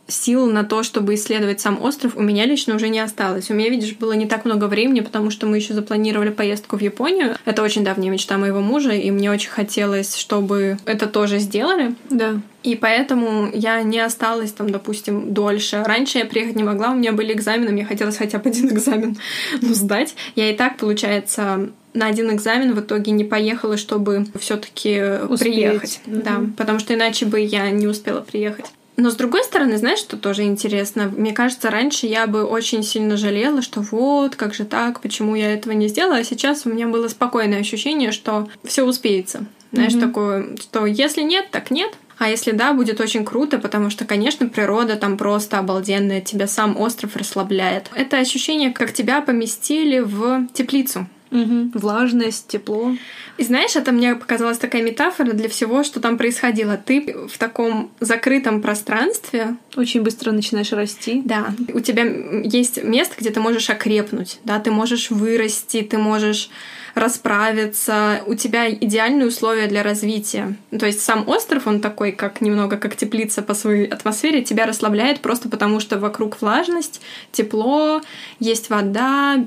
сил 0.07 0.45
на 0.49 0.63
то, 0.63 0.83
чтобы 0.83 1.15
исследовать 1.15 1.59
сам 1.59 1.81
остров, 1.81 2.15
у 2.15 2.21
меня 2.21 2.45
лично 2.45 2.75
уже 2.75 2.89
не 2.89 2.99
осталось. 2.99 3.49
У 3.49 3.53
меня, 3.53 3.69
видишь, 3.69 3.95
было 3.95 4.13
не 4.13 4.25
так 4.25 4.45
много 4.45 4.65
времени, 4.65 5.01
потому 5.01 5.31
что 5.31 5.47
мы 5.47 5.57
еще 5.57 5.73
запланировали 5.73 6.29
поездку 6.29 6.77
в 6.77 6.81
Японию. 6.81 7.35
Это 7.45 7.61
очень 7.61 7.83
давняя 7.83 8.11
мечта 8.11 8.37
моего 8.37 8.61
мужа, 8.61 8.91
и 8.91 9.11
мне 9.11 9.31
очень 9.31 9.49
хотелось, 9.49 10.15
чтобы 10.15 10.77
это 10.85 11.07
тоже 11.07 11.39
сделали. 11.39 11.95
Да. 12.09 12.39
И 12.63 12.75
поэтому 12.75 13.49
я 13.53 13.81
не 13.81 13.99
осталась 13.99 14.51
там, 14.51 14.71
допустим, 14.71 15.33
дольше. 15.33 15.83
Раньше 15.85 16.17
я 16.17 16.25
приехать 16.25 16.55
не 16.55 16.63
могла, 16.63 16.91
у 16.91 16.95
меня 16.95 17.13
были 17.13 17.33
экзамены, 17.33 17.71
мне 17.71 17.85
хотелось 17.85 18.17
хотя 18.17 18.39
бы 18.39 18.49
один 18.49 18.69
экзамен 18.69 19.17
ну, 19.61 19.73
сдать. 19.73 20.15
Я 20.35 20.49
и 20.49 20.55
так, 20.55 20.77
получается, 20.77 21.69
на 21.93 22.07
один 22.07 22.33
экзамен 22.33 22.73
в 22.73 22.79
итоге 22.79 23.11
не 23.11 23.23
поехала, 23.23 23.77
чтобы 23.77 24.25
все-таки 24.39 24.95
приехать. 25.39 26.01
Mm-hmm. 26.05 26.23
Да, 26.23 26.41
потому 26.57 26.79
что 26.79 26.93
иначе 26.93 27.25
бы 27.25 27.39
я 27.39 27.69
не 27.71 27.87
успела 27.87 28.21
приехать. 28.21 28.65
Но 28.97 29.11
с 29.11 29.15
другой 29.15 29.43
стороны, 29.43 29.77
знаешь, 29.77 29.99
что 29.99 30.17
тоже 30.17 30.43
интересно? 30.43 31.11
Мне 31.15 31.31
кажется, 31.31 31.69
раньше 31.69 32.07
я 32.07 32.25
бы 32.25 32.43
очень 32.43 32.81
сильно 32.81 33.15
жалела, 33.15 33.61
что 33.61 33.81
вот, 33.81 34.35
как 34.35 34.55
же 34.55 34.65
так, 34.65 35.01
почему 35.01 35.35
я 35.35 35.53
этого 35.53 35.73
не 35.73 35.87
сделала, 35.87 36.17
а 36.17 36.23
сейчас 36.23 36.65
у 36.65 36.69
меня 36.69 36.87
было 36.87 37.07
спокойное 37.07 37.59
ощущение, 37.59 38.11
что 38.11 38.49
все 38.63 38.83
успеется. 38.83 39.45
Знаешь, 39.71 39.93
mm-hmm. 39.93 40.01
такое, 40.01 40.55
что 40.59 40.87
если 40.87 41.21
нет, 41.21 41.51
так 41.51 41.69
нет, 41.69 41.93
а 42.17 42.29
если 42.29 42.51
да, 42.51 42.73
будет 42.73 42.99
очень 42.99 43.23
круто, 43.23 43.59
потому 43.59 43.91
что, 43.91 44.05
конечно, 44.05 44.47
природа 44.47 44.95
там 44.95 45.17
просто 45.17 45.59
обалденная, 45.59 46.21
тебя 46.21 46.47
сам 46.47 46.79
остров 46.79 47.15
расслабляет. 47.15 47.91
Это 47.93 48.17
ощущение, 48.17 48.71
как 48.71 48.93
тебя 48.93 49.21
поместили 49.21 49.99
в 49.99 50.47
теплицу. 50.53 51.07
Угу. 51.29 51.71
Влажность, 51.75 52.47
тепло. 52.47 52.95
И 53.37 53.43
знаешь, 53.43 53.75
это 53.75 53.91
мне 53.91 54.15
показалась 54.15 54.57
такая 54.57 54.81
метафора 54.81 55.31
для 55.33 55.47
всего, 55.47 55.83
что 55.83 55.99
там 55.99 56.17
происходило. 56.17 56.77
Ты 56.77 57.15
в 57.27 57.37
таком 57.37 57.91
закрытом 57.99 58.61
пространстве. 58.61 59.57
Очень 59.75 60.01
быстро 60.01 60.31
начинаешь 60.31 60.71
расти. 60.71 61.21
Да. 61.23 61.53
У 61.73 61.79
тебя 61.79 62.03
есть 62.43 62.83
место, 62.83 63.15
где 63.19 63.29
ты 63.29 63.39
можешь 63.39 63.69
окрепнуть, 63.69 64.39
да, 64.43 64.59
ты 64.59 64.71
можешь 64.71 65.11
вырасти, 65.11 65.81
ты 65.81 65.97
можешь 65.97 66.49
расправиться, 66.97 68.21
у 68.25 68.35
тебя 68.35 68.69
идеальные 68.69 69.27
условия 69.27 69.67
для 69.67 69.83
развития. 69.83 70.55
То 70.77 70.85
есть 70.85 71.01
сам 71.01 71.27
остров, 71.27 71.67
он 71.67 71.79
такой, 71.79 72.11
как 72.11 72.41
немного 72.41 72.77
как 72.77 72.95
теплица 72.95 73.41
по 73.41 73.53
своей 73.53 73.85
атмосфере, 73.85 74.43
тебя 74.43 74.65
расслабляет 74.65 75.19
просто 75.21 75.49
потому, 75.49 75.79
что 75.79 75.99
вокруг 75.99 76.41
влажность, 76.41 77.01
тепло, 77.31 78.01
есть 78.39 78.69
вода, 78.69 79.37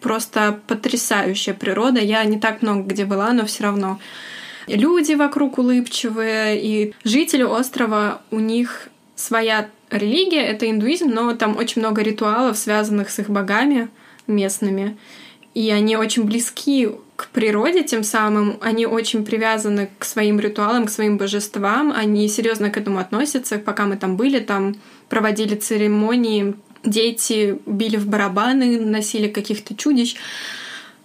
просто 0.00 0.60
потрясающая 0.66 1.54
природа. 1.54 2.00
Я 2.00 2.24
не 2.24 2.38
так 2.38 2.62
много 2.62 2.82
где 2.82 3.04
была, 3.04 3.32
но 3.32 3.46
все 3.46 3.64
равно 3.64 3.98
люди 4.66 5.14
вокруг 5.14 5.58
улыбчивые, 5.58 6.60
и 6.60 6.94
жители 7.04 7.42
острова, 7.42 8.22
у 8.30 8.38
них 8.38 8.88
своя 9.16 9.68
религия, 9.90 10.42
это 10.42 10.70
индуизм, 10.70 11.10
но 11.10 11.34
там 11.34 11.56
очень 11.56 11.82
много 11.82 12.02
ритуалов, 12.02 12.56
связанных 12.56 13.10
с 13.10 13.18
их 13.18 13.28
богами 13.28 13.88
местными 14.26 14.96
и 15.54 15.70
они 15.70 15.96
очень 15.96 16.24
близки 16.24 16.88
к 17.16 17.28
природе, 17.28 17.82
тем 17.82 18.02
самым 18.02 18.58
они 18.60 18.86
очень 18.86 19.24
привязаны 19.24 19.90
к 19.98 20.04
своим 20.04 20.40
ритуалам, 20.40 20.86
к 20.86 20.90
своим 20.90 21.18
божествам, 21.18 21.92
они 21.94 22.28
серьезно 22.28 22.70
к 22.70 22.76
этому 22.76 22.98
относятся. 22.98 23.58
Пока 23.58 23.84
мы 23.84 23.96
там 23.96 24.16
были, 24.16 24.38
там 24.38 24.76
проводили 25.08 25.54
церемонии 25.54 26.54
дети 26.84 27.58
били 27.66 27.96
в 27.96 28.06
барабаны, 28.06 28.80
носили 28.80 29.28
каких-то 29.28 29.74
чудищ. 29.74 30.16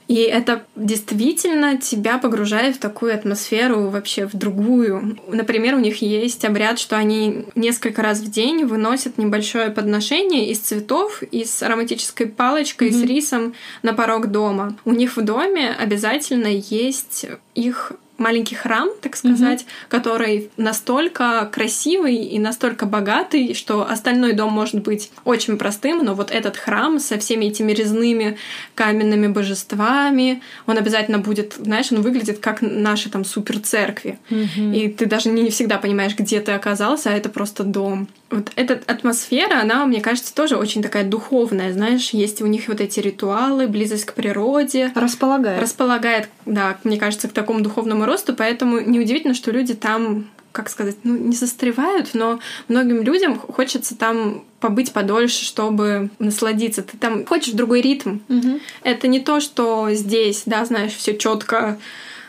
И 0.08 0.16
это 0.16 0.66
действительно 0.76 1.78
тебя 1.78 2.18
погружает 2.18 2.76
в 2.76 2.80
такую 2.80 3.14
атмосферу 3.14 3.89
вообще 3.89 4.28
в 4.28 4.36
другую. 4.36 5.18
Например, 5.28 5.76
у 5.76 5.80
них 5.80 6.01
есть 6.01 6.45
обряд, 6.45 6.78
что 6.80 6.95
они 6.95 7.45
несколько 7.56 8.01
раз 8.01 8.20
в 8.20 8.30
день 8.30 8.66
выносят 8.66 9.18
небольшое 9.18 9.72
подношение 9.72 10.49
из 10.49 10.60
цветов 10.60 11.24
и 11.24 11.43
с 11.43 11.64
ароматической 11.64 12.28
палочкой, 12.28 12.89
mm-hmm. 12.89 13.01
с 13.01 13.03
рисом 13.03 13.53
на 13.82 13.93
порог 13.93 14.28
дома. 14.28 14.78
У 14.86 14.91
них 14.91 15.18
в 15.18 15.22
доме 15.24 15.72
обязательно 15.72 16.47
есть 16.47 17.26
их 17.56 17.93
маленький 18.18 18.55
храм, 18.55 18.89
так 19.01 19.16
сказать, 19.16 19.61
mm-hmm. 19.61 19.89
который 19.89 20.49
настолько 20.57 21.49
красивый 21.51 22.16
и 22.16 22.39
настолько 22.39 22.86
богатый, 22.86 23.53
что 23.53 23.89
остальной 23.89 24.34
дом 24.34 24.53
может 24.53 24.82
быть 24.82 25.11
очень 25.26 25.57
простым, 25.57 26.03
но 26.03 26.13
вот 26.13 26.32
этот 26.32 26.57
храм 26.57 26.99
со 26.99 27.18
всеми 27.18 27.45
этими 27.45 27.72
резными 27.72 28.38
каменными 28.74 29.28
божествами, 29.28 30.41
он 30.66 30.78
обязательно 30.78 31.20
будет, 31.20 31.53
знаешь, 31.53 31.91
он 31.91 32.01
выглядит 32.01 32.39
как 32.39 32.61
наши 32.61 33.09
там 33.09 33.26
супер 33.26 33.59
церкви. 33.59 34.20
Mm-hmm. 34.30 34.76
И 34.76 34.88
ты 34.89 35.05
даже 35.05 35.30
не 35.30 35.49
всегда 35.49 35.78
понимаешь, 35.78 36.16
где 36.18 36.39
ты 36.39 36.53
оказался, 36.53 37.09
а 37.09 37.13
это 37.13 37.30
просто 37.30 37.63
дом. 37.63 38.07
Вот 38.32 38.51
эта 38.55 38.82
атмосфера, 38.88 39.61
она, 39.61 39.86
мне 39.86 40.01
кажется, 40.01 40.34
тоже 40.34 40.55
очень 40.57 40.82
такая 40.82 41.03
духовная, 41.03 41.72
знаешь, 41.74 42.09
есть 42.09 42.41
у 42.41 42.47
них 42.47 42.68
вот 42.68 42.82
эти 42.82 42.99
ритуалы, 42.99 43.68
близость 43.68 44.05
к 44.05 44.13
природе. 44.13 44.91
Располагает. 44.95 45.61
Располагает, 45.61 46.30
да, 46.45 46.78
мне 46.84 46.97
кажется, 46.97 47.28
к 47.28 47.34
такому 47.34 47.61
духовному 47.61 48.05
росту, 48.06 48.36
поэтому 48.36 48.80
неудивительно, 48.80 49.34
что 49.34 49.51
люди 49.51 49.74
там 49.74 50.30
как 50.56 50.70
сказать, 50.70 50.95
ну, 51.03 51.18
не 51.18 51.36
застревают, 51.36 52.12
но 52.14 52.39
многим 52.70 53.03
людям 53.03 53.38
хочется 53.38 53.93
там 53.97 54.45
побыть 54.62 54.93
подольше, 54.93 55.43
чтобы 55.43 56.10
насладиться. 56.18 56.82
Ты 56.82 56.97
там 56.97 57.26
хочешь 57.26 57.53
другой 57.53 57.82
ритм. 57.82 58.20
Угу. 58.30 58.62
Это 58.84 59.10
не 59.10 59.20
то, 59.20 59.41
что 59.41 59.89
здесь, 59.91 60.43
да, 60.45 60.64
знаешь, 60.64 60.93
все 60.93 61.18
четко 61.18 61.78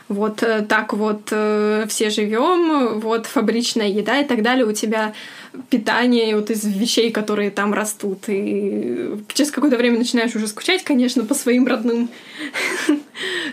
вот 0.09 0.41
э, 0.43 0.61
так 0.61 0.93
вот 0.93 1.29
э, 1.31 1.85
все 1.89 2.09
живем, 2.09 2.99
вот 2.99 3.25
фабричная 3.25 3.87
еда 3.87 4.19
и 4.19 4.25
так 4.25 4.41
далее, 4.41 4.65
у 4.65 4.71
тебя 4.71 5.13
питание 5.69 6.35
вот 6.35 6.49
из 6.49 6.63
вещей, 6.63 7.11
которые 7.11 7.51
там 7.51 7.73
растут. 7.73 8.25
И 8.27 9.11
через 9.33 9.51
какое-то 9.51 9.77
время 9.77 9.97
начинаешь 9.97 10.35
уже 10.35 10.47
скучать, 10.47 10.83
конечно, 10.83 11.25
по 11.25 11.33
своим 11.33 11.67
родным 11.67 12.09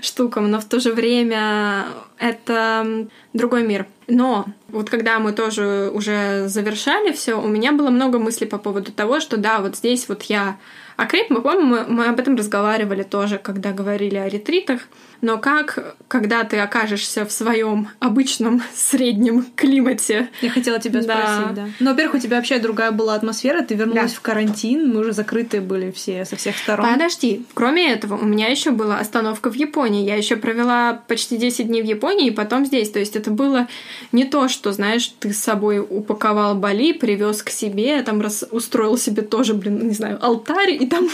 штукам, 0.02 0.50
но 0.50 0.60
в 0.60 0.64
то 0.64 0.80
же 0.80 0.92
время 0.92 1.86
это 2.18 3.06
другой 3.32 3.66
мир. 3.66 3.86
Но 4.06 4.46
вот 4.68 4.90
когда 4.90 5.18
мы 5.18 5.32
тоже 5.32 5.90
уже 5.92 6.48
завершали 6.48 7.12
все, 7.12 7.40
у 7.40 7.48
меня 7.48 7.72
было 7.72 7.90
много 7.90 8.18
мыслей 8.18 8.46
по 8.46 8.58
поводу 8.58 8.92
того, 8.92 9.20
что 9.20 9.36
да, 9.36 9.60
вот 9.60 9.76
здесь 9.76 10.08
вот 10.08 10.22
я 10.24 10.56
окреп, 10.96 11.30
мы 11.30 11.42
помним, 11.42 11.66
мы, 11.66 11.84
мы 11.86 12.06
об 12.06 12.18
этом 12.18 12.36
разговаривали 12.36 13.02
тоже, 13.02 13.38
когда 13.38 13.72
говорили 13.72 14.16
о 14.16 14.28
ретритах, 14.28 14.80
но 15.24 15.38
как, 15.38 15.96
когда 16.06 16.44
ты 16.44 16.58
окажешься 16.58 17.24
в 17.24 17.32
своем 17.32 17.88
обычном 17.98 18.62
среднем 18.74 19.46
климате? 19.56 20.28
Я 20.42 20.50
хотела 20.50 20.78
тебя 20.78 21.00
спросить, 21.00 21.54
да. 21.54 21.64
да. 21.64 21.68
Ну, 21.80 21.90
во-первых, 21.90 22.16
у 22.16 22.18
тебя 22.18 22.36
вообще 22.36 22.58
другая 22.58 22.90
была 22.90 23.14
атмосфера, 23.14 23.62
ты 23.62 23.74
вернулась 23.74 24.12
да. 24.12 24.18
в 24.18 24.20
карантин, 24.20 24.92
мы 24.92 25.00
уже 25.00 25.12
закрытые 25.12 25.62
были 25.62 25.90
все 25.92 26.26
со 26.26 26.36
всех 26.36 26.58
сторон. 26.58 26.92
Подожди, 26.92 27.46
кроме 27.54 27.90
этого, 27.90 28.16
у 28.16 28.24
меня 28.26 28.48
еще 28.48 28.70
была 28.70 28.98
остановка 28.98 29.50
в 29.50 29.54
Японии. 29.54 30.04
Я 30.04 30.16
еще 30.16 30.36
провела 30.36 31.02
почти 31.08 31.38
10 31.38 31.68
дней 31.68 31.80
в 31.80 31.86
Японии 31.86 32.26
и 32.26 32.30
потом 32.30 32.66
здесь. 32.66 32.90
То 32.90 32.98
есть 32.98 33.16
это 33.16 33.30
было 33.30 33.66
не 34.12 34.26
то, 34.26 34.48
что, 34.48 34.72
знаешь, 34.72 35.10
ты 35.20 35.32
с 35.32 35.38
собой 35.38 35.78
упаковал 35.80 36.54
Бали, 36.54 36.92
привез 36.92 37.42
к 37.42 37.48
себе, 37.48 38.02
там 38.02 38.20
раз 38.20 38.44
устроил 38.50 38.98
себе 38.98 39.22
тоже, 39.22 39.54
блин, 39.54 39.88
не 39.88 39.94
знаю, 39.94 40.18
алтарь, 40.20 40.83
и 40.84 40.86
там 40.86 41.08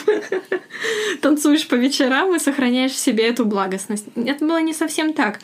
танцуешь 1.20 1.68
по 1.68 1.74
вечерам 1.74 2.34
и 2.34 2.38
сохраняешь 2.38 2.92
в 2.92 2.98
себе 2.98 3.28
эту 3.28 3.44
благостность 3.44 4.06
это 4.16 4.44
было 4.44 4.60
не 4.60 4.74
совсем 4.74 5.12
так. 5.12 5.40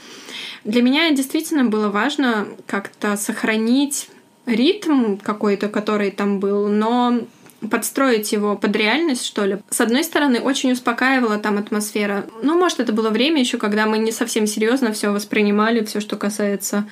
Для 0.64 0.83
меня 0.83 1.11
действительно 1.11 1.64
было 1.64 1.89
важно 1.89 2.49
как-то 2.66 3.16
сохранить 3.16 4.09
ритм 4.47 5.16
какой-то, 5.16 5.68
который 5.68 6.11
там 6.11 6.41
был, 6.41 6.68
но 6.68 7.20
подстроить 7.70 8.33
его 8.33 8.57
под 8.57 8.77
реальность, 8.77 9.24
что 9.24 9.45
ли. 9.45 9.59
С 9.70 9.81
одной 9.81 10.05
стороны, 10.05 10.41
очень 10.41 10.72
успокаивала 10.72 11.39
там 11.39 11.59
атмосфера. 11.59 12.27
Ну, 12.43 12.59
может, 12.59 12.81
это 12.81 12.93
было 12.93 13.11
время 13.11 13.41
еще, 13.41 13.59
когда 13.59 13.87
мы 13.87 13.99
не 13.99 14.12
совсем 14.12 14.47
серьезно 14.47 14.93
все 14.93 15.11
воспринимали, 15.11 15.85
все, 15.85 16.01
что 16.01 16.16
касается 16.16 16.89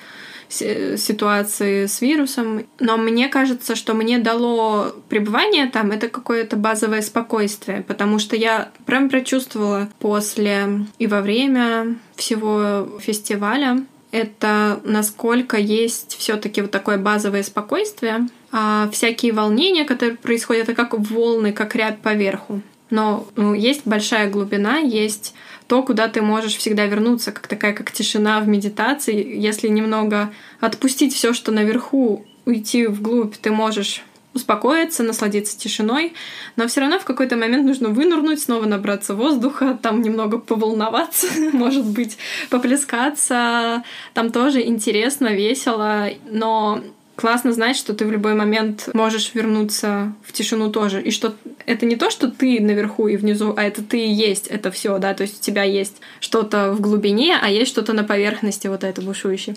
ситуации 0.49 1.85
с 1.85 2.01
вирусом. 2.01 2.65
Но 2.79 2.97
мне 2.97 3.27
кажется, 3.29 3.75
что 3.75 3.93
мне 3.93 4.17
дало 4.17 4.95
пребывание 5.09 5.67
там 5.67 5.91
это 5.91 6.07
какое-то 6.07 6.55
базовое 6.55 7.01
спокойствие, 7.01 7.83
потому 7.87 8.19
что 8.19 8.35
я 8.35 8.69
прям 8.85 9.09
прочувствовала 9.09 9.89
после 9.99 10.85
и 10.99 11.07
во 11.07 11.21
время 11.21 11.95
всего 12.15 12.99
фестиваля 12.99 13.83
это 14.11 14.79
насколько 14.85 15.57
есть 15.57 16.15
все-таки 16.17 16.61
вот 16.61 16.71
такое 16.71 16.97
базовое 16.97 17.43
спокойствие, 17.43 18.29
а 18.51 18.89
всякие 18.93 19.33
волнения, 19.33 19.83
которые 19.83 20.15
происходят, 20.15 20.69
это 20.69 20.73
как 20.73 20.97
волны, 20.97 21.51
как 21.51 21.75
рябь 21.75 21.99
поверху. 21.99 22.61
Но 22.89 23.27
ну, 23.35 23.53
есть 23.53 23.81
большая 23.85 24.29
глубина, 24.29 24.77
есть 24.77 25.33
то, 25.67 25.83
куда 25.83 26.07
ты 26.07 26.21
можешь 26.21 26.55
всегда 26.57 26.85
вернуться, 26.85 27.31
как 27.31 27.47
такая 27.47 27.73
как 27.73 27.91
тишина 27.91 28.39
в 28.39 28.47
медитации. 28.47 29.37
Если 29.37 29.67
немного 29.67 30.31
отпустить 30.59 31.13
все, 31.13 31.33
что 31.33 31.51
наверху, 31.51 32.25
уйти 32.45 32.87
вглубь, 32.87 33.35
ты 33.35 33.51
можешь 33.51 34.03
успокоиться, 34.35 35.01
насладиться 35.01 35.57
тишиной, 35.57 36.13
но 36.57 36.67
все 36.67 36.81
равно 36.81 36.99
в 36.99 37.05
какой-то 37.05 37.37
момент 37.37 37.65
нужно 37.65 37.87
вынырнуть, 37.89 38.41
снова 38.41 38.65
набраться 38.65 39.15
воздуха, 39.15 39.79
там 39.81 40.01
немного 40.01 40.37
поволноваться, 40.37 41.27
может 41.53 41.85
быть, 41.85 42.17
поплескаться. 42.49 43.83
Там 44.13 44.31
тоже 44.31 44.61
интересно, 44.61 45.33
весело, 45.33 46.09
но 46.29 46.81
классно 47.15 47.53
знать, 47.53 47.77
что 47.77 47.93
ты 47.93 48.05
в 48.05 48.11
любой 48.11 48.33
момент 48.35 48.89
можешь 48.93 49.33
вернуться 49.33 50.13
в 50.23 50.33
тишину 50.33 50.71
тоже. 50.71 51.01
И 51.01 51.11
что 51.11 51.35
это 51.65 51.85
не 51.85 51.95
то, 51.95 52.09
что 52.09 52.29
ты 52.29 52.59
наверху 52.59 53.07
и 53.07 53.17
внизу, 53.17 53.53
а 53.55 53.63
это 53.63 53.81
ты 53.81 54.05
и 54.05 54.11
есть 54.11 54.47
это 54.47 54.71
все, 54.71 54.97
да, 54.97 55.13
то 55.13 55.23
есть 55.23 55.39
у 55.39 55.43
тебя 55.43 55.63
есть 55.63 55.97
что-то 56.19 56.71
в 56.71 56.81
глубине, 56.81 57.37
а 57.41 57.49
есть 57.49 57.71
что-то 57.71 57.93
на 57.93 58.03
поверхности, 58.03 58.67
вот 58.67 58.83
это 58.83 59.01
бушующее. 59.01 59.55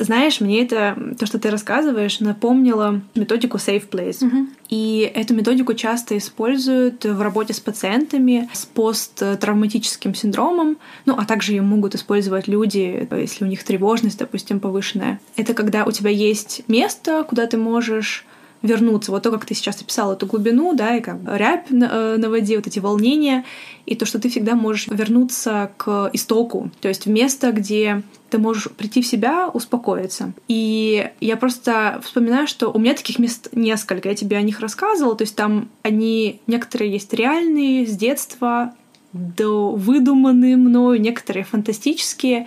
Знаешь, 0.00 0.40
мне 0.40 0.62
это, 0.62 0.96
то, 1.18 1.26
что 1.26 1.38
ты 1.38 1.50
рассказываешь, 1.50 2.20
напомнило 2.20 3.02
методику 3.14 3.58
Safe 3.58 3.86
Place. 3.86 4.26
Угу. 4.26 4.46
И 4.70 5.12
эту 5.14 5.34
методику 5.34 5.74
часто 5.74 6.16
используют 6.16 7.04
в 7.04 7.20
работе 7.20 7.52
с 7.52 7.60
пациентами 7.60 8.48
с 8.52 8.64
посттравматическим 8.64 10.14
синдромом, 10.14 10.78
ну, 11.04 11.16
а 11.18 11.26
также 11.26 11.52
ее 11.52 11.62
могут 11.62 11.94
использовать 11.94 12.48
люди, 12.48 13.06
если 13.10 13.44
у 13.44 13.48
них 13.48 13.62
тревожность, 13.62 14.18
допустим, 14.18 14.58
повышенная. 14.58 15.20
Это 15.36 15.52
когда 15.52 15.84
у 15.84 15.92
тебя 15.92 16.10
есть 16.10 16.62
место, 16.66 17.24
куда 17.28 17.46
ты 17.46 17.58
можешь 17.58 18.24
вернуться. 18.62 19.10
Вот 19.10 19.22
то, 19.22 19.30
как 19.30 19.46
ты 19.46 19.54
сейчас 19.54 19.80
описала 19.80 20.12
эту 20.12 20.26
глубину, 20.26 20.74
да, 20.74 20.96
и 20.96 21.00
как 21.00 21.16
рябь 21.26 21.70
на, 21.70 21.84
э, 21.84 22.16
на 22.18 22.28
воде, 22.28 22.56
вот 22.56 22.66
эти 22.66 22.78
волнения, 22.78 23.44
и 23.86 23.94
то, 23.94 24.04
что 24.04 24.18
ты 24.18 24.28
всегда 24.28 24.54
можешь 24.54 24.88
вернуться 24.88 25.70
к 25.76 26.10
истоку, 26.12 26.70
то 26.80 26.88
есть 26.88 27.06
в 27.06 27.10
место, 27.10 27.52
где 27.52 28.02
ты 28.28 28.38
можешь 28.38 28.70
прийти 28.70 29.02
в 29.02 29.06
себя, 29.06 29.48
успокоиться. 29.48 30.32
И 30.46 31.10
я 31.20 31.36
просто 31.36 32.00
вспоминаю, 32.04 32.46
что 32.46 32.70
у 32.70 32.78
меня 32.78 32.94
таких 32.94 33.18
мест 33.18 33.48
несколько, 33.52 34.08
я 34.08 34.14
тебе 34.14 34.36
о 34.36 34.42
них 34.42 34.60
рассказывала, 34.60 35.16
то 35.16 35.22
есть 35.22 35.34
там 35.34 35.68
они, 35.82 36.40
некоторые 36.46 36.92
есть 36.92 37.12
реальные, 37.14 37.86
с 37.86 37.96
детства, 37.96 38.74
до 39.12 39.70
выдуманные 39.72 40.56
мною, 40.56 41.00
некоторые 41.00 41.44
фантастические. 41.44 42.46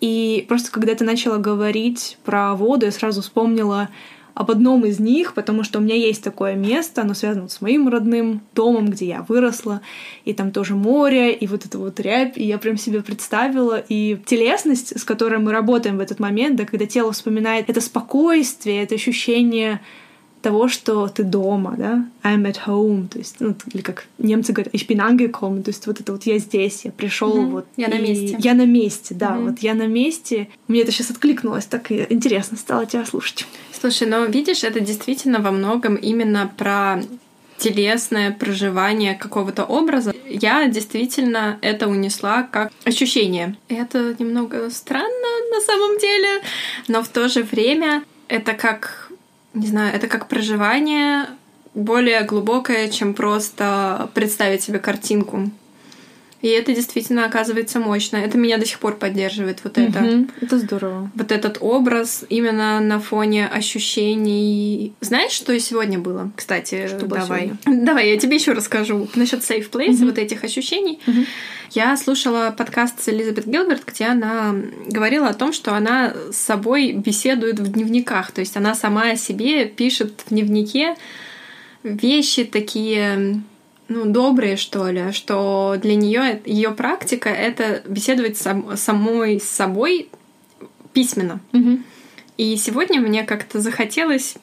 И 0.00 0.44
просто 0.48 0.72
когда 0.72 0.94
ты 0.94 1.04
начала 1.04 1.36
говорить 1.38 2.18
про 2.24 2.54
воду, 2.54 2.86
я 2.86 2.92
сразу 2.92 3.22
вспомнила 3.22 3.88
об 4.34 4.50
одном 4.50 4.84
из 4.84 4.98
них, 4.98 5.34
потому 5.34 5.62
что 5.62 5.78
у 5.78 5.82
меня 5.82 5.94
есть 5.94 6.22
такое 6.22 6.54
место, 6.54 7.02
оно 7.02 7.14
связано 7.14 7.48
с 7.48 7.60
моим 7.60 7.88
родным 7.88 8.40
домом, 8.54 8.86
где 8.86 9.06
я 9.06 9.22
выросла, 9.22 9.82
и 10.24 10.32
там 10.32 10.52
тоже 10.52 10.74
море, 10.74 11.32
и 11.32 11.46
вот 11.46 11.66
это 11.66 11.78
вот 11.78 12.00
рябь, 12.00 12.38
и 12.38 12.44
я 12.44 12.58
прям 12.58 12.76
себе 12.76 13.02
представила, 13.02 13.82
и 13.88 14.18
телесность, 14.24 14.98
с 14.98 15.04
которой 15.04 15.38
мы 15.38 15.52
работаем 15.52 15.98
в 15.98 16.00
этот 16.00 16.18
момент, 16.18 16.56
да, 16.56 16.64
когда 16.64 16.86
тело 16.86 17.12
вспоминает 17.12 17.68
это 17.68 17.80
спокойствие, 17.80 18.82
это 18.82 18.94
ощущение 18.94 19.80
того, 20.42 20.68
что 20.68 21.08
ты 21.08 21.22
дома, 21.22 21.74
да, 21.78 22.04
I'm 22.22 22.42
at 22.42 22.66
home, 22.66 23.08
то 23.08 23.18
есть, 23.18 23.36
ну, 23.40 23.54
или 23.72 23.82
как 23.82 24.06
немцы 24.18 24.52
говорят, 24.52 24.74
ich 24.74 24.86
bin 24.86 24.98
angekommen, 24.98 25.62
то 25.62 25.70
есть 25.70 25.86
вот 25.86 26.00
это 26.00 26.12
вот 26.12 26.24
я 26.24 26.38
здесь, 26.38 26.84
я 26.84 26.92
пришел, 26.92 27.36
mm-hmm. 27.38 27.50
вот. 27.50 27.66
Я 27.76 27.88
на 27.88 27.98
месте. 27.98 28.36
Я 28.38 28.54
на 28.54 28.66
месте, 28.66 29.14
да, 29.14 29.30
mm-hmm. 29.30 29.48
вот 29.48 29.58
я 29.60 29.74
на 29.74 29.86
месте. 29.86 30.48
Мне 30.68 30.82
это 30.82 30.92
сейчас 30.92 31.10
откликнулось, 31.10 31.64
так 31.66 31.90
интересно 31.90 32.58
стало 32.58 32.86
тебя 32.86 33.06
слушать. 33.06 33.46
Слушай, 33.72 34.08
но 34.08 34.24
видишь, 34.26 34.64
это 34.64 34.80
действительно 34.80 35.40
во 35.40 35.50
многом 35.50 35.96
именно 35.96 36.52
про 36.56 37.02
телесное 37.58 38.32
проживание 38.32 39.14
какого-то 39.14 39.64
образа. 39.64 40.12
Я 40.28 40.66
действительно 40.66 41.58
это 41.62 41.88
унесла 41.88 42.42
как 42.42 42.72
ощущение. 42.84 43.56
Это 43.68 44.16
немного 44.18 44.68
странно 44.70 45.28
на 45.52 45.60
самом 45.60 45.98
деле, 45.98 46.42
но 46.88 47.02
в 47.02 47.08
то 47.08 47.28
же 47.28 47.44
время 47.44 48.02
это 48.28 48.54
как 48.54 49.01
не 49.54 49.66
знаю, 49.66 49.94
это 49.94 50.06
как 50.06 50.28
проживание 50.28 51.26
более 51.74 52.22
глубокое, 52.24 52.88
чем 52.88 53.14
просто 53.14 54.10
представить 54.14 54.62
себе 54.62 54.78
картинку. 54.78 55.50
И 56.42 56.48
это 56.48 56.74
действительно 56.74 57.24
оказывается 57.24 57.78
мощно. 57.78 58.16
Это 58.16 58.36
меня 58.36 58.58
до 58.58 58.66
сих 58.66 58.78
пор 58.80 58.96
поддерживает 58.96 59.60
вот 59.64 59.78
это. 59.78 60.26
Это 60.40 60.58
здорово. 60.58 61.10
Вот 61.14 61.30
этот 61.32 61.58
образ 61.60 62.24
именно 62.28 62.80
на 62.80 62.98
фоне 63.00 63.46
ощущений. 63.46 64.92
Знаешь, 65.00 65.32
что 65.32 65.58
сегодня 65.60 65.98
было? 65.98 66.30
Кстати, 66.36 66.88
Что 66.88 67.06
было 67.06 67.20
давай. 67.20 67.52
Давай, 67.66 68.10
я 68.10 68.18
тебе 68.18 68.36
еще 68.36 68.52
расскажу 68.52 69.08
насчет 69.14 69.40
safe 69.40 69.70
place, 69.70 69.92
Мгм. 69.98 70.06
вот 70.06 70.18
этих 70.18 70.42
ощущений. 70.44 71.00
Мгм. 71.06 71.26
Я 71.70 71.96
слушала 71.96 72.54
подкаст 72.56 73.00
с 73.02 73.08
Элизабет 73.08 73.46
Гилберт, 73.46 73.84
где 73.86 74.06
она 74.06 74.54
говорила 74.88 75.28
о 75.28 75.34
том, 75.34 75.52
что 75.52 75.74
она 75.74 76.12
с 76.30 76.36
собой 76.36 76.92
беседует 76.92 77.60
в 77.60 77.72
дневниках. 77.72 78.32
То 78.32 78.40
есть 78.40 78.56
она 78.56 78.74
сама 78.74 79.10
о 79.12 79.16
себе 79.16 79.64
пишет 79.66 80.22
в 80.26 80.30
дневнике 80.30 80.96
вещи 81.82 82.44
такие 82.44 83.42
ну, 83.92 84.04
добрые, 84.06 84.56
что 84.56 84.88
ли, 84.88 85.12
что 85.12 85.76
для 85.80 85.94
нее 85.94 86.40
ее 86.44 86.70
практика 86.70 87.28
это 87.28 87.82
беседовать 87.86 88.36
сам- 88.36 88.76
самой 88.76 89.40
с 89.40 89.48
собой 89.48 90.08
письменно. 90.92 91.40
Мгм. 91.52 91.84
И 92.36 92.56
сегодня 92.56 93.00
мне 93.00 93.24
как-то 93.24 93.60
захотелось 93.60 94.36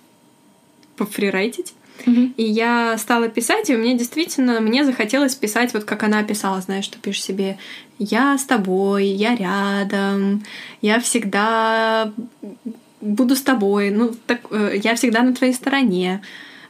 пофрирайтить. 0.96 1.74
Мгм. 2.06 2.34
И 2.38 2.44
я 2.44 2.98
стала 2.98 3.28
писать, 3.28 3.70
и 3.70 3.76
меня 3.76 3.98
действительно, 3.98 4.60
мне 4.62 4.86
захотелось 4.86 5.36
писать, 5.36 5.74
вот 5.74 5.84
как 5.84 6.04
она 6.04 6.24
писала, 6.24 6.62
знаешь, 6.62 6.86
что 6.86 6.98
пишешь 6.98 7.24
себе 7.24 7.58
«Я 7.98 8.38
с 8.38 8.46
тобой, 8.46 9.06
я 9.08 9.36
рядом, 9.36 10.44
я 10.82 11.00
всегда 11.00 12.14
буду 13.02 13.36
с 13.36 13.42
тобой, 13.42 13.92
ну, 13.92 14.14
так, 14.28 14.42
э, 14.52 14.80
я 14.84 14.96
всегда 14.96 15.24
на 15.24 15.34
твоей 15.34 15.54
стороне, 15.54 16.22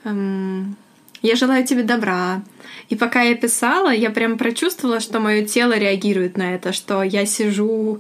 эм, 0.03 0.75
я 1.21 1.35
желаю 1.35 1.65
тебе 1.65 1.83
добра». 1.83 2.41
И 2.89 2.95
пока 2.95 3.21
я 3.21 3.35
писала, 3.35 3.93
я 3.93 4.09
прям 4.09 4.37
прочувствовала, 4.37 4.99
что 4.99 5.19
мое 5.19 5.45
тело 5.45 5.77
реагирует 5.77 6.37
на 6.37 6.55
это, 6.55 6.73
что 6.73 7.03
я 7.03 7.25
сижу 7.25 7.99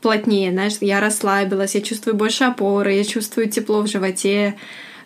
плотнее, 0.00 0.50
знаешь, 0.50 0.78
я 0.80 1.00
расслабилась, 1.00 1.74
я 1.74 1.82
чувствую 1.82 2.16
больше 2.16 2.44
опоры, 2.44 2.94
я 2.94 3.04
чувствую 3.04 3.50
тепло 3.50 3.82
в 3.82 3.86
животе, 3.86 4.56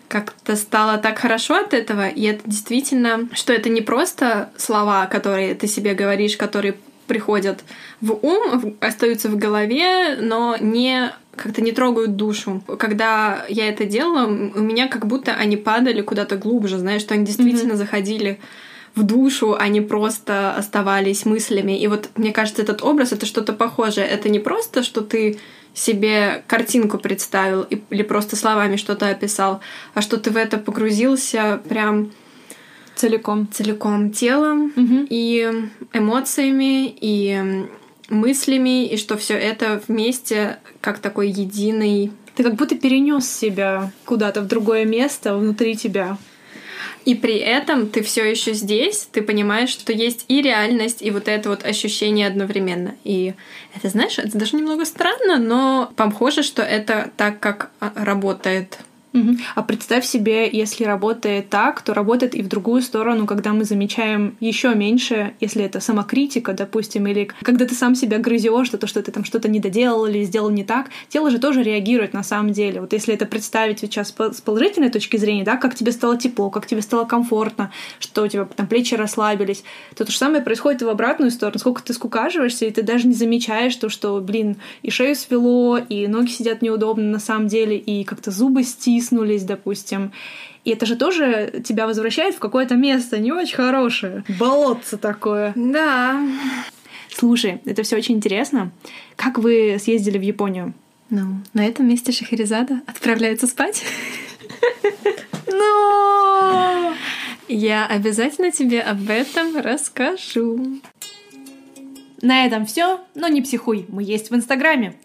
как-то 0.07 0.55
стало 0.55 0.97
так 0.97 1.19
хорошо 1.19 1.55
от 1.55 1.73
этого, 1.73 2.07
и 2.07 2.23
это 2.23 2.41
действительно, 2.45 3.27
что 3.33 3.51
это 3.51 3.69
не 3.69 3.81
просто 3.81 4.51
слова, 4.57 5.05
которые 5.07 5.55
ты 5.55 5.67
себе 5.67 5.93
говоришь, 5.93 6.37
которые 6.37 6.75
приходят 7.07 7.63
в 8.01 8.13
ум, 8.13 8.75
остаются 8.79 9.29
в 9.29 9.37
голове, 9.37 10.17
но 10.19 10.55
не 10.59 11.11
как-то 11.35 11.61
не 11.61 11.71
трогают 11.71 12.15
душу. 12.15 12.63
Когда 12.79 13.45
я 13.49 13.67
это 13.67 13.85
делала, 13.85 14.25
у 14.27 14.61
меня 14.61 14.87
как 14.87 15.05
будто 15.05 15.33
они 15.33 15.57
падали 15.57 16.01
куда-то 16.01 16.37
глубже, 16.37 16.77
знаешь, 16.77 17.01
что 17.01 17.13
они 17.13 17.25
действительно 17.25 17.75
заходили 17.75 18.39
в 18.95 19.03
душу, 19.03 19.55
а 19.59 19.67
не 19.67 19.81
просто 19.81 20.55
оставались 20.55 21.25
мыслями. 21.25 21.77
И 21.77 21.87
вот 21.87 22.09
мне 22.15 22.31
кажется, 22.31 22.61
этот 22.61 22.81
образ 22.81 23.11
это 23.11 23.25
что-то 23.25 23.53
похожее. 23.53 24.07
Это 24.07 24.29
не 24.29 24.39
просто, 24.39 24.83
что 24.83 25.01
ты 25.01 25.37
себе 25.73 26.43
картинку 26.47 26.97
представил 26.97 27.67
или 27.89 28.03
просто 28.03 28.37
словами 28.37 28.77
что-то 28.77 29.09
описал, 29.09 29.59
а 29.93 30.01
что 30.01 30.17
ты 30.17 30.31
в 30.31 30.37
это 30.37 30.57
погрузился 30.57 31.59
прям 31.67 32.11
Целиком. 32.95 33.47
целиком 33.51 34.11
телом 34.11 34.71
Мгм. 34.75 35.07
и 35.09 35.51
эмоциями, 35.93 36.87
и 36.87 37.65
мыслями, 38.09 38.85
и 38.87 38.97
что 38.97 39.17
все 39.17 39.33
это 39.33 39.81
вместе 39.87 40.57
как 40.81 40.99
такой 40.99 41.29
единый 41.29 42.11
Ты 42.35 42.43
как 42.43 42.55
будто 42.55 42.75
перенес 42.75 43.31
себя 43.31 43.91
куда-то 44.05 44.41
в 44.41 44.47
другое 44.47 44.83
место 44.85 45.37
внутри 45.37 45.75
тебя. 45.77 46.17
И 47.05 47.15
при 47.15 47.37
этом 47.37 47.87
ты 47.87 48.01
все 48.01 48.29
еще 48.29 48.53
здесь, 48.53 49.07
ты 49.11 49.21
понимаешь, 49.21 49.69
что 49.69 49.93
есть 49.93 50.25
и 50.27 50.41
реальность, 50.41 51.01
и 51.01 51.11
вот 51.11 51.27
это 51.27 51.49
вот 51.49 51.63
ощущение 51.63 52.27
одновременно. 52.27 52.95
И 53.03 53.35
это, 53.75 53.89
знаешь, 53.89 54.17
это 54.17 54.37
даже 54.37 54.57
немного 54.57 54.85
странно, 54.85 55.37
но 55.37 55.91
похоже, 55.95 56.41
что 56.43 56.61
это 56.63 57.11
так, 57.15 57.39
как 57.39 57.71
а, 57.79 57.91
работает. 57.95 58.79
Мгм. 59.15 59.39
А 59.55 59.63
представь 59.63 60.05
себе, 60.05 60.49
если 60.51 60.83
работает 60.83 61.49
так, 61.49 61.81
то 61.81 61.93
работает 61.93 62.35
и 62.35 62.41
в 62.41 62.49
другую 62.49 62.81
сторону, 62.81 63.25
когда 63.25 63.53
мы 63.53 63.63
замечаем 63.63 64.35
еще 64.41 64.75
меньше, 64.75 65.33
если 65.39 65.63
это 65.63 65.79
самокритика, 65.79 66.51
допустим, 66.51 67.07
или 67.07 67.29
когда 67.41 67.65
ты 67.65 67.73
сам 67.75 67.95
себя 67.95 68.19
грызешь, 68.19 68.69
то, 68.69 68.87
что 68.87 69.01
ты 69.01 69.13
там 69.13 69.23
что-то 69.23 69.47
не 69.47 69.61
доделал 69.61 70.05
или 70.05 70.25
сделал 70.25 70.49
не 70.49 70.65
так, 70.65 70.89
тело 71.07 71.31
же 71.31 71.39
тоже 71.39 71.63
реагирует 71.63 72.11
на 72.11 72.23
самом 72.23 72.51
деле. 72.51 72.81
Вот 72.81 72.91
если 72.91 73.13
это 73.13 73.25
представить 73.25 73.79
сейчас 73.79 74.09
с 74.09 74.41
положительной 74.41 74.89
точки 74.89 75.15
зрения, 75.15 75.45
да, 75.45 75.55
как 75.55 75.75
тебе 75.75 75.93
стало 75.93 76.17
тепло, 76.17 76.49
как 76.49 76.67
тебе 76.67 76.81
стало 76.81 77.05
комфортно, 77.05 77.71
что 77.99 78.23
у 78.23 78.27
тебя 78.27 78.43
там 78.43 78.67
плечи 78.67 78.95
расслабились, 78.95 79.63
то 79.95 80.03
то 80.03 80.11
же 80.11 80.17
самое 80.17 80.43
происходит 80.43 80.81
и 80.81 80.85
в 80.85 80.89
обратную 80.89 81.31
сторону. 81.31 81.57
Сколько 81.57 81.81
ты 81.81 81.93
скукаживаешься, 81.93 82.65
и 82.65 82.71
ты 82.71 82.81
даже 82.81 83.07
не 83.07 83.13
замечаешь 83.13 83.77
то, 83.77 83.87
что, 83.87 84.19
блин, 84.19 84.57
и 84.81 84.91
шею 84.91 85.15
свело, 85.15 85.77
и 85.77 86.05
ноги 86.07 86.31
сидят 86.31 86.61
неудобно 86.61 87.05
на 87.05 87.19
самом 87.19 87.47
деле, 87.47 87.77
и 87.77 88.03
как-то 88.03 88.29
зубы 88.29 88.63
стиснулись, 89.05 89.43
допустим. 89.43 90.11
И 90.63 90.71
это 90.71 90.85
же 90.85 90.95
тоже 90.95 91.61
тебя 91.63 91.85
возвращает 91.85 92.35
в 92.35 92.39
какое-то 92.39 92.75
место 92.75 93.19
не 93.19 93.31
очень 93.31 93.55
хорошее. 93.55 94.23
Болотце 94.39 94.97
такое. 94.97 95.53
Да. 95.55 96.19
Слушай, 97.09 97.61
это 97.65 97.83
все 97.83 97.95
очень 97.97 98.15
интересно. 98.15 98.71
Как 99.15 99.37
вы 99.37 99.77
съездили 99.79 100.17
в 100.17 100.21
Японию? 100.21 100.73
Ну, 101.09 101.37
на 101.53 101.65
этом 101.65 101.87
месте 101.87 102.11
Шахерезада 102.11 102.81
отправляется 102.87 103.47
спать. 103.47 103.83
Ну! 105.47 106.93
Я 107.47 107.85
обязательно 107.85 108.51
тебе 108.51 108.81
об 108.81 109.07
этом 109.09 109.55
расскажу. 109.57 110.81
На 112.21 112.45
этом 112.45 112.65
все, 112.65 113.01
но 113.13 113.27
не 113.27 113.43
психуй, 113.43 113.85
мы 113.87 114.01
есть 114.01 114.31
в 114.31 114.35
Инстаграме. 114.35 114.95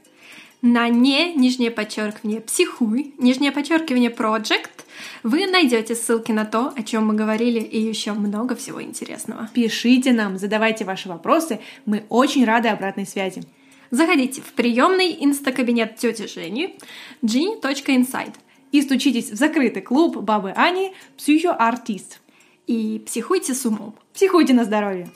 На 0.62 0.88
не, 0.88 1.34
нижнее 1.34 1.70
подчеркивание, 1.70 2.42
психуй, 2.42 3.14
нижнее 3.16 3.50
подчеркивание, 3.50 4.10
project, 4.10 4.84
вы 5.22 5.46
найдете 5.46 5.94
ссылки 5.94 6.32
на 6.32 6.44
то, 6.44 6.72
о 6.76 6.82
чем 6.82 7.06
мы 7.06 7.14
говорили, 7.14 7.60
и 7.60 7.80
еще 7.80 8.12
много 8.12 8.54
всего 8.56 8.82
интересного. 8.82 9.48
Пишите 9.54 10.12
нам, 10.12 10.36
задавайте 10.36 10.84
ваши 10.84 11.08
вопросы, 11.08 11.60
мы 11.86 12.04
очень 12.10 12.44
рады 12.44 12.68
обратной 12.68 13.06
связи. 13.06 13.42
Заходите 13.90 14.42
в 14.42 14.52
приемный 14.52 15.16
инстакабинет 15.20 15.96
тети 15.96 16.26
Жени 16.26 16.76
genie.inside 17.22 18.34
И 18.70 18.82
стучитесь 18.82 19.30
в 19.30 19.34
закрытый 19.36 19.82
клуб 19.82 20.18
Бабы 20.18 20.52
Ани 20.52 20.92
«Психоартист». 21.16 22.20
и 22.66 23.02
психуйте 23.04 23.52
с 23.52 23.66
умом. 23.66 23.94
Психуйте 24.12 24.54
на 24.54 24.64
здоровье! 24.64 25.08